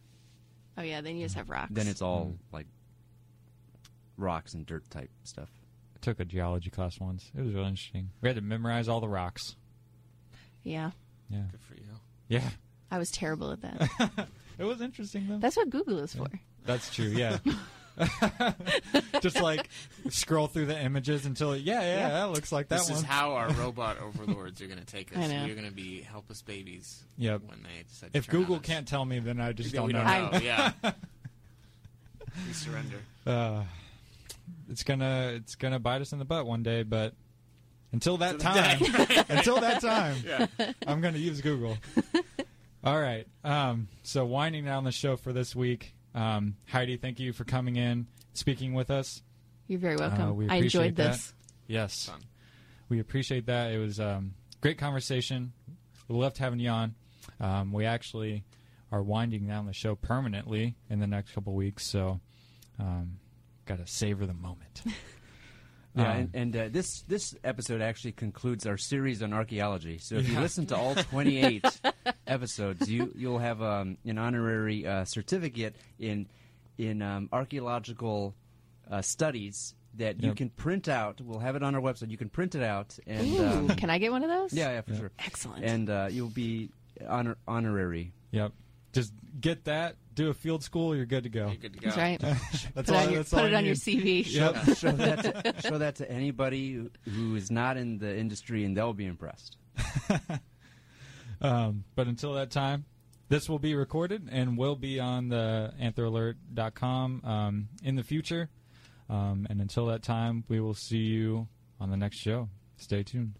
Oh 0.78 0.82
yeah, 0.82 1.00
then 1.02 1.16
you 1.16 1.24
just 1.26 1.36
have 1.36 1.50
rocks. 1.50 1.72
then 1.74 1.88
it's 1.88 2.02
all 2.02 2.36
like 2.52 2.68
rocks 4.18 4.54
and 4.54 4.66
dirt 4.66 4.89
type 4.89 5.10
stuff. 5.24 5.50
I 5.95 6.00
took 6.02 6.20
a 6.20 6.26
geology 6.26 6.70
class 6.70 7.00
once. 7.00 7.32
It 7.38 7.41
was 7.41 7.54
really 7.54 7.68
interesting. 7.70 8.10
We 8.22 8.28
had 8.30 8.36
to 8.36 8.41
memorize 8.41 8.88
all 8.89 9.00
the 9.00 9.08
rocks. 9.10 9.56
yeah. 10.64 10.91
Yeah. 11.30 11.43
Good 11.52 11.62
for 11.62 11.76
you. 11.76 11.84
Yeah. 12.28 12.50
I 12.91 12.97
was 12.97 13.12
terrible 13.12 13.52
at 13.52 13.62
that. 13.62 14.28
It 14.60 14.66
was 14.66 14.82
interesting 14.82 15.26
though. 15.30 15.38
That's 15.38 15.56
what 15.56 15.70
Google 15.70 16.00
is 16.00 16.14
for. 16.14 16.28
That's 16.66 16.93
true. 16.93 17.06
Yeah. 17.08 17.38
Just 19.22 19.41
like 19.41 19.70
scroll 20.10 20.47
through 20.47 20.68
the 20.68 20.80
images 20.82 21.26
until 21.26 21.56
yeah, 21.56 21.82
yeah, 21.82 21.95
Yeah. 21.97 22.10
that 22.10 22.32
looks 22.32 22.52
like 22.52 22.70
that 22.70 22.80
This 22.80 22.89
one. 22.89 23.00
is 23.00 23.04
how 23.04 23.34
our 23.34 23.50
robot 23.54 23.97
overlords 24.00 24.62
are 24.62 24.68
going 24.68 24.80
to 24.80 24.86
take 24.86 25.12
I 25.18 25.24
us. 25.24 25.30
know. 25.30 25.45
We're 25.45 25.56
going 25.56 25.68
to 25.68 25.74
be 25.74 26.02
helpless 26.02 26.41
babies 26.41 27.04
Yep. 27.18 27.41
when 27.47 27.64
they 27.64 27.84
decide 27.88 28.14
to 28.14 28.18
if 28.18 28.28
turn 28.28 28.39
Google 28.39 28.56
us. 28.58 28.62
can't 28.64 28.88
tell 28.88 29.04
me, 29.06 29.20
then 29.20 29.39
I 29.41 29.52
just 29.52 29.72
Then 29.72 29.80
don't 29.82 29.88
we 29.88 29.93
know. 29.93 30.00
don't 30.04 30.32
know. 30.34 30.38
I- 30.38 30.41
yeah. 30.41 30.72
we 32.47 32.54
surrender. 32.54 32.97
Uh, 33.26 33.64
it's 34.70 34.84
gonna 34.84 35.34
it's 35.36 35.56
gonna 35.56 35.80
bite 35.80 36.02
us 36.02 36.14
in 36.14 36.20
the 36.20 36.26
butt 36.26 36.45
one 36.45 36.64
day, 36.64 36.84
but 36.84 37.14
until 37.91 38.18
that 38.18 38.36
Until 38.36 38.54
time, 38.54 39.26
until 39.30 39.60
that 39.62 39.82
time, 39.82 40.16
Yeah. 40.26 40.45
I'm 40.88 41.02
gonna 41.02 41.18
use 41.18 41.41
Google. 41.41 41.78
All 42.84 43.00
right. 43.00 43.28
Um, 43.43 43.88
so 44.04 44.26
winding 44.26 44.64
down 44.66 44.84
the 44.86 44.91
show 44.91 45.18
for 45.18 45.34
this 45.34 45.56
week, 45.56 45.93
um, 46.16 46.55
Heidi, 46.68 46.97
thank 46.97 47.20
you 47.20 47.34
for 47.34 47.43
coming 47.43 47.76
in, 47.76 48.07
speaking 48.34 48.74
with 48.74 48.91
us. 48.91 49.22
You're 49.68 49.80
very 49.80 49.95
welcome. 49.95 50.22
Uh, 50.30 50.34
we 50.34 50.49
I 50.49 50.55
appreciate 50.55 50.82
enjoyed 50.82 50.95
that. 50.97 51.12
this. 51.12 51.34
Yes, 51.68 52.05
Fun. 52.05 52.22
we 52.89 52.99
appreciate 52.99 53.45
that. 53.45 53.72
It 53.72 53.78
was 53.78 53.99
um, 53.99 54.34
great 54.62 54.78
conversation. 54.78 55.53
We 56.07 56.16
loved 56.16 56.38
having 56.39 56.60
you 56.60 56.70
on. 56.70 56.95
Um, 57.39 57.72
we 57.72 57.86
actually 57.86 58.43
are 58.91 59.03
winding 59.03 59.45
down 59.45 59.68
the 59.68 59.74
show 59.74 59.95
permanently 59.95 60.76
in 60.89 60.99
the 60.99 61.07
next 61.07 61.34
couple 61.34 61.53
weeks, 61.53 61.86
so 61.86 62.20
um, 62.80 63.20
got 63.66 63.78
to 63.78 63.86
savor 63.86 64.26
the 64.26 64.34
moment. 64.34 64.82
Yeah, 65.96 66.04
Um, 66.12 66.18
and, 66.18 66.30
and 66.36 66.56
uh, 66.56 66.70
this 66.70 67.02
this 67.08 67.36
episode 67.44 67.82
actually 67.82 68.12
concludes 68.12 68.68
our 68.68 68.78
series 68.78 69.24
on 69.24 69.34
archaeology. 69.34 69.98
So 69.98 70.16
if 70.16 70.30
you 70.30 70.40
listen 70.40 70.66
to 70.68 70.78
all 70.78 70.94
28 71.12 71.66
episodes, 72.28 72.90
you 72.90 73.12
you'll 73.16 73.40
have 73.40 73.62
um, 73.62 73.98
an 74.06 74.18
honorary 74.18 74.86
uh, 74.86 75.06
certificate 75.06 75.76
in 76.00 76.28
in 76.78 77.02
um, 77.02 77.30
archaeological 77.32 78.36
uh, 78.90 79.02
studies 79.02 79.74
that 79.96 80.22
you 80.22 80.34
can 80.36 80.50
print 80.50 80.88
out. 80.88 81.20
We'll 81.22 81.40
have 81.40 81.56
it 81.56 81.64
on 81.64 81.74
our 81.76 81.82
website. 81.82 82.10
You 82.12 82.18
can 82.18 82.30
print 82.30 82.56
it 82.56 82.64
out, 82.64 82.98
and 83.08 83.28
Ooh, 83.28 83.46
um, 83.46 83.68
can 83.70 83.90
I 83.90 83.98
get 83.98 84.12
one 84.12 84.24
of 84.24 84.30
those? 84.30 84.54
yeah, 84.54 84.70
yeah, 84.72 84.82
for 84.82 84.92
Yeah. 84.94 85.00
sure. 85.00 85.12
Excellent. 85.20 85.66
And 85.66 85.90
uh, 85.90 86.08
you'll 86.12 86.30
be 86.30 86.70
honor- 87.08 87.38
honorary. 87.48 88.14
Yep. 88.32 88.52
Just 88.94 89.14
get 89.42 89.66
that, 89.66 89.96
do 90.24 90.30
a 90.30 90.34
field 90.34 90.63
school, 90.63 90.95
you're 90.95 91.05
good 91.05 91.24
to 91.24 91.30
go. 91.30 91.47
You're 91.47 91.55
good 91.55 91.74
to 91.74 91.80
go. 91.80 91.86
That's 91.89 91.97
right. 91.97 92.20
That's 92.76 92.89
Put 92.89 92.89
all. 92.89 92.95
it 93.01 93.05
on 93.07 93.11
your, 93.13 93.20
that's 93.24 93.30
put 93.32 93.39
all 93.39 93.45
it 93.45 93.53
I 93.53 93.57
on 93.57 93.65
your. 93.65 93.76
CV. 93.76 94.26
Yep. 94.32 94.55
show 94.78 94.91
that 94.91 95.45
to, 95.55 95.61
show 95.70 95.78
that 95.78 95.95
to 95.95 96.11
anybody 96.11 96.74
who- 96.74 96.91
who 97.09 97.36
is 97.36 97.49
not 97.51 97.78
in 97.78 97.97
the 97.99 98.17
industry, 98.17 98.63
and 98.65 98.76
they'll 98.76 98.93
be 98.93 99.05
impressed. 99.05 99.57
Um, 101.41 101.86
but 101.95 102.07
until 102.07 102.34
that 102.34 102.51
time, 102.51 102.84
this 103.30 103.47
will 103.47 103.59
be 103.59 103.74
recorded 103.74 104.28
and 104.30 104.57
will 104.57 104.76
be 104.76 104.99
on 104.99 105.30
the 105.30 105.74
anthralert.com 105.82 107.22
um, 107.24 107.70
in 107.82 107.95
the 107.95 108.03
future. 108.03 108.49
Um, 109.09 109.47
and 109.49 109.61
until 109.61 109.86
that 109.86 110.03
time, 110.03 110.43
we 110.49 110.59
will 110.59 110.74
see 110.74 110.97
you 110.97 111.47
on 111.80 111.91
the 111.91 111.95
next 111.97 112.17
show. 112.17 112.49
Stay 112.76 113.03
tuned. 113.03 113.39